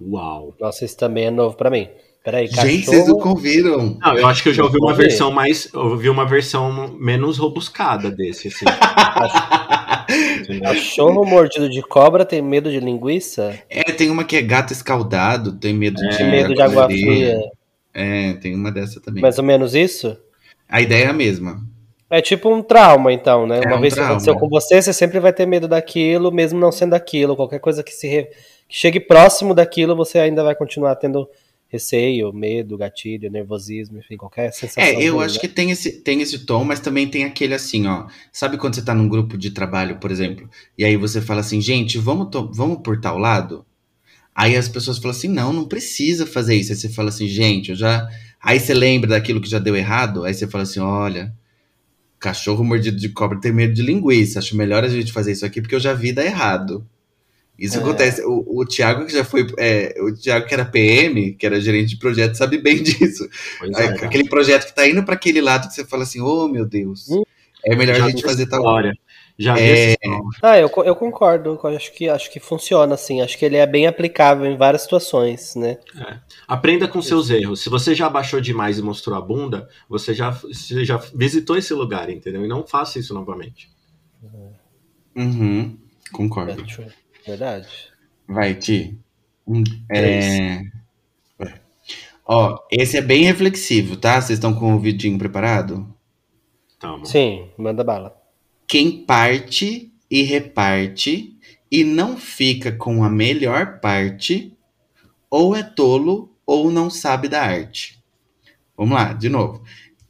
Uau. 0.00 0.54
Nossa, 0.60 0.84
esse 0.84 0.96
também 0.96 1.26
é 1.26 1.30
novo 1.30 1.56
pra 1.56 1.70
mim. 1.70 1.88
Peraí, 2.22 2.46
Gente, 2.46 2.84
vocês 2.84 3.02
cachorro... 3.02 3.18
não 3.24 3.30
ouviram? 3.30 3.96
Não, 3.98 4.18
eu 4.18 4.26
acho 4.26 4.42
que 4.42 4.50
eu 4.50 4.54
já 4.54 4.62
ouvi 4.62 4.76
uma 4.78 4.92
versão 4.92 5.30
mais. 5.30 5.70
Eu 5.72 5.80
ouvi 5.80 6.08
uma 6.10 6.26
versão 6.26 6.94
menos 6.98 7.38
robuscada 7.38 8.10
desse, 8.10 8.48
assim. 8.48 8.66
Cachorro 10.62 11.24
mordido 11.24 11.68
de 11.68 11.80
cobra 11.82 12.24
tem 12.24 12.42
medo 12.42 12.70
de 12.70 12.80
linguiça? 12.80 13.58
É, 13.68 13.84
tem 13.84 14.10
uma 14.10 14.24
que 14.24 14.36
é 14.36 14.42
gato 14.42 14.72
escaldado, 14.72 15.52
tem 15.52 15.72
medo 15.72 15.96
de, 15.96 16.16
Tem 16.16 16.30
medo 16.30 16.54
de 16.54 16.60
água 16.60 16.86
fria? 16.86 17.40
É, 17.94 18.34
tem 18.34 18.54
uma 18.54 18.70
dessa 18.70 19.00
também. 19.00 19.22
Mais 19.22 19.38
ou 19.38 19.44
menos 19.44 19.74
isso? 19.74 20.16
A 20.68 20.80
ideia 20.80 21.04
é 21.04 21.08
a 21.08 21.12
mesma. 21.12 21.60
É 22.08 22.20
tipo 22.20 22.52
um 22.52 22.60
trauma, 22.62 23.12
então, 23.12 23.46
né? 23.46 23.60
É 23.64 23.66
Uma 23.68 23.76
um 23.76 23.80
vez 23.80 23.94
que 23.94 24.00
aconteceu 24.00 24.36
com 24.36 24.48
você, 24.48 24.82
você 24.82 24.92
sempre 24.92 25.20
vai 25.20 25.32
ter 25.32 25.46
medo 25.46 25.68
daquilo, 25.68 26.32
mesmo 26.32 26.58
não 26.58 26.72
sendo 26.72 26.94
aquilo. 26.94 27.36
Qualquer 27.36 27.60
coisa 27.60 27.84
que 27.84 27.92
se 27.92 28.08
re- 28.08 28.28
que 28.68 28.76
chegue 28.76 28.98
próximo 28.98 29.54
daquilo, 29.54 29.94
você 29.94 30.18
ainda 30.18 30.42
vai 30.42 30.54
continuar 30.56 30.96
tendo 30.96 31.28
receio, 31.70 32.32
medo, 32.32 32.76
gatilho, 32.76 33.30
nervosismo, 33.30 33.98
enfim, 33.98 34.16
qualquer 34.16 34.52
sensação. 34.52 34.82
É, 34.82 35.00
eu 35.00 35.14
ruim, 35.14 35.24
acho 35.24 35.36
né? 35.36 35.40
que 35.40 35.48
tem 35.48 35.70
esse, 35.70 35.92
tem 35.92 36.20
esse 36.20 36.40
tom, 36.40 36.64
mas 36.64 36.80
também 36.80 37.08
tem 37.08 37.24
aquele 37.24 37.54
assim, 37.54 37.86
ó. 37.86 38.06
Sabe 38.32 38.58
quando 38.58 38.74
você 38.74 38.82
tá 38.82 38.92
num 38.92 39.08
grupo 39.08 39.38
de 39.38 39.52
trabalho, 39.52 39.98
por 39.98 40.10
exemplo, 40.10 40.50
e 40.76 40.84
aí 40.84 40.96
você 40.96 41.20
fala 41.20 41.40
assim, 41.40 41.60
gente, 41.60 41.96
vamos, 41.96 42.28
vamos 42.52 42.80
por 42.82 43.00
tal 43.00 43.16
lado? 43.16 43.64
Aí 44.34 44.56
as 44.56 44.68
pessoas 44.68 44.98
falam 44.98 45.10
assim, 45.10 45.28
não, 45.28 45.52
não 45.52 45.64
precisa 45.66 46.26
fazer 46.26 46.56
isso. 46.56 46.72
Aí 46.72 46.78
você 46.78 46.88
fala 46.88 47.10
assim, 47.10 47.28
gente, 47.28 47.70
eu 47.70 47.76
já. 47.76 48.08
Aí 48.42 48.58
você 48.58 48.74
lembra 48.74 49.10
daquilo 49.10 49.40
que 49.40 49.48
já 49.48 49.58
deu 49.58 49.76
errado, 49.76 50.24
aí 50.24 50.32
você 50.32 50.46
fala 50.46 50.62
assim, 50.62 50.80
olha, 50.80 51.32
cachorro 52.18 52.64
mordido 52.64 52.96
de 52.96 53.10
cobra 53.10 53.38
tem 53.40 53.52
medo 53.52 53.74
de 53.74 53.82
linguiça. 53.82 54.38
Acho 54.38 54.56
melhor 54.56 54.82
a 54.82 54.88
gente 54.88 55.12
fazer 55.12 55.32
isso 55.32 55.46
aqui 55.46 55.60
porque 55.60 55.74
eu 55.74 55.80
já 55.80 55.92
vi 55.92 56.12
dar 56.12 56.24
errado. 56.24 56.86
Isso 57.60 57.76
É. 57.76 57.80
acontece. 57.80 58.22
O, 58.24 58.60
o 58.60 58.64
Thiago, 58.64 59.04
que 59.04 59.12
já 59.12 59.22
foi. 59.22 59.46
é, 59.58 59.94
o 60.00 60.12
Thiago, 60.16 60.46
que 60.46 60.54
era 60.54 60.64
PM, 60.64 61.32
que 61.34 61.44
era 61.44 61.60
gerente 61.60 61.90
de 61.90 61.98
projeto, 61.98 62.34
sabe 62.34 62.56
bem 62.58 62.76
disso. 62.82 63.28
É, 63.76 63.84
aquele 64.06 64.28
projeto 64.28 64.66
que 64.66 64.74
tá 64.74 64.88
indo 64.88 65.04
pra 65.04 65.14
aquele 65.14 65.42
lado 65.42 65.68
que 65.68 65.74
você 65.74 65.84
fala 65.84 66.02
assim, 66.04 66.20
oh 66.22 66.48
meu 66.48 66.64
Deus, 66.66 67.08
Hum. 67.10 67.22
é 67.66 67.76
melhor 67.76 67.96
Já 67.96 68.06
a 68.06 68.08
gente 68.10 68.22
fazer 68.22 68.46
tal. 68.46 68.60
história. 68.60 68.92
Já 69.38 69.54
vi 69.54 69.62
É. 69.62 69.96
Ah, 70.42 70.58
eu, 70.58 70.70
eu 70.84 70.94
concordo. 70.96 71.58
eu 71.62 71.70
Acho 71.76 71.92
que, 71.94 72.06
acho 72.08 72.30
que 72.30 72.38
funciona, 72.38 72.94
assim. 72.94 73.22
Acho 73.22 73.38
que 73.38 73.44
ele 73.44 73.56
é 73.56 73.66
bem 73.66 73.86
aplicável 73.86 74.44
em 74.44 74.56
várias 74.56 74.82
situações, 74.82 75.54
né? 75.54 75.78
Aprenda 76.46 76.86
com 76.86 77.00
seus 77.00 77.30
erros. 77.30 77.60
Se 77.62 77.70
você 77.70 77.94
já 77.94 78.06
abaixou 78.06 78.38
demais 78.40 78.78
e 78.78 78.82
mostrou 78.82 79.16
a 79.16 79.20
bunda, 79.20 79.66
você 79.88 80.12
já, 80.12 80.30
você 80.30 80.84
já 80.84 80.98
visitou 81.14 81.56
esse 81.56 81.72
lugar, 81.72 82.10
entendeu? 82.10 82.44
E 82.44 82.48
não 82.48 82.66
faça 82.66 82.98
isso 82.98 83.14
novamente. 83.14 83.70
Uhum, 85.16 85.78
concordo. 86.12 86.62
Verdade. 87.26 87.68
Vai, 88.26 88.54
Ti. 88.54 88.98
Um, 89.46 89.62
é... 89.90 90.62
é. 91.38 91.60
Ó, 92.24 92.58
esse 92.70 92.96
é 92.96 93.02
bem 93.02 93.24
reflexivo, 93.24 93.96
tá? 93.96 94.20
Vocês 94.20 94.38
estão 94.38 94.54
com 94.54 94.74
o 94.74 94.78
vidinho 94.78 95.18
preparado? 95.18 95.92
Tamo. 96.78 97.04
Sim, 97.04 97.50
manda 97.58 97.82
bala. 97.82 98.16
Quem 98.66 99.04
parte 99.04 99.92
e 100.08 100.22
reparte 100.22 101.36
e 101.70 101.84
não 101.84 102.16
fica 102.16 102.72
com 102.72 103.04
a 103.04 103.10
melhor 103.10 103.80
parte, 103.80 104.56
ou 105.28 105.54
é 105.54 105.62
tolo 105.62 106.32
ou 106.46 106.70
não 106.70 106.88
sabe 106.88 107.28
da 107.28 107.42
arte. 107.42 108.02
Vamos 108.76 108.94
lá, 108.94 109.12
de 109.12 109.28
novo. 109.28 109.62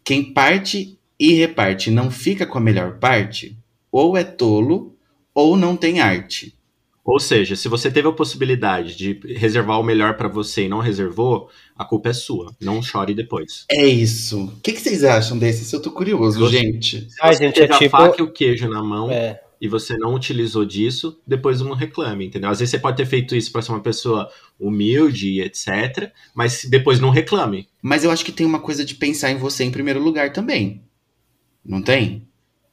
Quem 0.05 0.33
parte 0.33 0.99
e 1.18 1.33
reparte 1.35 1.90
e 1.90 1.92
não 1.92 2.11
fica 2.11 2.46
com 2.46 2.59
a 2.59 2.62
melhor 2.62 2.99
parte, 2.99 3.59
ou 3.90 4.16
é 4.16 4.25
tolo 4.25 4.96
ou 5.35 5.57
não 5.57 5.77
tem 5.77 6.01
arte. 6.01 6.57
Ou 7.12 7.18
seja, 7.18 7.57
se 7.57 7.66
você 7.68 7.90
teve 7.90 8.07
a 8.07 8.12
possibilidade 8.12 8.96
de 8.96 9.18
reservar 9.35 9.81
o 9.81 9.83
melhor 9.83 10.16
pra 10.16 10.29
você 10.29 10.66
e 10.66 10.68
não 10.68 10.79
reservou, 10.79 11.51
a 11.77 11.85
culpa 11.85 12.11
é 12.11 12.12
sua. 12.12 12.55
Não 12.61 12.81
chore 12.81 13.14
depois. 13.14 13.64
É 13.68 13.85
isso. 13.85 14.44
O 14.44 14.61
que, 14.62 14.73
que 14.73 14.81
vocês 14.81 15.03
acham 15.03 15.37
desse? 15.37 15.62
Isso 15.64 15.75
eu 15.75 15.83
tô 15.83 15.90
curioso, 15.90 16.38
Você- 16.38 16.59
gente. 16.59 17.11
Se 17.11 17.16
você 17.20 17.35
gente, 17.46 17.61
é 17.61 17.66
tipo- 17.66 17.96
a 17.96 18.01
faca 18.07 18.20
e 18.20 18.23
o 18.23 18.31
queijo 18.33 18.68
na 18.68 18.81
mão 18.81 19.11
É. 19.11 19.40
e 19.61 19.66
você 19.66 19.96
não 19.96 20.14
utilizou 20.14 20.64
disso, 20.64 21.18
depois 21.27 21.61
não 21.61 21.75
reclame, 21.75 22.27
entendeu? 22.27 22.49
Às 22.49 22.61
vezes 22.61 22.70
você 22.70 22.79
pode 22.79 22.96
ter 22.96 23.07
feito 23.07 23.35
isso 23.35 23.51
pra 23.51 23.61
ser 23.61 23.73
uma 23.73 23.81
pessoa 23.83 24.31
humilde 24.59 25.31
e 25.31 25.40
etc, 25.40 26.12
mas 26.33 26.64
depois 26.64 27.01
não 27.01 27.11
reclame. 27.11 27.66
Mas 27.83 28.05
eu 28.05 28.12
acho 28.12 28.25
que 28.25 28.31
tem 28.31 28.46
uma 28.46 28.61
coisa 28.61 28.85
de 28.85 28.94
pensar 28.94 29.33
em 29.33 29.37
você 29.37 29.64
em 29.64 29.70
primeiro 29.73 30.01
lugar 30.01 30.33
também. 30.33 30.81
Não 31.64 31.83
tem? 31.83 32.23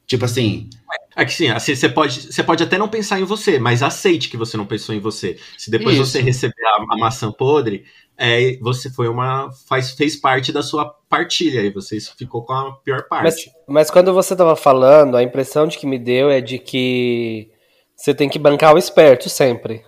Tipo 0.06 0.24
assim, 0.26 0.70
É 1.18 1.24
que 1.24 1.32
sim, 1.32 1.48
assim, 1.48 1.74
você 1.74 1.88
pode, 1.88 2.32
você 2.32 2.44
pode 2.44 2.62
até 2.62 2.78
não 2.78 2.86
pensar 2.86 3.18
em 3.18 3.24
você, 3.24 3.58
mas 3.58 3.82
aceite 3.82 4.28
que 4.28 4.36
você 4.36 4.56
não 4.56 4.64
pensou 4.64 4.94
em 4.94 5.00
você. 5.00 5.36
Se 5.58 5.68
depois 5.68 5.96
Isso. 5.96 6.12
você 6.12 6.20
receber 6.22 6.64
a, 6.64 6.94
a 6.94 6.96
maçã 6.96 7.32
podre, 7.32 7.84
é, 8.16 8.56
você 8.60 8.88
foi 8.88 9.08
uma. 9.08 9.50
Faz, 9.68 9.90
fez 9.90 10.14
parte 10.14 10.52
da 10.52 10.62
sua 10.62 10.84
partilha 11.08 11.60
e 11.60 11.70
você 11.70 11.98
ficou 12.16 12.44
com 12.44 12.52
a 12.52 12.76
pior 12.84 13.02
parte. 13.08 13.24
Mas, 13.24 13.50
mas 13.66 13.90
quando 13.90 14.14
você 14.14 14.36
tava 14.36 14.54
falando, 14.54 15.16
a 15.16 15.22
impressão 15.24 15.66
de 15.66 15.76
que 15.76 15.88
me 15.88 15.98
deu 15.98 16.30
é 16.30 16.40
de 16.40 16.56
que 16.56 17.50
você 17.96 18.14
tem 18.14 18.28
que 18.28 18.38
bancar 18.38 18.72
o 18.72 18.78
esperto 18.78 19.28
sempre. 19.28 19.82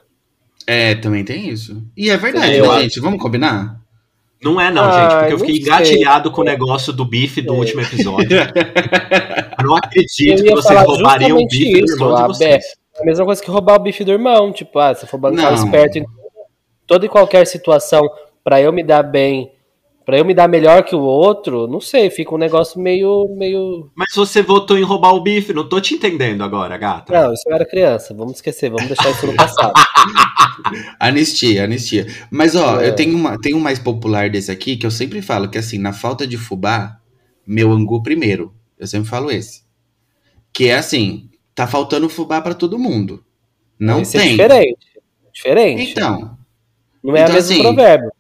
é, 0.67 0.97
também 0.97 1.25
tem 1.25 1.49
isso. 1.49 1.81
E 1.97 2.11
é 2.11 2.17
verdade, 2.17 2.61
né, 2.61 2.81
gente? 2.83 2.99
Vamos 2.99 3.23
combinar? 3.23 3.81
Não 4.43 4.59
é, 4.61 4.71
não, 4.71 4.85
Ai, 4.85 4.93
gente, 5.03 5.19
porque 5.19 5.33
eu 5.35 5.39
fiquei 5.39 5.55
sei. 5.57 5.63
engatilhado 5.65 6.31
com 6.31 6.41
o 6.41 6.45
negócio 6.45 6.93
do 6.93 7.05
bife 7.05 7.43
do 7.43 7.55
É. 7.55 7.59
último 7.59 7.83
episódio. 7.83 8.29
Não 9.63 9.77
acredito 9.77 10.43
que 10.43 10.51
vocês 10.55 10.81
roubariam 10.83 11.37
o 11.39 11.47
bife 11.47 11.73
do 11.73 11.85
isso, 11.85 11.95
irmão 11.97 12.15
de 12.15 12.23
vocês. 12.29 12.65
É 12.97 13.03
a 13.03 13.05
mesma 13.05 13.25
coisa 13.27 13.43
que 13.43 13.51
roubar 13.51 13.77
o 13.77 13.83
bife 13.83 14.03
do 14.05 14.13
irmão. 14.13 14.51
Tipo, 14.53 14.79
ah, 14.79 14.95
se 14.95 15.05
eu 15.05 15.09
for 15.09 15.19
bancar 15.19 15.53
esperto 15.55 15.99
em 15.99 16.05
toda 16.87 17.05
e 17.05 17.09
qualquer 17.09 17.47
situação 17.47 18.03
pra 18.43 18.61
eu 18.63 18.73
me 18.73 18.83
dar 18.83 19.03
bem, 19.03 19.53
pra 20.07 20.19
eu 20.19 20.25
me 20.25 20.33
dar 20.35 20.49
melhor 20.49 20.83
que 20.85 20.97
o 20.97 21.01
outro, 21.03 21.67
não 21.69 21.81
sei, 21.81 22.09
fica 22.11 22.35
um 22.35 22.39
negócio 22.39 22.81
meio. 22.81 23.29
meio. 23.37 23.91
Mas 23.95 24.15
você 24.15 24.43
votou 24.43 24.79
em 24.79 24.83
roubar 24.83 25.13
o 25.15 25.21
bife, 25.23 25.53
não 25.53 25.69
tô 25.69 25.81
te 25.81 25.95
entendendo 25.95 26.43
agora, 26.43 26.77
gata. 26.79 27.13
Não, 27.13 27.33
isso 27.35 27.43
eu 27.47 27.55
era 27.55 27.67
criança, 27.67 28.15
vamos 28.15 28.35
esquecer, 28.37 28.71
vamos 28.71 28.87
deixar 28.89 29.11
isso 29.11 29.27
no 29.27 29.35
passado. 29.37 29.73
Anistia, 30.99 31.65
anistia. 31.65 32.07
Mas, 32.31 32.55
ó, 32.57 32.81
É. 32.81 32.89
eu 32.89 32.95
tenho, 32.95 33.17
uma, 33.17 33.39
tenho 33.41 33.57
um 33.57 33.61
mais 33.61 33.79
popular 33.79 34.31
desse 34.31 34.51
aqui 34.51 34.77
que 34.77 34.87
eu 34.87 34.91
sempre 34.91 35.21
falo 35.23 35.49
que, 35.49 35.59
assim, 35.59 35.79
na 35.79 35.93
falta 35.93 36.27
de 36.27 36.37
fubá, 36.37 36.99
meu 37.47 37.71
angu 37.73 38.03
primeiro. 38.03 38.55
Eu 38.79 38.87
sempre 38.87 39.09
falo 39.09 39.31
esse. 39.31 39.63
Que 40.53 40.69
é 40.69 40.77
assim, 40.77 41.29
tá 41.55 41.67
faltando 41.67 42.09
fubá 42.09 42.41
pra 42.41 42.55
todo 42.55 42.79
mundo. 42.79 43.25
Não 43.79 44.01
Esse 44.01 44.17
é 44.17 44.21
tem. 44.21 44.31
diferente. 44.33 44.87
Diferente. 45.33 45.91
Então, 45.93 46.37
Não 47.03 47.17
é 47.17 47.21
Então, 47.23 47.33
o 47.33 47.35
mesmo 47.35 47.53
assim- 47.55 47.63
provérbio. 47.63 48.13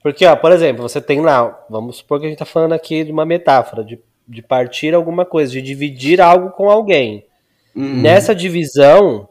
Porque, 0.00 0.24
ó, 0.24 0.36
por 0.36 0.52
exemplo, 0.52 0.82
você 0.88 1.00
tem 1.00 1.20
lá, 1.20 1.58
vamos 1.68 1.96
supor 1.96 2.20
que 2.20 2.26
a 2.26 2.28
gente 2.28 2.38
tá 2.38 2.44
falando 2.44 2.72
aqui 2.72 3.02
de 3.02 3.10
uma 3.10 3.26
metáfora, 3.26 3.84
de, 3.84 3.98
de 4.28 4.40
partir 4.42 4.94
alguma 4.94 5.24
coisa, 5.24 5.50
de 5.52 5.60
dividir 5.60 6.20
algo 6.20 6.50
com 6.50 6.70
alguém. 6.70 7.24
hum, 7.74 8.00
Nessa 8.00 8.32
divisão, 8.34 9.28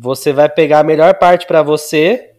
você 0.00 0.32
vai 0.32 0.48
pegar 0.48 0.80
a 0.80 0.84
melhor 0.84 1.14
parte 1.18 1.46
pra 1.46 1.62
você 1.62 2.30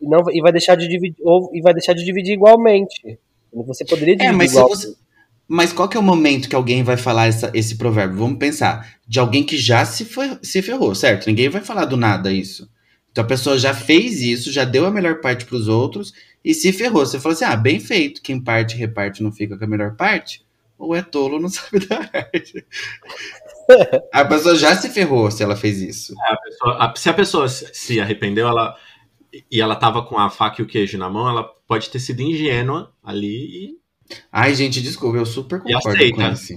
e, 0.00 0.06
não, 0.08 0.22
e 0.30 0.40
vai 0.40 0.52
deixar 0.52 0.74
de 0.76 0.86
dividir 0.88 1.16
ou, 1.22 1.50
e 1.54 1.60
vai 1.60 1.72
deixar 1.72 1.92
de 1.94 2.04
dividir 2.04 2.34
igualmente. 2.34 3.18
Você 3.52 3.84
poderia 3.84 4.14
É, 4.14 4.16
dividir 4.16 4.36
mas 4.36 4.50
se 4.50 4.56
igual. 4.56 4.68
você, 4.68 4.94
Mas 5.48 5.72
qual 5.72 5.88
que 5.88 5.96
é 5.96 6.00
o 6.00 6.02
momento 6.02 6.48
que 6.48 6.56
alguém 6.56 6.82
vai 6.82 6.96
falar 6.96 7.26
essa- 7.28 7.50
esse 7.54 7.76
provérbio? 7.76 8.18
Vamos 8.18 8.38
pensar. 8.38 8.96
De 9.06 9.18
alguém 9.20 9.44
que 9.44 9.56
já 9.56 9.84
se, 9.84 10.04
foi, 10.04 10.36
se 10.42 10.60
ferrou, 10.60 10.94
certo? 10.94 11.26
Ninguém 11.28 11.48
vai 11.48 11.62
falar 11.62 11.84
do 11.84 11.96
nada 11.96 12.32
isso. 12.32 12.68
Então 13.12 13.24
a 13.24 13.26
pessoa 13.26 13.56
já 13.58 13.72
fez 13.72 14.20
isso, 14.20 14.52
já 14.52 14.64
deu 14.64 14.84
a 14.84 14.90
melhor 14.90 15.20
parte 15.20 15.46
pros 15.46 15.68
outros 15.68 16.12
e 16.44 16.52
se 16.52 16.72
ferrou. 16.72 17.06
Você 17.06 17.18
fala 17.20 17.32
assim: 17.34 17.44
ah, 17.44 17.56
bem 17.56 17.78
feito. 17.80 18.20
Quem 18.20 18.38
parte 18.40 18.76
reparte 18.76 19.22
não 19.22 19.32
fica 19.32 19.56
com 19.56 19.64
a 19.64 19.68
melhor 19.68 19.94
parte? 19.96 20.44
Ou 20.78 20.94
é 20.94 21.00
tolo, 21.00 21.38
não 21.38 21.48
sabe 21.48 21.86
da 21.86 21.96
arte. 22.12 22.66
A 24.12 24.24
pessoa 24.24 24.54
já 24.56 24.74
se 24.74 24.88
ferrou 24.90 25.30
se 25.30 25.42
ela 25.42 25.56
fez 25.56 25.80
isso. 25.80 26.14
A 26.20 26.36
pessoa- 26.36 26.76
a- 26.84 26.94
se 26.96 27.08
a 27.08 27.14
pessoa 27.14 27.48
se 27.48 28.00
arrependeu, 28.00 28.46
ela 28.48 28.76
e 29.50 29.60
ela 29.60 29.76
tava 29.76 30.02
com 30.02 30.18
a 30.18 30.30
faca 30.30 30.60
e 30.62 30.64
o 30.64 30.68
queijo 30.68 30.96
na 30.96 31.10
mão, 31.10 31.28
ela 31.28 31.44
pode 31.68 31.90
ter 31.90 31.98
sido 31.98 32.20
ingênua 32.22 32.92
ali 33.04 33.26
e 33.72 33.76
Ai, 34.30 34.54
gente, 34.54 34.80
desculpa, 34.80 35.18
eu 35.18 35.26
super 35.26 35.60
concordo 35.60 35.88
aceita. 35.88 36.14
com 36.16 36.32
isso. 36.32 36.54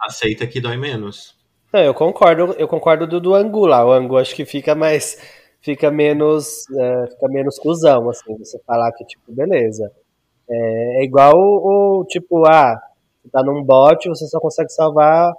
aceita 0.00 0.46
que 0.46 0.60
dói 0.60 0.76
menos. 0.76 1.34
Não, 1.72 1.80
eu 1.80 1.92
concordo, 1.92 2.54
eu 2.58 2.68
concordo 2.68 3.06
do, 3.08 3.20
do 3.20 3.34
Angu 3.34 3.66
lá. 3.66 3.84
O 3.84 3.92
Angu 3.92 4.16
acho 4.18 4.34
que 4.36 4.44
fica 4.44 4.72
mais. 4.74 5.18
Fica 5.60 5.90
menos. 5.90 6.64
é, 6.70 7.06
fica 7.08 7.28
menos 7.28 7.58
cuzão, 7.58 8.08
assim, 8.08 8.36
você 8.38 8.56
falar 8.64 8.92
que, 8.92 9.04
tipo, 9.04 9.32
beleza. 9.32 9.90
É, 10.48 11.00
é 11.00 11.04
igual 11.04 11.34
o, 11.36 12.00
o, 12.00 12.04
tipo, 12.04 12.46
ah, 12.46 12.80
você 13.22 13.30
tá 13.30 13.42
num 13.42 13.64
bote, 13.64 14.08
você 14.08 14.26
só 14.28 14.38
consegue 14.38 14.70
salvar 14.70 15.32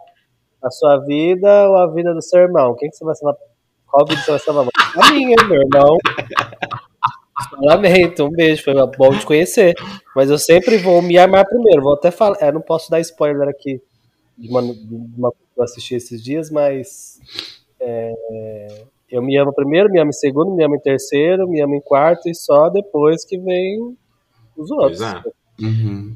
a 0.63 0.71
sua 0.71 0.97
vida 0.97 1.69
ou 1.69 1.77
a 1.77 1.87
vida 1.87 2.13
do 2.13 2.21
seu 2.21 2.41
irmão. 2.41 2.75
Quem 2.75 2.89
que 2.89 2.95
você 2.95 3.05
vai 3.05 3.15
salvar? 3.15 3.35
Qual 3.87 4.05
vida 4.07 4.21
você 4.21 4.31
vai 4.31 4.39
salvar? 4.39 4.67
A 4.95 5.11
minha, 5.11 5.35
meu 5.47 5.61
irmão. 5.61 5.97
Lamento, 7.61 8.25
um 8.25 8.31
beijo, 8.31 8.63
foi 8.63 8.73
bom 8.97 9.17
te 9.17 9.25
conhecer. 9.25 9.73
Mas 10.15 10.29
eu 10.29 10.37
sempre 10.37 10.77
vou 10.77 11.01
me 11.01 11.17
amar 11.17 11.45
primeiro. 11.45 11.81
Vou 11.81 11.93
até 11.93 12.11
falar. 12.11 12.37
É, 12.39 12.51
não 12.51 12.61
posso 12.61 12.89
dar 12.89 12.99
spoiler 13.01 13.47
aqui 13.47 13.81
de 14.37 14.49
uma, 14.49 14.61
de 14.61 14.95
uma 15.17 15.31
coisa 15.31 15.47
que 15.53 15.59
eu 15.59 15.63
assisti 15.63 15.95
esses 15.95 16.23
dias, 16.23 16.49
mas 16.49 17.19
é, 17.79 18.13
eu 19.09 19.21
me 19.21 19.37
amo 19.37 19.53
primeiro, 19.53 19.89
me 19.91 19.99
amo 19.99 20.09
em 20.09 20.13
segundo, 20.13 20.55
me 20.55 20.63
amo 20.63 20.75
em 20.75 20.79
terceiro, 20.79 21.47
me 21.47 21.61
amo 21.61 21.75
em 21.75 21.81
quarto 21.81 22.29
e 22.29 22.35
só 22.35 22.69
depois 22.69 23.23
que 23.25 23.37
vem 23.37 23.95
os 24.57 24.71
outros. 24.71 24.99
Pois 24.99 25.01
é. 25.01 25.23
Uhum. 25.61 26.15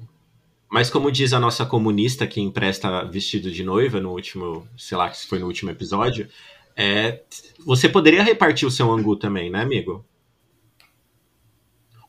Mas 0.69 0.89
como 0.89 1.11
diz 1.11 1.31
a 1.33 1.39
nossa 1.39 1.65
comunista 1.65 2.27
que 2.27 2.41
empresta 2.41 3.03
vestido 3.05 3.49
de 3.51 3.63
noiva 3.63 4.01
no 4.01 4.11
último, 4.11 4.67
sei 4.77 4.97
lá, 4.97 5.11
se 5.13 5.25
foi 5.27 5.39
no 5.39 5.45
último 5.47 5.71
episódio, 5.71 6.27
é, 6.75 7.21
você 7.65 7.87
poderia 7.87 8.21
repartir 8.21 8.67
o 8.67 8.71
seu 8.71 8.91
angu 8.91 9.15
também, 9.15 9.49
né, 9.49 9.61
amigo? 9.61 10.05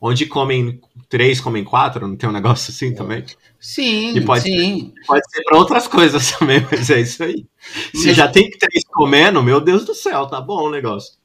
Onde 0.01 0.25
comem 0.25 0.79
três, 1.09 1.41
comem 1.41 1.63
quatro, 1.63 2.07
não 2.07 2.15
tem 2.15 2.29
um 2.29 2.33
negócio 2.33 2.71
assim 2.71 2.93
também? 2.93 3.25
Sim, 3.59 4.23
pode 4.25 4.43
sim. 4.43 4.93
Pode 5.05 5.29
ser 5.29 5.43
para 5.43 5.57
outras 5.57 5.87
coisas 5.87 6.31
também, 6.37 6.65
mas 6.71 6.89
é 6.89 7.01
isso 7.01 7.21
aí. 7.23 7.45
Se 7.93 8.07
Mas- 8.07 8.15
já 8.15 8.27
tem 8.29 8.49
três 8.49 8.83
comendo, 8.85 9.43
meu 9.43 9.59
Deus 9.59 9.85
do 9.85 9.93
céu, 9.93 10.25
tá 10.27 10.39
bom 10.39 10.67
o 10.67 10.71
negócio. 10.71 11.18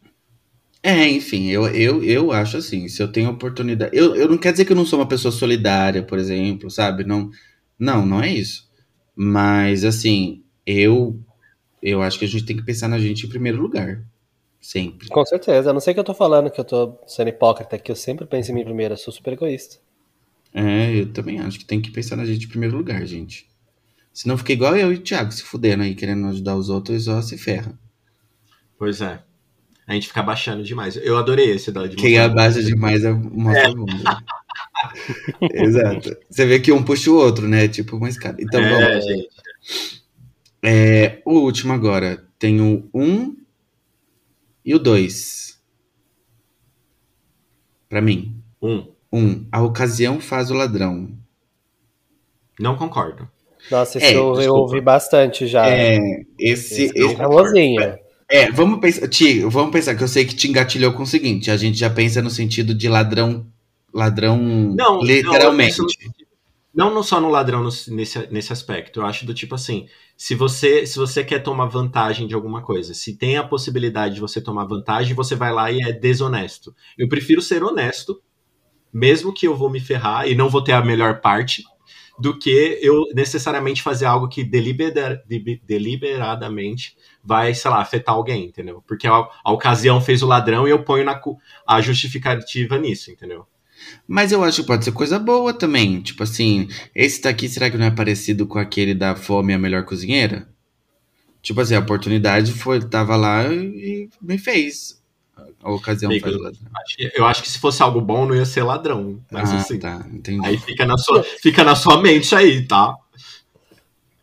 É, 0.86 1.08
enfim, 1.08 1.48
eu, 1.48 1.66
eu, 1.68 2.04
eu 2.04 2.30
acho 2.30 2.58
assim, 2.58 2.88
se 2.88 3.02
eu 3.02 3.10
tenho 3.10 3.30
oportunidade. 3.30 3.96
Eu, 3.96 4.14
eu 4.14 4.28
não 4.28 4.36
quero 4.36 4.52
dizer 4.52 4.66
que 4.66 4.72
eu 4.72 4.76
não 4.76 4.84
sou 4.84 4.98
uma 4.98 5.08
pessoa 5.08 5.32
solidária, 5.32 6.02
por 6.02 6.18
exemplo, 6.18 6.70
sabe? 6.70 7.04
Não, 7.04 7.30
não, 7.78 8.04
não 8.04 8.22
é 8.22 8.30
isso. 8.30 8.68
Mas, 9.16 9.82
assim, 9.82 10.44
eu, 10.66 11.18
eu 11.82 12.02
acho 12.02 12.18
que 12.18 12.26
a 12.26 12.28
gente 12.28 12.44
tem 12.44 12.54
que 12.54 12.62
pensar 12.62 12.86
na 12.86 12.98
gente 12.98 13.24
em 13.24 13.28
primeiro 13.30 13.62
lugar. 13.62 14.04
Sempre. 14.60 15.08
Com 15.08 15.24
certeza. 15.24 15.70
A 15.70 15.72
não 15.72 15.80
sei 15.80 15.94
que 15.94 16.00
eu 16.00 16.04
tô 16.04 16.12
falando 16.12 16.50
que 16.50 16.60
eu 16.60 16.64
tô 16.64 16.98
sendo 17.06 17.28
hipócrita, 17.28 17.78
que 17.78 17.90
eu 17.90 17.96
sempre 17.96 18.26
penso 18.26 18.50
em 18.50 18.54
mim 18.54 18.64
primeiro, 18.64 18.92
eu 18.92 18.98
sou 18.98 19.12
super 19.12 19.32
egoísta. 19.32 19.78
É, 20.52 20.94
eu 20.94 21.10
também 21.14 21.40
acho 21.40 21.58
que 21.58 21.64
tem 21.64 21.80
que 21.80 21.90
pensar 21.90 22.16
na 22.16 22.26
gente 22.26 22.44
em 22.44 22.48
primeiro 22.50 22.76
lugar, 22.76 23.06
gente. 23.06 23.48
Senão 24.12 24.36
fica 24.36 24.52
igual 24.52 24.76
eu 24.76 24.92
e 24.92 24.96
o 24.96 25.00
Thiago, 25.00 25.32
se 25.32 25.42
fudendo 25.42 25.82
aí, 25.82 25.94
querendo 25.94 26.26
ajudar 26.26 26.56
os 26.56 26.68
outros, 26.68 27.04
só 27.04 27.22
se 27.22 27.38
ferra. 27.38 27.78
Pois 28.78 29.00
é. 29.00 29.22
A 29.86 29.92
gente 29.94 30.08
fica 30.08 30.22
baixando 30.22 30.62
demais. 30.62 30.96
Eu 30.96 31.18
adorei 31.18 31.50
esse 31.50 31.70
da 31.70 31.86
de 31.86 31.96
Quem 31.96 32.18
abaixa 32.18 32.62
demais 32.62 33.04
é 33.04 33.12
mostra 33.12 33.68
a 33.68 33.74
bunda. 33.74 34.22
Exato. 35.52 36.16
Você 36.30 36.46
vê 36.46 36.58
que 36.60 36.72
um 36.72 36.82
puxa 36.82 37.10
o 37.10 37.16
outro, 37.16 37.46
né? 37.46 37.68
Tipo 37.68 37.96
uma 37.96 38.08
escada. 38.08 38.40
Então, 38.42 38.60
É, 38.62 38.70
vamos. 38.90 39.04
gente. 39.04 39.28
É, 40.62 41.20
o 41.26 41.38
último 41.40 41.72
agora. 41.72 42.24
Tem 42.38 42.60
o 42.60 42.88
1 42.94 43.36
e 44.64 44.74
o 44.74 44.78
2. 44.78 45.60
Pra 47.88 48.00
mim. 48.00 48.42
Um. 48.62 48.86
Um, 49.12 49.46
a 49.52 49.62
ocasião 49.62 50.18
faz 50.20 50.50
o 50.50 50.54
ladrão. 50.54 51.10
Não 52.58 52.76
concordo. 52.76 53.28
Nossa, 53.70 53.98
esse 53.98 54.08
É, 54.08 54.16
eu, 54.16 54.40
eu 54.40 54.52
ouvi 54.54 54.80
bastante 54.80 55.46
já. 55.46 55.66
É, 55.68 55.96
esse. 56.38 56.84
Esse 56.84 56.98
é 56.98 57.04
esse- 57.06 57.16
famosinho. 57.16 57.98
É, 58.34 58.50
vamos 58.50 58.80
pensar. 58.80 59.06
Ti, 59.06 59.40
vamos 59.42 59.70
pensar 59.70 59.94
que 59.94 60.02
eu 60.02 60.08
sei 60.08 60.24
que 60.24 60.34
te 60.34 60.48
engatilhou 60.48 60.92
com 60.92 61.04
o 61.04 61.06
seguinte: 61.06 61.52
a 61.52 61.56
gente 61.56 61.78
já 61.78 61.88
pensa 61.88 62.20
no 62.20 62.30
sentido 62.30 62.74
de 62.74 62.88
ladrão. 62.88 63.46
Ladrão 63.92 64.36
Não, 64.36 65.00
literalmente. 65.00 65.78
não, 65.78 65.86
Não, 66.74 66.94
não 66.94 67.02
só 67.04 67.20
no 67.20 67.30
ladrão 67.30 67.62
nesse, 67.62 68.26
nesse 68.28 68.52
aspecto. 68.52 68.98
Eu 68.98 69.06
acho 69.06 69.24
do 69.24 69.32
tipo 69.32 69.54
assim, 69.54 69.86
se 70.16 70.34
você 70.34 70.84
se 70.84 70.98
você 70.98 71.22
quer 71.22 71.44
tomar 71.44 71.66
vantagem 71.66 72.26
de 72.26 72.34
alguma 72.34 72.60
coisa, 72.60 72.92
se 72.92 73.16
tem 73.16 73.36
a 73.36 73.44
possibilidade 73.44 74.16
de 74.16 74.20
você 74.20 74.40
tomar 74.40 74.64
vantagem, 74.64 75.14
você 75.14 75.36
vai 75.36 75.52
lá 75.52 75.70
e 75.70 75.80
é 75.80 75.92
desonesto. 75.92 76.74
Eu 76.98 77.08
prefiro 77.08 77.40
ser 77.40 77.62
honesto, 77.62 78.20
mesmo 78.92 79.32
que 79.32 79.46
eu 79.46 79.56
vou 79.56 79.70
me 79.70 79.78
ferrar 79.78 80.26
e 80.26 80.34
não 80.34 80.48
vou 80.48 80.62
ter 80.62 80.72
a 80.72 80.84
melhor 80.84 81.20
parte, 81.20 81.62
do 82.18 82.38
que 82.38 82.78
eu 82.82 83.04
necessariamente 83.14 83.82
fazer 83.82 84.06
algo 84.06 84.28
que 84.28 84.44
delibera- 84.44 85.22
de- 85.26 85.60
deliberadamente 85.66 86.96
vai, 87.22 87.54
sei 87.54 87.70
lá, 87.70 87.80
afetar 87.80 88.14
alguém, 88.14 88.44
entendeu? 88.46 88.82
Porque 88.86 89.06
a, 89.06 89.26
a 89.44 89.52
ocasião 89.52 90.00
fez 90.00 90.22
o 90.22 90.26
ladrão 90.26 90.66
e 90.66 90.70
eu 90.70 90.82
ponho 90.84 91.04
na, 91.04 91.20
a 91.66 91.80
justificativa 91.80 92.78
nisso, 92.78 93.10
entendeu? 93.10 93.46
Mas 94.06 94.32
eu 94.32 94.42
acho 94.44 94.62
que 94.62 94.66
pode 94.66 94.84
ser 94.84 94.92
coisa 94.92 95.18
boa 95.18 95.52
também. 95.52 96.00
Tipo 96.00 96.22
assim, 96.22 96.68
esse 96.94 97.20
daqui 97.22 97.48
será 97.48 97.70
que 97.70 97.76
não 97.76 97.86
é 97.86 97.90
parecido 97.90 98.46
com 98.46 98.58
aquele 98.58 98.94
da 98.94 99.16
Fome 99.16 99.52
a 99.54 99.58
Melhor 99.58 99.84
Cozinheira? 99.84 100.48
Tipo 101.42 101.60
assim, 101.60 101.74
a 101.74 101.80
oportunidade 101.80 102.52
foi, 102.52 102.80
tava 102.80 103.16
lá 103.16 103.44
e 103.52 104.08
me 104.20 104.38
fez. 104.38 105.02
A 105.62 105.72
ocasião 105.72 106.10
Amigo, 106.10 106.26
faz 106.26 106.36
o 106.36 106.42
ladrão. 106.42 106.62
Eu 107.14 107.24
acho 107.24 107.42
que 107.42 107.48
se 107.48 107.58
fosse 107.58 107.82
algo 107.82 108.00
bom, 108.00 108.26
não 108.26 108.34
ia 108.34 108.44
ser 108.44 108.62
ladrão. 108.62 109.20
Mas 109.30 109.52
ah, 109.52 109.56
assim, 109.56 109.78
tá, 109.78 110.06
entendi. 110.12 110.46
aí 110.46 110.58
fica 110.58 110.84
na, 110.84 110.98
sua, 110.98 111.22
fica 111.22 111.64
na 111.64 111.74
sua 111.74 112.00
mente 112.00 112.34
aí, 112.34 112.66
tá? 112.66 112.94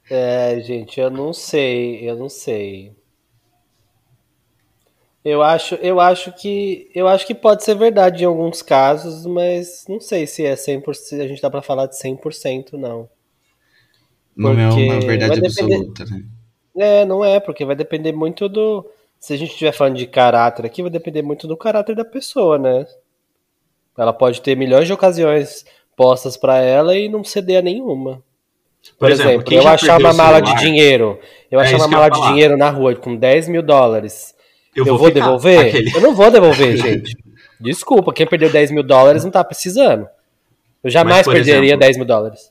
É, 0.09 0.59
gente, 0.61 0.99
eu 0.99 1.09
não 1.09 1.33
sei, 1.33 2.07
eu 2.07 2.15
não 2.15 2.29
sei. 2.29 2.93
Eu 5.23 5.43
acho, 5.43 5.75
eu 5.75 5.99
acho 5.99 6.31
que, 6.33 6.89
eu 6.95 7.07
acho 7.07 7.27
que 7.27 7.35
pode 7.35 7.63
ser 7.63 7.75
verdade 7.75 8.23
em 8.23 8.27
alguns 8.27 8.61
casos, 8.61 9.25
mas 9.25 9.85
não 9.87 9.99
sei 9.99 10.25
se 10.25 10.43
é 10.43 10.55
100%, 10.55 10.93
se 10.95 11.21
a 11.21 11.27
gente 11.27 11.41
dá 11.41 11.49
pra 11.49 11.61
falar 11.61 11.85
de 11.85 11.95
100% 11.97 12.73
não. 12.73 13.07
Não 14.35 14.59
é 14.59 14.67
uma 14.67 14.93
porque 14.95 15.07
verdade 15.07 15.41
depender- 15.41 15.75
absoluta, 15.75 16.05
né? 16.05 16.23
É, 16.75 17.05
não 17.05 17.23
é, 17.23 17.39
porque 17.39 17.65
vai 17.65 17.75
depender 17.75 18.13
muito 18.13 18.49
do, 18.49 18.89
se 19.21 19.33
a 19.33 19.37
gente 19.37 19.51
estiver 19.51 19.71
falando 19.71 19.97
de 19.97 20.07
caráter 20.07 20.65
aqui, 20.65 20.81
vai 20.81 20.89
depender 20.89 21.21
muito 21.21 21.47
do 21.47 21.55
caráter 21.55 21.95
da 21.95 22.03
pessoa, 22.03 22.57
né? 22.57 22.87
Ela 23.95 24.11
pode 24.11 24.41
ter 24.41 24.57
milhões 24.57 24.87
de 24.87 24.93
ocasiões 24.93 25.63
postas 25.95 26.35
pra 26.35 26.57
ela 26.57 26.97
e 26.97 27.07
não 27.07 27.23
ceder 27.23 27.59
a 27.59 27.61
nenhuma. 27.61 28.23
Por, 28.97 29.11
exemplo, 29.11 29.43
quem 29.43 29.59
eu 29.59 29.67
achar 29.67 29.99
uma 29.99 30.11
mala 30.11 30.41
de 30.41 30.55
dinheiro, 30.55 31.19
eu 31.51 31.59
É 31.59 31.63
achar 31.63 31.75
uma 31.77 31.85
eu 31.85 31.89
mala 31.89 32.09
de 32.09 32.19
dinheiro 32.29 32.57
na 32.57 32.71
rua 32.71 32.95
com 32.95 33.15
10 33.15 33.47
mil 33.47 33.61
dólares, 33.61 34.33
eu, 34.75 34.85
vou, 34.85 34.97
ficar. 34.97 35.19
devolver? 35.19 35.67
Aquele- 35.67 35.95
Eu 35.95 36.01
não 36.01 36.15
vou 36.15 36.31
devolver, 36.31 36.75
gente. 36.81 37.15
Desculpa, 37.59 38.11
quem 38.11 38.25
perdeu 38.25 38.49
10 38.49 38.71
mil 38.71 38.81
dólares 38.81 39.23
não 39.23 39.29
tá 39.29 39.43
precisando. 39.43 40.07
Eu 40.83 40.89
jamais 40.89 41.23
por 41.23 41.33
perderia 41.35 41.61
exemplo, 41.61 41.79
10 41.79 41.97
mil 41.97 42.05
dólares. 42.07 42.50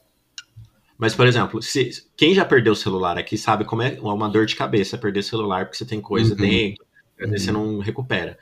Mas, 1.01 1.15
por 1.15 1.27
exemplo, 1.27 1.63
se, 1.63 1.91
quem 2.15 2.35
já 2.35 2.45
perdeu 2.45 2.75
o 2.75 2.77
celular 2.77 3.17
aqui 3.17 3.39
sabe 3.39 3.65
como 3.65 3.81
é 3.81 3.97
uma 4.03 4.29
dor 4.29 4.45
de 4.45 4.55
cabeça 4.55 4.99
perder 4.99 5.23
celular, 5.23 5.65
porque 5.65 5.79
você 5.79 5.87
tem 5.87 5.99
coisa 6.01 6.35
Uhum. 6.35 6.41
dentro, 6.41 6.85
vezes 7.19 7.43
você 7.47 7.53
não 7.53 7.79
recupera. 7.79 8.39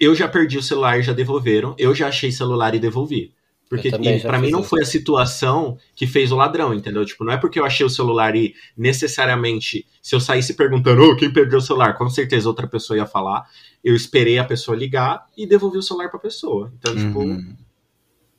Eu 0.00 0.14
já 0.16 0.26
perdi 0.26 0.58
o 0.58 0.62
celular 0.62 0.98
e 0.98 1.02
já 1.02 1.12
devolveram. 1.12 1.76
Eu 1.78 1.94
já 1.94 2.08
achei 2.08 2.32
celular 2.32 2.74
e 2.74 2.80
devolvi. 2.80 3.32
Porque 3.68 3.90
pra 4.22 4.38
mim 4.38 4.50
não 4.50 4.60
isso. 4.60 4.68
foi 4.70 4.80
a 4.82 4.86
situação 4.86 5.78
que 5.94 6.06
fez 6.06 6.32
o 6.32 6.36
ladrão, 6.36 6.72
entendeu? 6.74 7.04
Tipo, 7.04 7.22
não 7.22 7.34
é 7.34 7.36
porque 7.36 7.60
eu 7.60 7.64
achei 7.66 7.84
o 7.86 7.90
celular 7.90 8.34
e 8.34 8.54
necessariamente, 8.76 9.86
se 10.02 10.14
eu 10.16 10.20
saísse 10.20 10.54
perguntando, 10.54 11.02
ô, 11.02 11.14
quem 11.14 11.30
perdeu 11.30 11.58
o 11.58 11.62
celular? 11.62 11.92
Com 11.96 12.08
certeza 12.08 12.48
outra 12.48 12.66
pessoa 12.66 12.96
ia 12.96 13.06
falar. 13.06 13.46
Eu 13.84 13.94
esperei 13.94 14.38
a 14.38 14.44
pessoa 14.44 14.76
ligar 14.76 15.26
e 15.36 15.46
devolvi 15.46 15.78
o 15.78 15.82
celular 15.82 16.08
pra 16.10 16.18
pessoa. 16.18 16.72
Então, 16.78 16.96
tipo, 16.96 17.20
Uhum. 17.20 17.56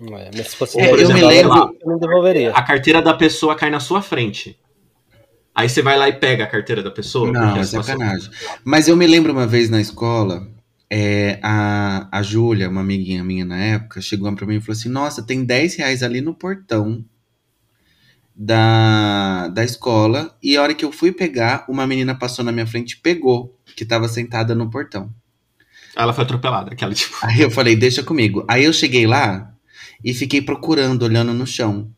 É, 0.02 0.32
mas 0.36 0.48
se 0.48 0.56
fosse 0.56 0.80
É, 0.80 0.96
10 0.96 1.10
eu 1.10 1.14
me 1.16 1.22
lembro- 1.22 1.78
eu 1.82 1.90
não 1.92 2.00
devolveria. 2.00 2.52
a 2.52 2.62
carteira 2.62 3.02
da 3.02 3.14
pessoa 3.14 3.56
cai 3.56 3.70
na 3.70 3.80
sua 3.80 4.02
frente. 4.02 4.58
Aí 5.54 5.68
você 5.68 5.82
vai 5.82 5.98
lá 5.98 6.08
e 6.08 6.14
pega 6.14 6.46
a 6.46 6.48
carteira 6.48 6.82
da 6.82 6.90
pessoa. 6.92 7.32
Não, 7.32 7.58
é 7.58 7.64
sacanagem. 7.64 8.30
Mas 8.64 8.88
eu 8.88 8.96
me 8.96 9.06
lembro 9.06 9.34
uma 9.34 9.46
vez 9.46 9.70
na 9.70 9.82
escola, 9.82 10.48
é, 10.90 11.38
a, 11.44 12.08
a 12.18 12.24
Júlia, 12.24 12.70
uma 12.70 12.80
amiguinha 12.80 13.24
minha 13.26 13.44
na 13.44 13.58
época, 13.58 14.00
chegou 14.02 14.34
pra 14.34 14.46
mim 14.46 14.56
e 14.56 14.62
falou 14.62 14.78
assim: 14.78 14.88
Nossa, 14.90 15.22
tem 15.22 15.44
10 15.44 15.76
reais 15.76 16.02
ali 16.02 16.22
no 16.22 16.34
portão. 16.34 17.04
da, 18.36 19.50
da 19.50 19.64
escola. 19.64 20.34
E 20.42 20.56
a 20.56 20.62
hora 20.62 20.74
que 20.74 20.86
eu 20.86 20.92
fui 20.92 21.12
pegar, 21.12 21.66
uma 21.68 21.86
menina 21.86 22.16
passou 22.16 22.46
na 22.46 22.52
minha 22.52 22.66
frente 22.68 22.94
e 22.94 22.98
pegou, 22.98 23.58
que 23.76 23.84
tava 23.84 24.08
sentada 24.08 24.56
no 24.56 24.70
portão. 24.70 25.10
Ela 25.96 26.14
foi 26.14 26.24
atropelada, 26.24 26.72
aquela 26.72 26.94
tipo. 26.94 27.18
Aí 27.22 27.42
eu 27.42 27.52
falei, 27.52 27.76
deixa 27.76 28.02
comigo. 28.02 28.46
Aí 28.48 28.64
eu 28.64 28.72
cheguei 28.72 29.06
lá 29.06 29.52
e 30.04 30.14
fiquei 30.14 30.42
procurando, 30.42 31.04
olhando 31.04 31.34
no 31.34 31.46
chão. 31.48 31.92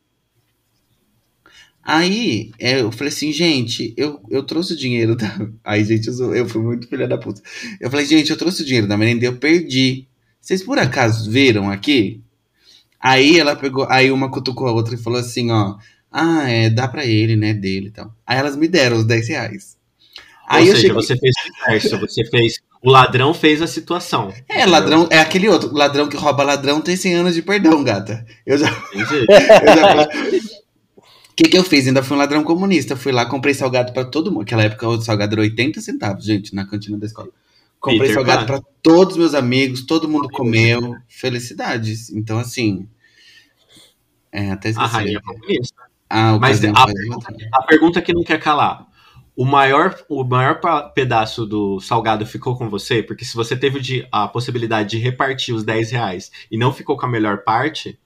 Aí 1.84 2.52
é, 2.60 2.82
eu 2.82 2.91
falei 2.91 3.12
assim, 3.12 3.32
gente, 3.32 3.93
eu, 3.97 4.22
eu 4.30 4.43
trouxe 4.43 4.74
o 4.74 4.78
dinheiro 4.78 5.16
da. 5.16 5.28
Aí, 5.64 5.84
gente, 5.84 6.08
eu, 6.08 6.36
eu 6.36 6.47
fui 6.47 6.62
muito 6.62 6.88
filha 6.88 7.08
da 7.08 7.18
puta. 7.18 7.41
Eu 7.80 7.89
falei, 7.89 8.06
gente, 8.06 8.30
eu 8.30 8.38
trouxe 8.38 8.62
o 8.62 8.66
dinheiro 8.66 8.88
da 8.88 8.97
merenda 8.97 9.26
e 9.26 9.28
eu 9.28 9.38
perdi. 9.38 10.08
Vocês 10.39 10.64
por 10.64 10.78
acaso 10.80 11.30
viram 11.30 11.70
aqui? 11.70 12.22
Aí 12.99 13.39
ela 13.39 13.56
pegou, 13.56 13.88
aí 13.89 14.12
uma 14.12 14.30
cutucou 14.32 14.68
a 14.68 14.72
outra 14.72 14.95
e 14.95 14.97
falou 14.97 15.20
assim, 15.20 15.52
ó. 15.52 15.78
Ah, 16.12 16.49
é, 16.49 16.70
dá 16.70 16.88
pra 16.88 17.06
ele, 17.06 17.36
né, 17.36 17.54
dele 17.54 17.88
e 17.88 17.91
tal. 17.91 18.14
Aí 18.28 18.38
elas 18.38 18.56
me 18.56 18.68
deram 18.68 18.97
os 18.97 19.06
10 19.06 19.30
reais. 19.30 19.78
Aí 20.47 20.64
Ou 20.64 20.70
eu 20.70 20.76
seja, 20.76 20.93
cheguei. 20.93 20.93
você 20.93 21.18
fez 21.18 21.36
o 21.43 21.47
inverso. 21.49 21.99
Você 21.99 22.26
fez. 22.30 22.60
O 22.84 22.89
ladrão 22.89 23.34
fez 23.34 23.61
a 23.61 23.67
situação. 23.67 24.34
É, 24.49 24.65
ladrão, 24.65 25.07
é 25.11 25.19
aquele 25.19 25.47
outro. 25.47 25.71
Ladrão 25.73 26.07
que 26.09 26.17
rouba 26.17 26.41
ladrão 26.43 26.82
tem 26.82 26.95
100 26.95 27.13
anos 27.15 27.36
de 27.36 27.41
perdão, 27.43 27.84
gata. 27.84 28.25
Eu 28.45 28.57
já. 28.57 28.67
O 31.32 31.34
que, 31.43 31.49
que 31.49 31.57
eu 31.57 31.63
fiz? 31.63 31.88
Ainda 31.88 32.03
fui 32.03 32.15
um 32.15 32.19
ladrão 32.19 32.43
comunista. 32.43 32.95
Fui 32.95 33.11
lá, 33.11 33.25
comprei 33.25 33.53
salgado 33.53 33.93
pra 33.93 34.03
todo 34.05 34.29
mundo. 34.29 34.41
Naquela 34.41 34.63
época 34.63 34.88
o 34.88 35.01
salgado 35.01 35.34
era 35.34 35.41
80 35.41 35.79
centavos, 35.82 36.25
gente, 36.25 36.53
na 36.53 36.67
cantina 36.67 36.97
da 36.97 37.05
escola. 37.05 37.29
Comprei 37.79 38.01
Peter 38.01 38.13
salgado 38.15 38.41
Pan. 38.41 38.45
pra 38.45 38.61
todos 38.84 39.13
os 39.13 39.17
meus 39.19 39.34
amigos, 39.34 39.86
todo 39.86 40.09
mundo 40.09 40.27
comeu. 40.29 40.95
Felicidades. 41.07 42.11
Então, 42.11 42.38
assim. 42.38 42.88
É, 44.32 44.51
até 44.51 44.67
A 44.67 44.71
esqueci. 44.71 44.91
rainha 44.93 45.21
comunista. 45.21 45.82
Ah, 46.09 46.38
Mas 46.38 46.63
a 46.63 46.73
foi 46.84 46.93
pergunta, 46.93 47.34
a 47.53 47.63
pergunta 47.63 48.01
que 48.01 48.13
não 48.13 48.23
quer 48.23 48.39
calar. 48.39 48.86
O 49.36 49.45
maior, 49.45 49.97
o 50.09 50.23
maior 50.23 50.59
pedaço 50.93 51.45
do 51.45 51.79
salgado 51.79 52.25
ficou 52.25 52.57
com 52.57 52.69
você? 52.69 53.01
Porque 53.01 53.23
se 53.25 53.36
você 53.36 53.55
teve 53.55 53.79
de- 53.79 54.07
a 54.11 54.27
possibilidade 54.27 54.89
de 54.91 54.97
repartir 54.97 55.55
os 55.55 55.63
10 55.63 55.89
reais 55.91 56.29
e 56.51 56.57
não 56.57 56.73
ficou 56.73 56.97
com 56.97 57.05
a 57.05 57.09
melhor 57.09 57.43
parte, 57.43 57.97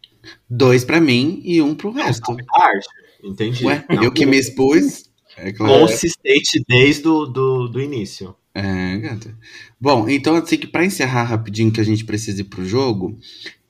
Dois 0.50 0.84
pra 0.84 1.00
mim 1.00 1.42
e 1.44 1.62
um 1.62 1.76
pro 1.76 1.92
resto. 1.92 2.32
arte. 2.56 2.88
Entendi. 3.24 3.66
Ué, 3.66 3.84
Não, 3.90 4.04
eu 4.04 4.12
que 4.12 4.26
me 4.26 4.38
expus. 4.38 5.06
É 5.38 5.52
claro. 5.52 5.82
Consistente 5.82 6.64
desde 6.68 7.08
o 7.08 7.26
do, 7.26 7.68
do 7.68 7.82
início. 7.82 8.36
É, 8.54 8.98
gata. 8.98 9.38
Bom, 9.80 10.08
então 10.08 10.36
assim 10.36 10.58
que 10.58 10.66
pra 10.68 10.86
encerrar 10.86 11.24
rapidinho 11.24 11.72
que 11.72 11.82
a 11.82 11.84
gente 11.84 12.06
precisa 12.06 12.42
ir 12.42 12.46
pro 12.46 12.66
jogo, 12.66 13.18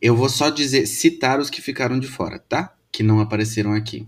eu 0.01 0.16
vou 0.16 0.30
só 0.30 0.49
dizer, 0.49 0.86
citar 0.86 1.39
os 1.39 1.49
que 1.49 1.62
ficaram 1.62 1.99
de 1.99 2.08
fora, 2.08 2.38
tá? 2.38 2.74
Que 2.91 3.01
não 3.01 3.20
apareceram 3.20 3.74
aqui. 3.74 4.08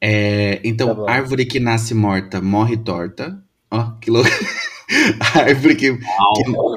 É, 0.00 0.60
então, 0.64 1.04
Tá 1.04 1.12
árvore 1.12 1.44
que 1.46 1.58
nasce 1.60 1.94
morta 1.94 2.40
morre 2.40 2.76
torta. 2.76 3.42
Ó, 3.70 3.92
que 4.00 4.10
louco. 4.10 4.28
árvore 5.34 5.74
que, 5.76 5.96
que- 5.96 6.02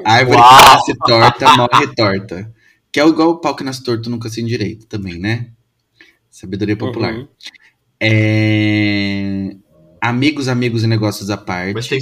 árvore 0.04 0.38
Uau. 0.38 0.48
que 0.58 0.64
nasce 0.64 0.94
torta 0.98 1.56
morre 1.56 1.94
torta. 1.94 2.54
Que 2.92 3.00
é 3.00 3.06
igual 3.06 3.30
o 3.30 3.38
pau 3.40 3.56
que 3.56 3.64
nasce 3.64 3.82
torto 3.82 4.10
nunca 4.10 4.28
se 4.28 4.42
direito 4.42 4.86
também, 4.86 5.18
né? 5.18 5.50
Sabedoria 6.30 6.76
popular. 6.76 7.14
Uhum. 7.14 7.28
É, 8.00 9.56
Amigos, 10.00 10.48
amigos 10.48 10.82
e 10.82 10.86
negócios 10.88 11.30
à 11.30 11.36
parte. 11.36 11.74
Mas 11.74 11.88
tem. 11.88 12.00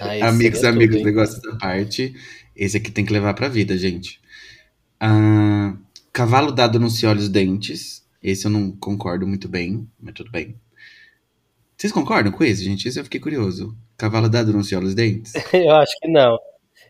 Ah, 0.00 0.28
amigos, 0.28 0.64
amigos, 0.64 0.96
tudo, 0.96 0.98
hein? 0.98 1.04
negócios 1.04 1.44
à 1.46 1.56
parte. 1.56 2.14
Esse 2.56 2.76
aqui 2.76 2.90
tem 2.90 3.04
que 3.04 3.12
levar 3.12 3.34
pra 3.34 3.48
vida, 3.48 3.76
gente. 3.76 4.20
Ah, 5.00 5.74
cavalo 6.12 6.52
dado 6.52 6.78
não 6.80 6.90
se 6.90 7.06
olha 7.06 7.20
os 7.20 7.28
dentes. 7.28 7.99
Esse 8.22 8.46
eu 8.46 8.50
não 8.50 8.70
concordo 8.72 9.26
muito 9.26 9.48
bem, 9.48 9.88
mas 10.00 10.14
tudo 10.14 10.30
bem. 10.30 10.54
Vocês 11.76 11.92
concordam 11.92 12.30
com 12.30 12.44
esse, 12.44 12.62
gente? 12.62 12.86
Esse 12.86 13.00
eu 13.00 13.04
fiquei 13.04 13.18
curioso. 13.20 13.74
Cavalo 13.96 14.28
dado 14.28 14.52
não 14.52 14.62
se 14.62 14.74
olha 14.76 14.86
os 14.86 14.94
dentes? 14.94 15.32
Eu 15.52 15.74
acho 15.76 15.92
que 16.00 16.08
não. 16.08 16.38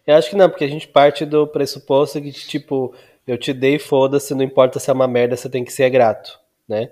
Eu 0.06 0.16
acho 0.16 0.30
que 0.30 0.36
não, 0.36 0.48
porque 0.48 0.64
a 0.64 0.68
gente 0.68 0.88
parte 0.88 1.24
do 1.24 1.46
pressuposto 1.46 2.20
que, 2.20 2.32
tipo, 2.32 2.92
eu 3.26 3.36
te 3.38 3.52
dei, 3.52 3.78
foda-se, 3.78 4.34
não 4.34 4.42
importa 4.42 4.80
se 4.80 4.90
é 4.90 4.92
uma 4.92 5.06
merda, 5.06 5.36
você 5.36 5.48
tem 5.48 5.62
que 5.64 5.72
ser 5.72 5.88
grato, 5.90 6.30
né? 6.68 6.86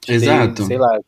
Te 0.00 0.06
dei, 0.08 0.16
Exato. 0.16 0.64
sei 0.64 0.78
lá, 0.78 0.98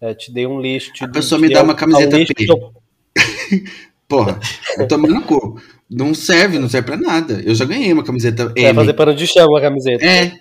é, 0.00 0.14
te 0.14 0.32
dei 0.32 0.46
um 0.46 0.60
lixo. 0.60 0.92
Te, 0.94 1.04
A 1.04 1.08
pessoa 1.08 1.38
me 1.38 1.48
dei 1.48 1.56
dá 1.56 1.62
um- 1.62 1.64
uma 1.64 1.74
camiseta 1.74 2.16
um 2.16 2.24
P. 2.24 2.34
eu- 2.48 2.72
Porra, 4.08 4.40
eu 4.78 4.88
tô 4.88 4.96
no 4.96 5.22
cu. 5.22 5.60
Não 5.90 6.14
serve, 6.14 6.58
não 6.58 6.68
serve 6.68 6.86
pra 6.86 6.96
nada. 6.96 7.42
Eu 7.44 7.54
já 7.54 7.64
ganhei 7.64 7.92
uma 7.92 8.04
camiseta 8.04 8.46
Vai 8.48 8.64
M. 8.66 8.74
fazer 8.74 8.94
pano 8.94 9.14
de 9.14 9.26
chão 9.26 9.54
a 9.56 9.60
camiseta. 9.60 10.04
É. 10.04 10.32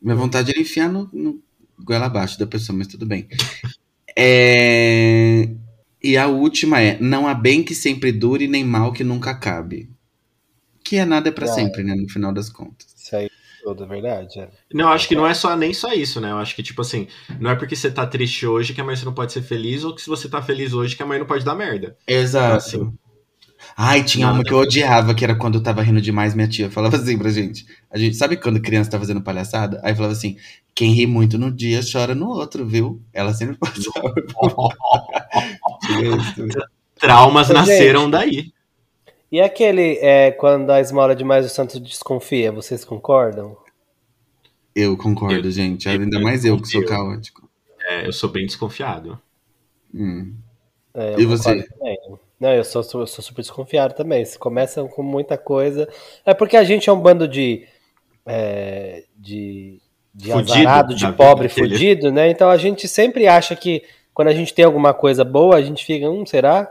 Minha 0.00 0.16
vontade 0.16 0.50
era 0.50 0.60
enfiar 0.60 0.88
no, 0.90 1.08
no 1.12 1.42
goela 1.78 2.06
abaixo 2.06 2.38
da 2.38 2.46
pessoa, 2.46 2.76
mas 2.76 2.86
tudo 2.88 3.06
bem. 3.06 3.28
É, 4.16 5.48
E 6.02 6.16
a 6.16 6.26
última 6.26 6.80
é: 6.80 6.98
não 7.00 7.26
há 7.28 7.34
bem 7.34 7.62
que 7.62 7.74
sempre 7.74 8.12
dure, 8.12 8.48
nem 8.48 8.64
mal 8.64 8.92
que 8.92 9.04
nunca 9.04 9.30
acabe. 9.30 9.90
Que 10.84 10.96
é 10.96 11.04
nada 11.04 11.28
é 11.28 11.32
pra 11.32 11.46
Ah, 11.46 11.48
sempre, 11.48 11.82
né? 11.84 11.94
No 11.94 12.08
final 12.08 12.32
das 12.32 12.48
contas. 12.50 12.88
Isso 12.96 13.14
aí 13.16 13.26
é 13.26 13.30
tudo, 13.62 13.84
é 13.84 13.86
verdade. 13.86 14.40
é. 14.40 14.50
Não, 14.72 14.86
eu 14.86 14.92
acho 14.92 15.06
que 15.08 15.14
não 15.14 15.26
é 15.26 15.34
só 15.34 15.56
nem 15.56 15.72
só 15.74 15.92
isso, 15.92 16.20
né? 16.20 16.30
Eu 16.30 16.38
acho 16.38 16.54
que, 16.56 16.62
tipo 16.62 16.80
assim, 16.82 17.06
não 17.38 17.50
é 17.50 17.56
porque 17.56 17.76
você 17.76 17.90
tá 17.90 18.06
triste 18.06 18.46
hoje 18.46 18.74
que 18.74 18.80
amanhã 18.80 18.96
você 18.96 19.04
não 19.04 19.14
pode 19.14 19.32
ser 19.32 19.42
feliz, 19.42 19.84
ou 19.84 19.94
que 19.94 20.02
se 20.02 20.08
você 20.08 20.28
tá 20.28 20.42
feliz 20.42 20.72
hoje 20.72 20.96
que 20.96 21.02
amanhã 21.02 21.20
não 21.20 21.26
pode 21.26 21.44
dar 21.44 21.54
merda. 21.54 21.96
Exato. 22.06 22.56
Assim. 22.56 22.98
Ai, 23.82 24.04
tinha 24.04 24.26
Nada. 24.26 24.36
uma 24.38 24.44
que 24.44 24.52
eu 24.52 24.58
odiava, 24.58 25.14
que 25.14 25.24
era 25.24 25.34
quando 25.34 25.54
eu 25.54 25.62
tava 25.62 25.80
rindo 25.80 26.02
demais, 26.02 26.34
minha 26.34 26.46
tia 26.46 26.70
falava 26.70 26.96
assim 26.96 27.16
pra 27.16 27.30
gente. 27.30 27.64
A 27.90 27.96
gente 27.96 28.14
sabe 28.14 28.36
quando 28.36 28.60
criança 28.60 28.90
tá 28.90 28.98
fazendo 28.98 29.22
palhaçada? 29.22 29.80
Aí 29.82 29.94
falava 29.94 30.12
assim: 30.12 30.36
quem 30.74 30.92
ri 30.92 31.06
muito 31.06 31.38
no 31.38 31.50
dia 31.50 31.80
chora 31.90 32.14
no 32.14 32.28
outro, 32.28 32.66
viu? 32.66 33.00
Ela 33.10 33.32
sempre 33.32 33.56
passava. 33.60 34.12
Traumas 36.98 37.46
Gente. 37.46 37.56
nasceram 37.56 38.10
daí. 38.10 38.52
E 39.32 39.40
aquele, 39.40 39.96
é, 40.02 40.30
quando 40.32 40.70
a 40.70 40.80
esmola 40.80 41.16
demais 41.16 41.46
o 41.46 41.48
santo 41.48 41.80
desconfia, 41.80 42.52
vocês 42.52 42.84
concordam? 42.84 43.56
Eu 44.74 44.96
concordo, 44.96 45.48
Eu- 45.48 45.50
gente. 45.50 45.86
eu- 45.88 45.92
Ainda 45.92 46.18
eu 46.18 46.22
mais 46.22 46.44
eu 46.44 46.60
que 46.60 46.68
sou 46.68 46.84
caótico. 46.84 47.48
É, 47.88 48.06
eu 48.06 48.12
sou 48.12 48.28
bem 48.28 48.44
desconfiado. 48.44 49.18
Hum. 49.94 50.34
É, 50.92 51.18
E 51.18 51.22
eu 51.22 51.28
você? 51.28 51.54
concordo 51.62 51.78
também. 51.78 51.96
Não, 52.40 52.54
eu 52.54 52.64
sou, 52.64 52.82
sou, 52.82 53.02
eu 53.02 53.06
sou 53.06 53.22
super 53.22 53.42
desconfiado 53.42 53.94
também. 53.94 54.24
Se 54.24 54.38
começam 54.38 54.88
com 54.88 55.02
muita 55.02 55.36
coisa. 55.36 55.86
É 56.24 56.32
porque 56.32 56.56
a 56.56 56.64
gente 56.64 56.88
é 56.88 56.92
um 56.92 56.98
bando 57.00 57.28
de. 57.28 57.66
é, 58.24 59.04
de. 59.14 59.78
de 60.14 60.32
Fudido 60.32 60.52
azarado, 60.52 60.94
de 60.94 61.12
pobre 61.12 61.48
vida 61.48 61.68
fudido, 61.68 62.10
né? 62.10 62.30
Então 62.30 62.48
a 62.48 62.56
gente 62.56 62.88
sempre 62.88 63.26
acha 63.28 63.54
que 63.54 63.82
quando 64.14 64.28
a 64.28 64.34
gente 64.34 64.54
tem 64.54 64.64
alguma 64.64 64.94
coisa 64.94 65.22
boa, 65.22 65.56
a 65.56 65.62
gente 65.62 65.84
fica, 65.84 66.08
hum, 66.08 66.24
será? 66.24 66.70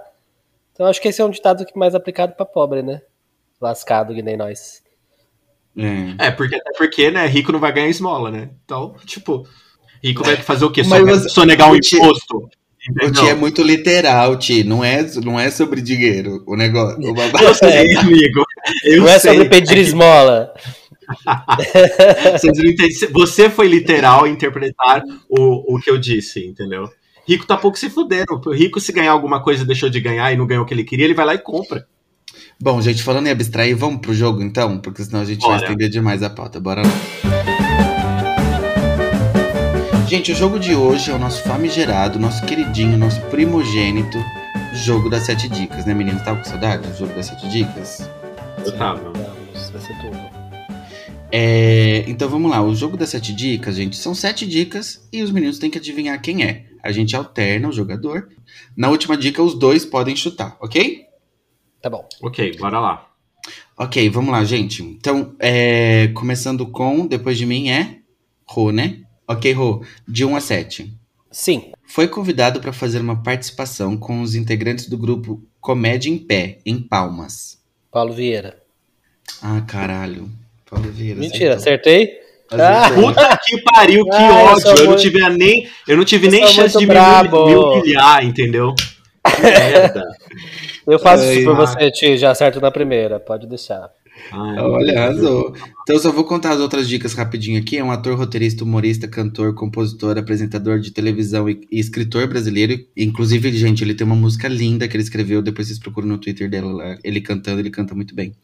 Então 0.73 0.87
acho 0.87 0.99
que 0.99 1.07
esse 1.07 1.21
é 1.21 1.25
um 1.25 1.29
ditado 1.29 1.65
que 1.65 1.77
mais 1.77 1.93
aplicado 1.93 2.33
pra 2.33 2.45
pobre, 2.45 2.81
né? 2.81 3.01
Lascado 3.61 4.13
que 4.15 4.21
nem 4.23 4.35
nós. 4.35 4.81
É. 5.77 6.27
É, 6.27 6.31
porque, 6.31 6.55
até 6.55 6.71
porque, 6.77 7.11
né, 7.11 7.25
rico 7.27 7.51
não 7.51 7.59
vai 7.59 7.71
ganhar 7.71 7.87
esmola, 7.87 8.31
né? 8.31 8.49
Então, 8.65 8.95
tipo, 9.05 9.47
rico 10.03 10.23
vai 10.23 10.35
fazer 10.37 10.65
o 10.65 10.71
quê? 10.71 10.83
Só, 10.83 10.99
você- 10.99 11.29
sonegar 11.29 11.71
um 11.71 11.75
imposto. 11.75 12.49
O? 13.03 13.11
Ti 13.11 13.29
é 13.29 13.35
muito 13.35 13.61
literal, 13.61 14.37
Ti. 14.37 14.63
Não 14.63 14.83
é, 14.83 15.03
não 15.23 15.39
é 15.39 15.49
sobre 15.51 15.81
dinheiro 15.81 16.43
o 16.47 16.55
negócio. 16.55 16.99
O 16.99 17.13
babado. 17.13 17.43
Eu 17.43 17.53
sei, 17.53 17.95
amigo. 17.95 18.43
Eu 18.83 19.01
não 19.01 19.07
é 19.07 19.19
sei. 19.19 19.33
sobre 19.33 19.49
pedir 19.49 19.77
esmola. 19.77 20.53
Não 22.43 22.69
entendem. 22.69 23.09
Você 23.13 23.49
foi 23.49 23.67
literal 23.67 24.27
em 24.27 24.31
interpretar 24.31 25.01
o, 25.29 25.75
o 25.75 25.79
que 25.79 25.89
eu 25.89 25.97
disse, 25.97 26.45
entendeu? 26.45 26.89
Rico 27.27 27.45
tá 27.45 27.55
pouco 27.55 27.77
se 27.77 27.89
fudendo. 27.89 28.41
O 28.45 28.51
rico, 28.51 28.79
se 28.79 28.91
ganhar 28.91 29.11
alguma 29.11 29.41
coisa, 29.41 29.65
deixou 29.65 29.89
de 29.89 29.99
ganhar 29.99 30.31
e 30.31 30.37
não 30.37 30.47
ganhou 30.47 30.63
o 30.63 30.67
que 30.67 30.73
ele 30.73 30.83
queria, 30.83 31.05
ele 31.05 31.13
vai 31.13 31.25
lá 31.25 31.35
e 31.35 31.39
compra. 31.39 31.85
Bom, 32.59 32.81
gente, 32.81 33.03
falando 33.03 33.27
em 33.27 33.31
abstrair, 33.31 33.75
vamos 33.75 34.01
pro 34.01 34.13
jogo 34.13 34.41
então? 34.41 34.79
Porque 34.79 35.03
senão 35.03 35.21
a 35.21 35.25
gente 35.25 35.41
vai 35.41 35.51
Bora. 35.51 35.63
estender 35.63 35.89
demais 35.89 36.23
a 36.23 36.29
pauta. 36.29 36.59
Bora 36.59 36.81
lá. 36.81 37.28
Gente, 40.09 40.31
o 40.31 40.35
jogo 40.35 40.57
de 40.57 40.73
hoje 40.73 41.11
é 41.11 41.13
o 41.13 41.19
nosso 41.19 41.43
famigerado, 41.43 42.17
nosso 42.17 42.43
queridinho, 42.43 42.97
nosso 42.97 43.21
primogênito 43.27 44.17
jogo 44.73 45.07
das 45.07 45.21
sete 45.21 45.47
dicas, 45.47 45.85
né, 45.85 45.93
meninos? 45.93 46.23
Tava 46.23 46.39
com 46.39 46.45
saudade 46.45 46.87
do 46.87 46.97
jogo 46.97 47.13
das 47.13 47.27
sete 47.27 47.47
dicas? 47.47 48.09
Eu 48.65 48.75
tava. 48.75 49.13
Vai 49.13 49.79
ser 49.79 49.95
tudo. 50.01 50.17
É, 51.31 52.05
então 52.07 52.27
vamos 52.27 52.49
lá, 52.49 52.59
o 52.59 52.73
jogo 52.73 52.97
das 52.97 53.09
sete 53.09 53.31
dicas, 53.31 53.75
gente, 53.75 53.97
são 53.97 54.15
sete 54.15 54.47
dicas 54.47 55.07
e 55.13 55.21
os 55.21 55.29
meninos 55.29 55.59
têm 55.59 55.69
que 55.69 55.77
adivinhar 55.77 56.19
quem 56.19 56.43
é. 56.43 56.65
A 56.81 56.91
gente 56.91 57.15
alterna 57.15 57.69
o 57.69 57.71
jogador. 57.71 58.29
Na 58.75 58.89
última 58.89 59.15
dica, 59.15 59.43
os 59.43 59.53
dois 59.53 59.85
podem 59.85 60.15
chutar, 60.15 60.57
ok? 60.59 61.05
Tá 61.83 61.87
bom. 61.87 62.09
Ok, 62.19 62.57
bora 62.57 62.79
lá. 62.79 63.11
Ok, 63.77 64.09
vamos 64.09 64.31
lá, 64.31 64.43
gente. 64.43 64.81
Então, 64.81 65.35
é, 65.37 66.07
começando 66.15 66.65
com, 66.65 67.05
depois 67.05 67.37
de 67.37 67.45
mim 67.45 67.69
é 67.69 67.99
Rô, 68.47 68.71
né? 68.71 69.03
Ok, 69.29 69.53
Rô, 69.53 69.83
de 70.07 70.25
1 70.25 70.35
a 70.35 70.41
7. 70.41 70.91
Sim. 71.31 71.71
Foi 71.85 72.07
convidado 72.07 72.59
para 72.59 72.73
fazer 72.73 72.99
uma 72.99 73.21
participação 73.21 73.95
com 73.95 74.21
os 74.23 74.33
integrantes 74.33 74.89
do 74.89 74.97
grupo 74.97 75.39
Comédia 75.61 76.09
em 76.09 76.17
Pé, 76.17 76.57
em 76.65 76.81
Palmas. 76.81 77.59
Paulo 77.91 78.11
Vieira. 78.11 78.57
Ah, 79.39 79.61
caralho. 79.67 80.27
Paulo 80.67 80.89
Vieira. 80.91 81.19
Mentira, 81.19 81.55
acertei? 81.57 82.09
Ah. 82.51 82.89
Puta 82.91 83.37
que 83.45 83.61
pariu, 83.61 84.03
que 84.05 84.15
Ah, 84.15 84.29
eu 84.31 84.45
ódio. 84.47 84.61
sou 84.61 84.75
Eu, 84.77 84.85
não 84.89 84.95
tive 84.95 85.29
nem, 85.29 85.69
eu 85.87 85.95
não 85.97 86.03
tive 86.05 86.25
Eu 86.25 86.31
nem 86.31 86.47
chance 86.47 86.75
de 86.79 86.87
me, 86.87 86.91
brabo. 86.91 87.45
me 87.45 87.55
humilhar, 87.55 88.25
entendeu? 88.25 88.73
Que 89.29 89.41
merda. 89.43 90.03
Eu 90.87 90.97
faço 90.97 91.23
Ai, 91.23 91.35
isso 91.35 91.43
por 91.45 91.55
você, 91.55 91.91
Ti, 91.91 92.17
já 92.17 92.31
acerto 92.31 92.59
na 92.59 92.71
primeira, 92.71 93.19
pode 93.19 93.45
deixar. 93.45 93.91
Ai, 94.31 94.59
Olha, 94.59 94.99
arrasou. 94.99 95.53
Então 95.81 95.95
eu 95.95 95.99
só 95.99 96.11
vou 96.11 96.23
contar 96.23 96.51
as 96.51 96.59
outras 96.59 96.87
dicas 96.87 97.13
rapidinho 97.13 97.59
aqui. 97.59 97.77
É 97.77 97.83
um 97.83 97.91
ator, 97.91 98.15
roteirista, 98.15 98.63
humorista, 98.63 99.07
cantor, 99.07 99.53
compositor, 99.55 100.17
apresentador 100.17 100.79
de 100.79 100.91
televisão 100.91 101.49
e, 101.49 101.67
e 101.71 101.79
escritor 101.79 102.27
brasileiro. 102.27 102.79
Inclusive, 102.95 103.51
gente, 103.53 103.83
ele 103.83 103.95
tem 103.95 104.05
uma 104.05 104.15
música 104.15 104.47
linda 104.47 104.87
que 104.87 104.95
ele 104.95 105.03
escreveu. 105.03 105.41
Depois 105.41 105.67
vocês 105.67 105.79
procuram 105.79 106.07
no 106.07 106.17
Twitter 106.17 106.49
dela 106.49 106.71
lá. 106.71 106.97
Ele 107.03 107.21
cantando, 107.21 107.59
ele 107.59 107.69
canta 107.69 107.95
muito 107.95 108.13
bem. 108.13 108.35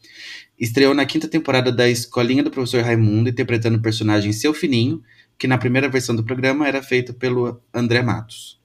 Estreou 0.58 0.94
na 0.94 1.04
quinta 1.04 1.28
temporada 1.28 1.70
da 1.70 1.88
Escolinha 1.88 2.42
do 2.42 2.50
Professor 2.50 2.82
Raimundo, 2.82 3.28
interpretando 3.28 3.76
o 3.76 3.82
personagem 3.82 4.32
Seu 4.32 4.54
Fininho, 4.54 5.02
que 5.38 5.46
na 5.46 5.58
primeira 5.58 5.88
versão 5.88 6.16
do 6.16 6.24
programa 6.24 6.66
era 6.66 6.82
feito 6.82 7.14
pelo 7.14 7.60
André 7.72 8.02
Matos. 8.02 8.58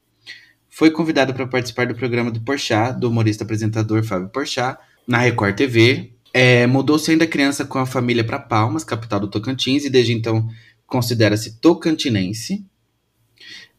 Foi 0.69 0.89
convidado 0.89 1.33
para 1.33 1.45
participar 1.45 1.85
do 1.85 1.93
programa 1.93 2.31
do 2.31 2.41
Porchat, 2.41 2.97
do 2.97 3.09
humorista 3.09 3.43
apresentador 3.43 4.03
Fábio 4.03 4.29
Porchat, 4.29 4.79
na 5.05 5.19
Record 5.19 5.55
TV. 5.55 6.13
É, 6.33 6.65
Mudou-se 6.67 7.09
ainda 7.11 7.27
criança 7.27 7.65
com 7.65 7.77
a 7.77 7.85
família 7.85 8.23
para 8.23 8.39
Palmas, 8.39 8.83
capital 8.83 9.19
do 9.19 9.27
Tocantins, 9.27 9.85
e 9.85 9.89
desde 9.89 10.13
então 10.13 10.47
considera-se 10.85 11.59
tocantinense. 11.59 12.65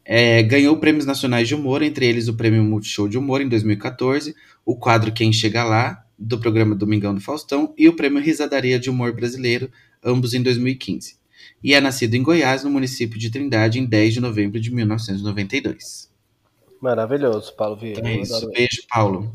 É, 0.05 0.43
ganhou 0.43 0.77
prêmios 0.79 1.07
nacionais 1.07 1.47
de 1.47 1.55
humor, 1.55 1.83
entre 1.83 2.07
eles 2.07 2.29
o 2.29 2.35
Prêmio 2.35 2.63
Multishow 2.65 3.09
de 3.09 3.17
Humor 3.17 3.41
em 3.41 3.49
2014, 3.49 4.35
o 4.65 4.77
quadro 4.77 5.13
Quem 5.13 5.33
Chega 5.33 5.63
Lá, 5.63 6.05
do 6.19 6.39
programa 6.39 6.75
Domingão 6.75 7.15
do 7.15 7.21
Faustão, 7.21 7.73
e 7.79 7.89
o 7.89 7.95
Prêmio 7.95 8.21
Risadaria 8.21 8.79
de 8.79 8.91
Humor 8.91 9.13
Brasileiro, 9.13 9.71
ambos 10.05 10.35
em 10.35 10.43
2015. 10.43 11.17
E 11.63 11.75
é 11.75 11.81
nascido 11.81 12.15
em 12.15 12.23
Goiás, 12.23 12.65
no 12.65 12.71
município 12.71 13.19
de 13.19 13.31
Trindade, 13.31 13.79
em 13.79 13.87
10 13.87 14.15
de 14.15 14.21
novembro 14.21 14.61
de 14.61 14.73
1992. 14.73 16.11
Maravilhoso, 16.81 17.55
Paulo 17.55 17.77
Vieira. 17.77 18.01
Então 18.01 18.11
é 18.11 18.21
isso. 18.21 18.51
Beijo, 18.51 18.83
Paulo. 18.89 19.33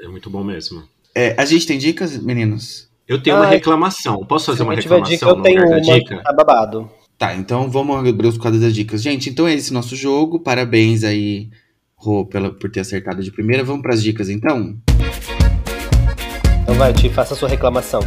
É 0.00 0.08
muito 0.08 0.28
bom 0.28 0.42
mesmo. 0.42 0.82
É, 1.14 1.34
a 1.38 1.44
gente 1.44 1.66
tem 1.66 1.78
dicas, 1.78 2.16
meninos? 2.16 2.88
Eu 3.06 3.22
tenho 3.22 3.36
uma 3.36 3.44
Ai, 3.46 3.54
reclamação. 3.56 4.24
Posso 4.24 4.46
fazer 4.46 4.58
Se 4.58 4.62
uma 4.62 4.74
reclamação 4.74 5.12
dica, 5.12 5.26
eu 5.26 5.36
no 5.36 5.42
tenho 5.42 5.62
lugar 5.62 5.76
uma 5.76 5.80
dica? 5.80 6.22
tá 6.22 6.32
babado. 6.32 6.90
Tá, 7.18 7.34
então 7.34 7.70
vamos 7.70 7.96
abrir 8.08 8.26
os 8.26 8.38
quadros 8.38 8.62
das 8.62 8.74
dicas. 8.74 9.02
Gente, 9.02 9.28
então 9.28 9.46
é 9.46 9.52
esse 9.52 9.72
nosso 9.72 9.94
jogo. 9.94 10.40
Parabéns 10.40 11.04
aí, 11.04 11.50
Rô, 11.94 12.24
pela, 12.24 12.50
por 12.50 12.70
ter 12.70 12.80
acertado 12.80 13.22
de 13.22 13.30
primeira. 13.30 13.62
Vamos 13.62 13.82
para 13.82 13.92
as 13.92 14.02
dicas, 14.02 14.30
então? 14.30 14.76
Então 16.62 16.74
vai, 16.76 16.92
Ti, 16.94 17.10
faça 17.10 17.34
a 17.34 17.36
sua 17.36 17.48
reclamação. 17.48 18.00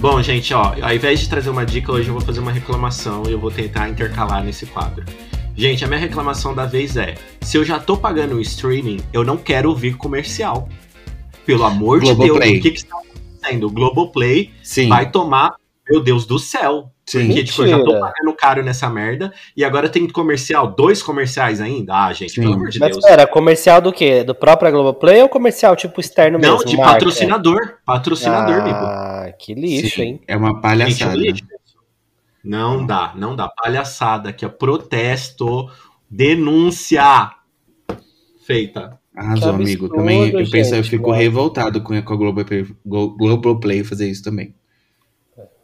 Bom, 0.00 0.20
gente, 0.20 0.52
ó, 0.52 0.74
ao 0.82 0.94
invés 0.94 1.20
de 1.20 1.28
trazer 1.28 1.50
uma 1.50 1.64
dica, 1.64 1.92
hoje 1.92 2.08
eu 2.08 2.14
vou 2.14 2.22
fazer 2.22 2.40
uma 2.40 2.52
reclamação 2.52 3.22
e 3.28 3.32
eu 3.32 3.38
vou 3.38 3.50
tentar 3.50 3.88
intercalar 3.88 4.42
nesse 4.42 4.66
quadro. 4.66 5.04
Gente, 5.54 5.84
a 5.84 5.88
minha 5.88 6.00
reclamação 6.00 6.54
da 6.54 6.66
vez 6.66 6.96
é: 6.96 7.14
se 7.40 7.56
eu 7.56 7.64
já 7.64 7.78
tô 7.78 7.96
pagando 7.96 8.34
o 8.36 8.40
streaming, 8.40 8.98
eu 9.12 9.24
não 9.24 9.36
quero 9.36 9.68
ouvir 9.70 9.96
comercial. 9.96 10.68
Pelo 11.48 11.64
amor 11.64 12.00
de 12.00 12.06
Deus, 12.06 12.16
Globoplay. 12.18 12.58
o 12.58 12.62
que 12.62 12.70
que 12.72 12.76
está 12.76 12.96
acontecendo? 12.98 13.66
O 13.66 13.70
Globoplay 13.70 14.50
Sim. 14.62 14.88
vai 14.90 15.10
tomar, 15.10 15.54
meu 15.90 16.02
Deus 16.02 16.26
do 16.26 16.38
céu. 16.38 16.92
sim. 17.06 17.24
Porque, 17.26 17.42
tipo, 17.44 17.62
eu 17.62 17.68
já 17.68 17.78
tô 17.78 17.84
Mentira. 17.86 18.00
pagando 18.00 18.36
caro 18.36 18.62
nessa 18.62 18.90
merda 18.90 19.32
e 19.56 19.64
agora 19.64 19.88
tem 19.88 20.06
comercial, 20.06 20.66
dois 20.66 21.02
comerciais 21.02 21.58
ainda? 21.58 21.94
Ah, 21.94 22.12
gente, 22.12 22.32
Sim. 22.32 22.42
pelo 22.42 22.52
amor 22.52 22.68
de 22.68 22.78
Mas 22.78 22.90
Deus. 22.90 23.02
pera, 23.02 23.26
comercial 23.26 23.80
do 23.80 23.90
quê? 23.90 24.22
Do 24.22 24.34
próprio 24.34 24.70
Globoplay 24.70 25.22
ou 25.22 25.28
comercial 25.30 25.74
tipo 25.74 25.98
externo 26.02 26.38
Não, 26.38 26.56
mesmo? 26.56 26.66
de 26.68 26.76
marca? 26.76 26.92
patrocinador. 26.92 27.78
Patrocinador, 27.86 28.60
amigo. 28.60 28.76
Ah, 28.76 29.32
que 29.38 29.54
lixo, 29.54 29.96
Sim, 29.96 30.02
hein? 30.02 30.20
É 30.28 30.36
uma 30.36 30.50
Gente, 30.50 30.60
palhaçada. 30.60 31.14
eu 31.14 31.18
lixo. 31.20 31.44
Não 32.44 32.84
dá, 32.84 33.12
não 33.16 33.34
dá. 33.34 33.48
Palhaçada 33.48 34.28
aqui, 34.28 34.44
ó. 34.44 34.50
Protesto, 34.50 35.70
denúncia 36.10 37.30
feita. 38.46 38.98
Arrasou, 39.18 39.50
amigo. 39.50 39.88
Também 39.88 40.30
eu 40.30 40.50
penso, 40.50 40.74
eu 40.74 40.82
gente, 40.82 40.90
fico 40.90 41.10
revoltado 41.10 41.82
com, 41.82 41.92
a 41.92 42.00
Globoplay, 42.00 42.66
Glo- 42.86 43.16
Globoplay 43.16 43.82
fazer 43.82 44.08
isso 44.08 44.22
também. 44.22 44.54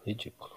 Ridículo. 0.07 0.51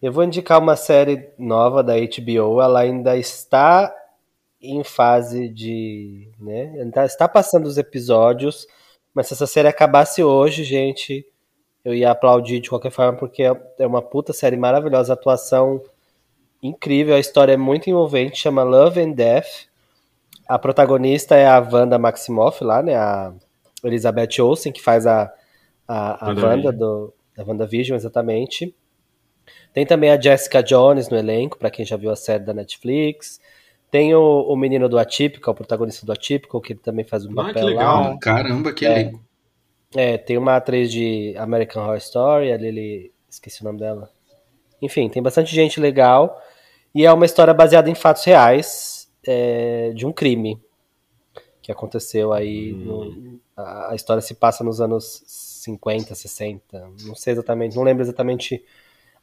Eu 0.00 0.12
vou 0.12 0.24
indicar 0.24 0.60
uma 0.60 0.76
série 0.76 1.30
nova 1.38 1.82
da 1.82 1.94
HBO. 1.96 2.60
Ela 2.60 2.80
ainda 2.80 3.16
está 3.16 3.94
em 4.60 4.82
fase 4.84 5.48
de. 5.48 6.28
Né, 6.38 6.74
ainda 6.80 7.04
está 7.04 7.28
passando 7.28 7.66
os 7.66 7.76
episódios. 7.76 8.66
Mas 9.14 9.26
se 9.28 9.34
essa 9.34 9.46
série 9.46 9.68
acabasse 9.68 10.22
hoje, 10.22 10.64
gente, 10.64 11.24
eu 11.84 11.94
ia 11.94 12.10
aplaudir 12.10 12.60
de 12.60 12.68
qualquer 12.68 12.90
forma, 12.90 13.18
porque 13.18 13.42
é 13.42 13.52
é 13.78 13.86
uma 13.86 14.02
puta 14.02 14.32
série 14.32 14.56
maravilhosa. 14.56 15.12
A 15.12 15.14
atuação 15.14 15.82
incrível, 16.62 17.14
a 17.14 17.20
história 17.20 17.52
é 17.52 17.56
muito 17.56 17.88
envolvente. 17.90 18.38
Chama 18.38 18.62
Love 18.62 19.00
and 19.00 19.12
Death. 19.12 19.66
A 20.48 20.58
protagonista 20.58 21.34
é 21.36 21.46
a 21.46 21.58
Wanda 21.58 21.98
Maximoff, 21.98 22.62
lá, 22.62 22.82
né? 22.82 22.94
A 22.94 23.32
Elizabeth 23.82 24.40
Olsen, 24.40 24.72
que 24.72 24.82
faz 24.82 25.06
a, 25.06 25.32
a, 25.88 26.26
a 26.26 26.28
WandaVision. 26.28 26.50
Wanda 26.50 26.72
do, 26.72 27.14
da 27.36 27.44
WandaVision, 27.44 27.96
exatamente. 27.96 28.74
Tem 29.72 29.84
também 29.84 30.10
a 30.10 30.20
Jessica 30.20 30.62
Jones 30.62 31.08
no 31.08 31.16
elenco, 31.16 31.58
pra 31.58 31.70
quem 31.70 31.84
já 31.84 31.96
viu 31.96 32.10
a 32.10 32.16
série 32.16 32.44
da 32.44 32.54
Netflix. 32.54 33.40
Tem 33.90 34.14
o, 34.14 34.42
o 34.42 34.56
menino 34.56 34.88
do 34.88 34.98
Atípico, 34.98 35.50
o 35.50 35.54
protagonista 35.54 36.04
do 36.04 36.12
Atípico, 36.12 36.60
que 36.60 36.72
ele 36.74 36.80
também 36.80 37.04
faz 37.04 37.24
um 37.26 37.32
Ah, 37.32 37.46
papel 37.46 37.54
que 37.54 37.64
legal. 37.64 38.02
lá. 38.02 38.18
Caramba, 38.18 38.72
que 38.72 38.86
É. 38.86 38.90
elenco. 39.00 39.24
É, 39.96 40.18
tem 40.18 40.36
uma 40.36 40.56
atriz 40.56 40.90
de 40.90 41.34
American 41.38 41.82
Horror 41.84 41.96
Story, 41.98 42.52
a 42.52 42.56
Lily, 42.56 43.12
esqueci 43.30 43.62
o 43.62 43.64
nome 43.64 43.78
dela. 43.78 44.10
Enfim, 44.82 45.08
tem 45.08 45.22
bastante 45.22 45.54
gente 45.54 45.78
legal. 45.80 46.40
E 46.92 47.06
é 47.06 47.12
uma 47.12 47.24
história 47.24 47.54
baseada 47.54 47.88
em 47.88 47.94
fatos 47.94 48.24
reais 48.24 48.93
é, 49.26 49.92
de 49.94 50.06
um 50.06 50.12
crime 50.12 50.60
que 51.62 51.72
aconteceu 51.72 52.32
aí. 52.32 52.72
no- 52.72 53.40
a, 53.56 53.92
a 53.92 53.94
história 53.94 54.20
se 54.20 54.34
passa 54.34 54.64
nos 54.64 54.80
anos 54.80 55.22
50, 55.26 56.14
60, 56.14 56.88
não 57.04 57.14
sei 57.14 57.32
exatamente, 57.32 57.76
não 57.76 57.82
lembro 57.84 58.02
exatamente 58.02 58.62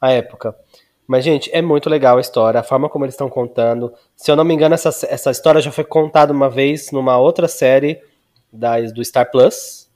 a 0.00 0.10
época. 0.10 0.56
Mas, 1.06 1.24
gente, 1.24 1.50
é 1.52 1.60
muito 1.60 1.90
legal 1.90 2.16
a 2.16 2.20
história, 2.20 2.60
a 2.60 2.62
forma 2.62 2.88
como 2.88 3.04
eles 3.04 3.14
estão 3.14 3.28
contando. 3.28 3.92
Se 4.16 4.30
eu 4.30 4.36
não 4.36 4.44
me 4.44 4.54
engano, 4.54 4.74
essa, 4.74 4.88
essa 5.06 5.30
história 5.30 5.60
já 5.60 5.70
foi 5.70 5.84
contada 5.84 6.32
uma 6.32 6.48
vez 6.48 6.90
numa 6.92 7.18
outra 7.18 7.46
série 7.48 8.00
da, 8.52 8.80
do 8.80 9.04
Star 9.04 9.30
Plus. 9.30 9.90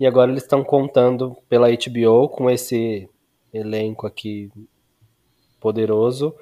E 0.00 0.06
agora 0.06 0.30
eles 0.30 0.42
estão 0.44 0.62
contando 0.64 1.36
pela 1.48 1.68
HBO 1.70 2.28
com 2.28 2.48
esse 2.50 3.08
elenco 3.52 4.06
aqui 4.06 4.50
poderoso. 5.60 6.34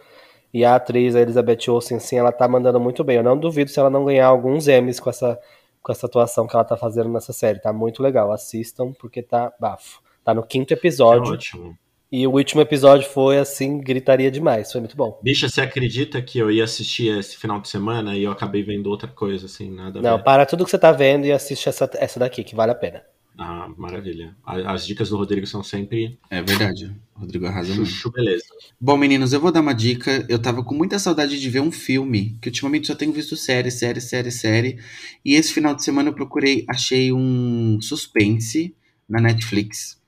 E 0.54 0.64
a 0.64 0.76
atriz 0.76 1.16
a 1.16 1.20
Elizabeth 1.20 1.68
Olsen, 1.68 1.98
sim, 1.98 2.16
ela 2.16 2.30
tá 2.30 2.46
mandando 2.46 2.78
muito 2.78 3.02
bem. 3.02 3.16
Eu 3.16 3.24
não 3.24 3.36
duvido 3.36 3.68
se 3.70 3.80
ela 3.80 3.90
não 3.90 4.04
ganhar 4.04 4.28
alguns 4.28 4.68
Emmys 4.68 5.00
com 5.00 5.10
essa, 5.10 5.36
com 5.82 5.90
essa 5.90 6.06
atuação 6.06 6.46
que 6.46 6.54
ela 6.54 6.64
tá 6.64 6.76
fazendo 6.76 7.08
nessa 7.08 7.32
série. 7.32 7.58
Tá 7.60 7.72
muito 7.72 8.00
legal. 8.00 8.30
Assistam, 8.30 8.92
porque 8.92 9.20
tá 9.20 9.52
bafo. 9.58 10.00
Tá 10.22 10.32
no 10.32 10.44
quinto 10.46 10.72
É 10.72 10.76
episódio. 10.76 11.32
ótimo. 11.32 11.76
E 12.12 12.24
o 12.28 12.30
último 12.30 12.62
episódio 12.62 13.08
foi 13.10 13.38
assim, 13.38 13.78
gritaria 13.80 14.30
demais. 14.30 14.70
Foi 14.70 14.80
muito 14.80 14.96
bom. 14.96 15.18
Bicha, 15.20 15.48
você 15.48 15.60
acredita 15.60 16.22
que 16.22 16.38
eu 16.38 16.48
ia 16.48 16.62
assistir 16.62 17.08
esse 17.18 17.36
final 17.36 17.60
de 17.60 17.68
semana 17.68 18.16
e 18.16 18.22
eu 18.22 18.30
acabei 18.30 18.62
vendo 18.62 18.86
outra 18.88 19.08
coisa, 19.08 19.46
assim, 19.46 19.68
nada 19.68 20.00
Não, 20.00 20.22
para 20.22 20.46
tudo 20.46 20.64
que 20.64 20.70
você 20.70 20.78
tá 20.78 20.92
vendo 20.92 21.26
e 21.26 21.32
assiste 21.32 21.68
essa, 21.68 21.90
essa 21.94 22.20
daqui, 22.20 22.44
que 22.44 22.54
vale 22.54 22.70
a 22.70 22.76
pena. 22.76 23.02
Ah, 23.36 23.68
maravilha. 23.76 24.36
As 24.44 24.86
dicas 24.86 25.08
do 25.08 25.16
Rodrigo 25.16 25.46
são 25.46 25.62
sempre 25.62 26.18
É 26.30 26.40
verdade. 26.40 26.94
O 27.16 27.20
Rodrigo 27.20 27.46
arrasa 27.46 27.74
muito. 27.74 27.88
chuchu, 27.88 28.10
beleza. 28.12 28.44
Bom, 28.80 28.96
meninos, 28.96 29.32
eu 29.32 29.40
vou 29.40 29.50
dar 29.50 29.60
uma 29.60 29.74
dica. 29.74 30.24
Eu 30.28 30.38
tava 30.38 30.62
com 30.62 30.74
muita 30.74 30.98
saudade 30.98 31.40
de 31.40 31.50
ver 31.50 31.60
um 31.60 31.72
filme, 31.72 32.38
que 32.40 32.48
ultimamente 32.48 32.86
só 32.86 32.94
tenho 32.94 33.12
visto 33.12 33.36
série, 33.36 33.70
série, 33.70 34.00
série, 34.00 34.30
série. 34.30 34.78
E 35.24 35.34
esse 35.34 35.52
final 35.52 35.74
de 35.74 35.82
semana 35.84 36.10
eu 36.10 36.14
procurei, 36.14 36.64
achei 36.68 37.12
um 37.12 37.80
suspense 37.80 38.74
na 39.08 39.20
Netflix. 39.20 40.00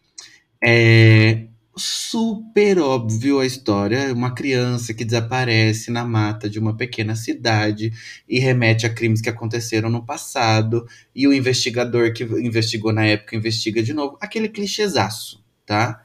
É 0.65 1.47
super 1.77 2.79
óbvio 2.79 3.41
a 3.41 3.47
história. 3.47 4.13
Uma 4.13 4.35
criança 4.35 4.95
que 4.95 5.05
desaparece 5.05 5.91
na 5.91 6.05
mata 6.05 6.49
de 6.49 6.59
uma 6.59 6.77
pequena 6.77 7.15
cidade 7.17 7.93
e 8.29 8.39
remete 8.39 8.87
a 8.87 8.93
crimes 8.93 9.21
que 9.21 9.29
aconteceram 9.29 9.89
no 9.91 10.05
passado. 10.05 10.87
E 11.15 11.27
o 11.29 11.33
investigador 11.35 12.13
que 12.13 12.25
investigou 12.25 12.93
na 12.93 13.05
época 13.07 13.37
investiga 13.37 13.83
de 13.83 13.93
novo. 13.93 14.17
Aquele 14.21 14.49
clichêzaço, 14.49 15.45
tá? 15.67 16.03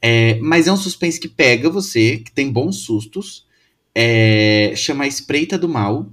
É, 0.00 0.38
mas 0.40 0.66
é 0.66 0.72
um 0.72 0.76
suspense 0.76 1.20
que 1.20 1.28
pega 1.28 1.70
você, 1.70 2.18
que 2.18 2.32
tem 2.32 2.50
bons 2.52 2.78
sustos. 2.84 3.46
É, 3.94 4.72
chama 4.76 5.04
A 5.04 5.08
Espreita 5.08 5.58
do 5.58 5.68
Mal. 5.68 6.10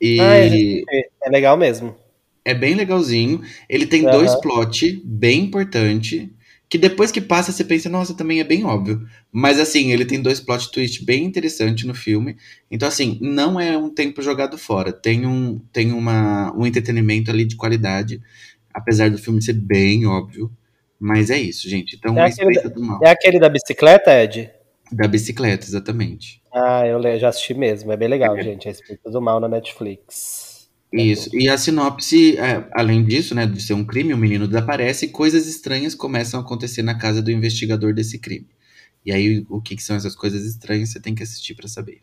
E 0.00 0.18
Ah, 0.20 0.36
é. 0.90 1.28
É 1.28 1.30
legal 1.30 1.56
mesmo. 1.56 1.96
é 2.44 2.54
bem 2.54 2.74
legalzinho. 2.74 3.42
Ele 3.68 3.86
tem 3.86 4.06
Aham. 4.06 4.10
dois 4.18 4.34
plot 4.36 5.02
bem 5.04 5.40
importante. 5.44 6.32
Que 6.74 6.78
depois 6.78 7.12
que 7.12 7.20
passa, 7.20 7.52
você 7.52 7.62
pensa, 7.62 7.88
nossa, 7.88 8.16
também 8.16 8.40
é 8.40 8.44
bem 8.44 8.64
óbvio. 8.64 9.06
Mas 9.30 9.60
assim, 9.60 9.92
ele 9.92 10.04
tem 10.04 10.20
dois 10.20 10.40
plot 10.40 10.72
twist 10.72 11.04
bem 11.04 11.22
interessantes 11.22 11.84
no 11.84 11.94
filme. 11.94 12.36
Então, 12.68 12.88
assim, 12.88 13.16
não 13.22 13.60
é 13.60 13.78
um 13.78 13.88
tempo 13.88 14.20
jogado 14.20 14.58
fora. 14.58 14.92
Tem 14.92 15.24
um, 15.24 15.60
tem 15.72 15.92
uma, 15.92 16.52
um 16.52 16.66
entretenimento 16.66 17.30
ali 17.30 17.44
de 17.44 17.54
qualidade. 17.54 18.20
Apesar 18.74 19.08
do 19.08 19.18
filme 19.18 19.40
ser 19.40 19.52
bem 19.52 20.04
óbvio. 20.04 20.50
Mas 20.98 21.30
é 21.30 21.38
isso, 21.38 21.70
gente. 21.70 21.94
Então, 21.94 22.18
É 22.18 22.22
A 22.22 22.26
aquele 22.26 22.48
Espreita 22.50 22.68
do 22.70 22.84
Mal. 22.84 23.00
É 23.04 23.10
aquele 23.10 23.38
da 23.38 23.48
bicicleta, 23.48 24.10
Ed? 24.12 24.50
Da 24.90 25.06
bicicleta, 25.06 25.64
exatamente. 25.64 26.42
Ah, 26.52 26.84
eu 26.84 27.00
já 27.20 27.28
assisti 27.28 27.54
mesmo. 27.54 27.92
É 27.92 27.96
bem 27.96 28.08
legal, 28.08 28.36
gente. 28.42 28.66
A 28.66 28.72
Espírito 28.72 29.08
do 29.12 29.22
Mal 29.22 29.38
na 29.38 29.46
Netflix. 29.46 30.53
Isso. 30.96 31.30
E 31.36 31.48
a 31.48 31.58
sinopse, 31.58 32.36
é, 32.38 32.68
além 32.72 33.04
disso, 33.04 33.34
né, 33.34 33.46
de 33.46 33.60
ser 33.62 33.74
um 33.74 33.84
crime, 33.84 34.14
o 34.14 34.16
menino 34.18 34.46
desaparece 34.46 35.06
e 35.06 35.08
coisas 35.08 35.46
estranhas 35.46 35.94
começam 35.94 36.38
a 36.38 36.42
acontecer 36.42 36.82
na 36.82 36.94
casa 36.96 37.20
do 37.20 37.30
investigador 37.30 37.92
desse 37.92 38.18
crime. 38.18 38.46
E 39.04 39.10
aí, 39.12 39.44
o 39.50 39.60
que, 39.60 39.76
que 39.76 39.82
são 39.82 39.96
essas 39.96 40.14
coisas 40.14 40.44
estranhas, 40.46 40.90
você 40.90 41.00
tem 41.00 41.14
que 41.14 41.22
assistir 41.22 41.54
pra 41.54 41.68
saber. 41.68 42.00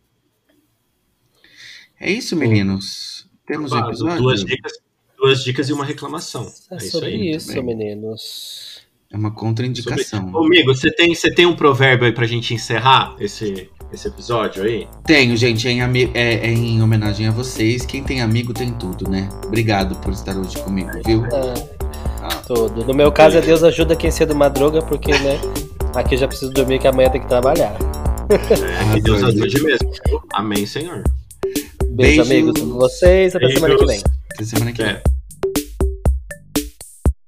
É 1.99 2.11
isso, 2.11 2.35
meninos. 2.35 3.27
Temos 3.45 3.71
um 3.71 3.75
Ah, 3.75 3.87
episódio? 3.87 4.21
duas, 4.21 4.43
dicas, 4.43 4.71
duas 5.17 5.43
dicas 5.43 5.69
e 5.69 5.73
uma 5.73 5.85
reclamação. 5.85 6.51
É 6.71 6.75
É 6.75 6.77
isso 6.77 6.91
sobre 6.91 7.09
aí. 7.09 7.31
isso, 7.35 7.47
também. 7.53 7.75
meninos. 7.75 8.81
É 9.11 9.17
uma 9.17 9.31
contraindicação. 9.33 10.31
Ô, 10.33 10.45
amigo, 10.45 10.73
você 10.73 10.91
tem, 10.91 11.13
você 11.13 11.33
tem 11.33 11.45
um 11.45 11.55
provérbio 11.55 12.05
aí 12.07 12.13
pra 12.13 12.25
gente 12.25 12.53
encerrar 12.53 13.15
esse, 13.19 13.69
esse 13.93 14.07
episódio 14.07 14.63
aí? 14.63 14.87
Tenho, 15.05 15.35
gente, 15.35 15.67
é 15.67 15.71
em, 15.71 15.81
é- 16.13 16.47
é 16.47 16.47
em 16.51 16.81
homenagem 16.81 17.27
a 17.27 17.31
vocês. 17.31 17.85
Quem 17.85 18.03
tem 18.03 18.21
amigo 18.21 18.53
tem 18.53 18.71
tudo, 18.71 19.09
né? 19.09 19.27
Obrigado 19.45 19.95
por 19.97 20.13
estar 20.13 20.35
hoje 20.37 20.57
comigo, 20.59 20.89
viu? 21.05 21.23
Ah, 22.23 22.35
tudo. 22.47 22.85
No 22.85 22.93
meu 22.93 23.11
caso, 23.11 23.37
é 23.37 23.41
Deus 23.41 23.63
ajuda 23.63 23.95
quem 23.95 24.11
cedo 24.11 24.35
madruga, 24.35 24.81
porque, 24.81 25.11
né? 25.11 25.39
Aqui 25.95 26.15
eu 26.15 26.19
já 26.19 26.27
preciso 26.27 26.51
dormir, 26.51 26.79
que 26.79 26.87
amanhã 26.87 27.09
tem 27.09 27.19
que 27.21 27.27
trabalhar. 27.27 27.75
É, 28.29 28.93
que 28.95 29.01
Deus 29.01 29.23
ajude 29.23 29.61
mesmo. 29.63 29.91
Amém, 30.33 30.65
Senhor. 30.65 31.03
Beijo, 31.89 32.23
Beijos. 32.23 32.29
amigos. 32.31 32.61
Vocês. 32.61 33.35
Até 33.35 33.51
semana 33.51 33.75
que 33.75 33.85
vem. 33.85 34.01
Até 34.33 34.43
semana 34.45 34.71
que 34.71 34.81
vem. 34.83 34.91
É. 34.91 35.01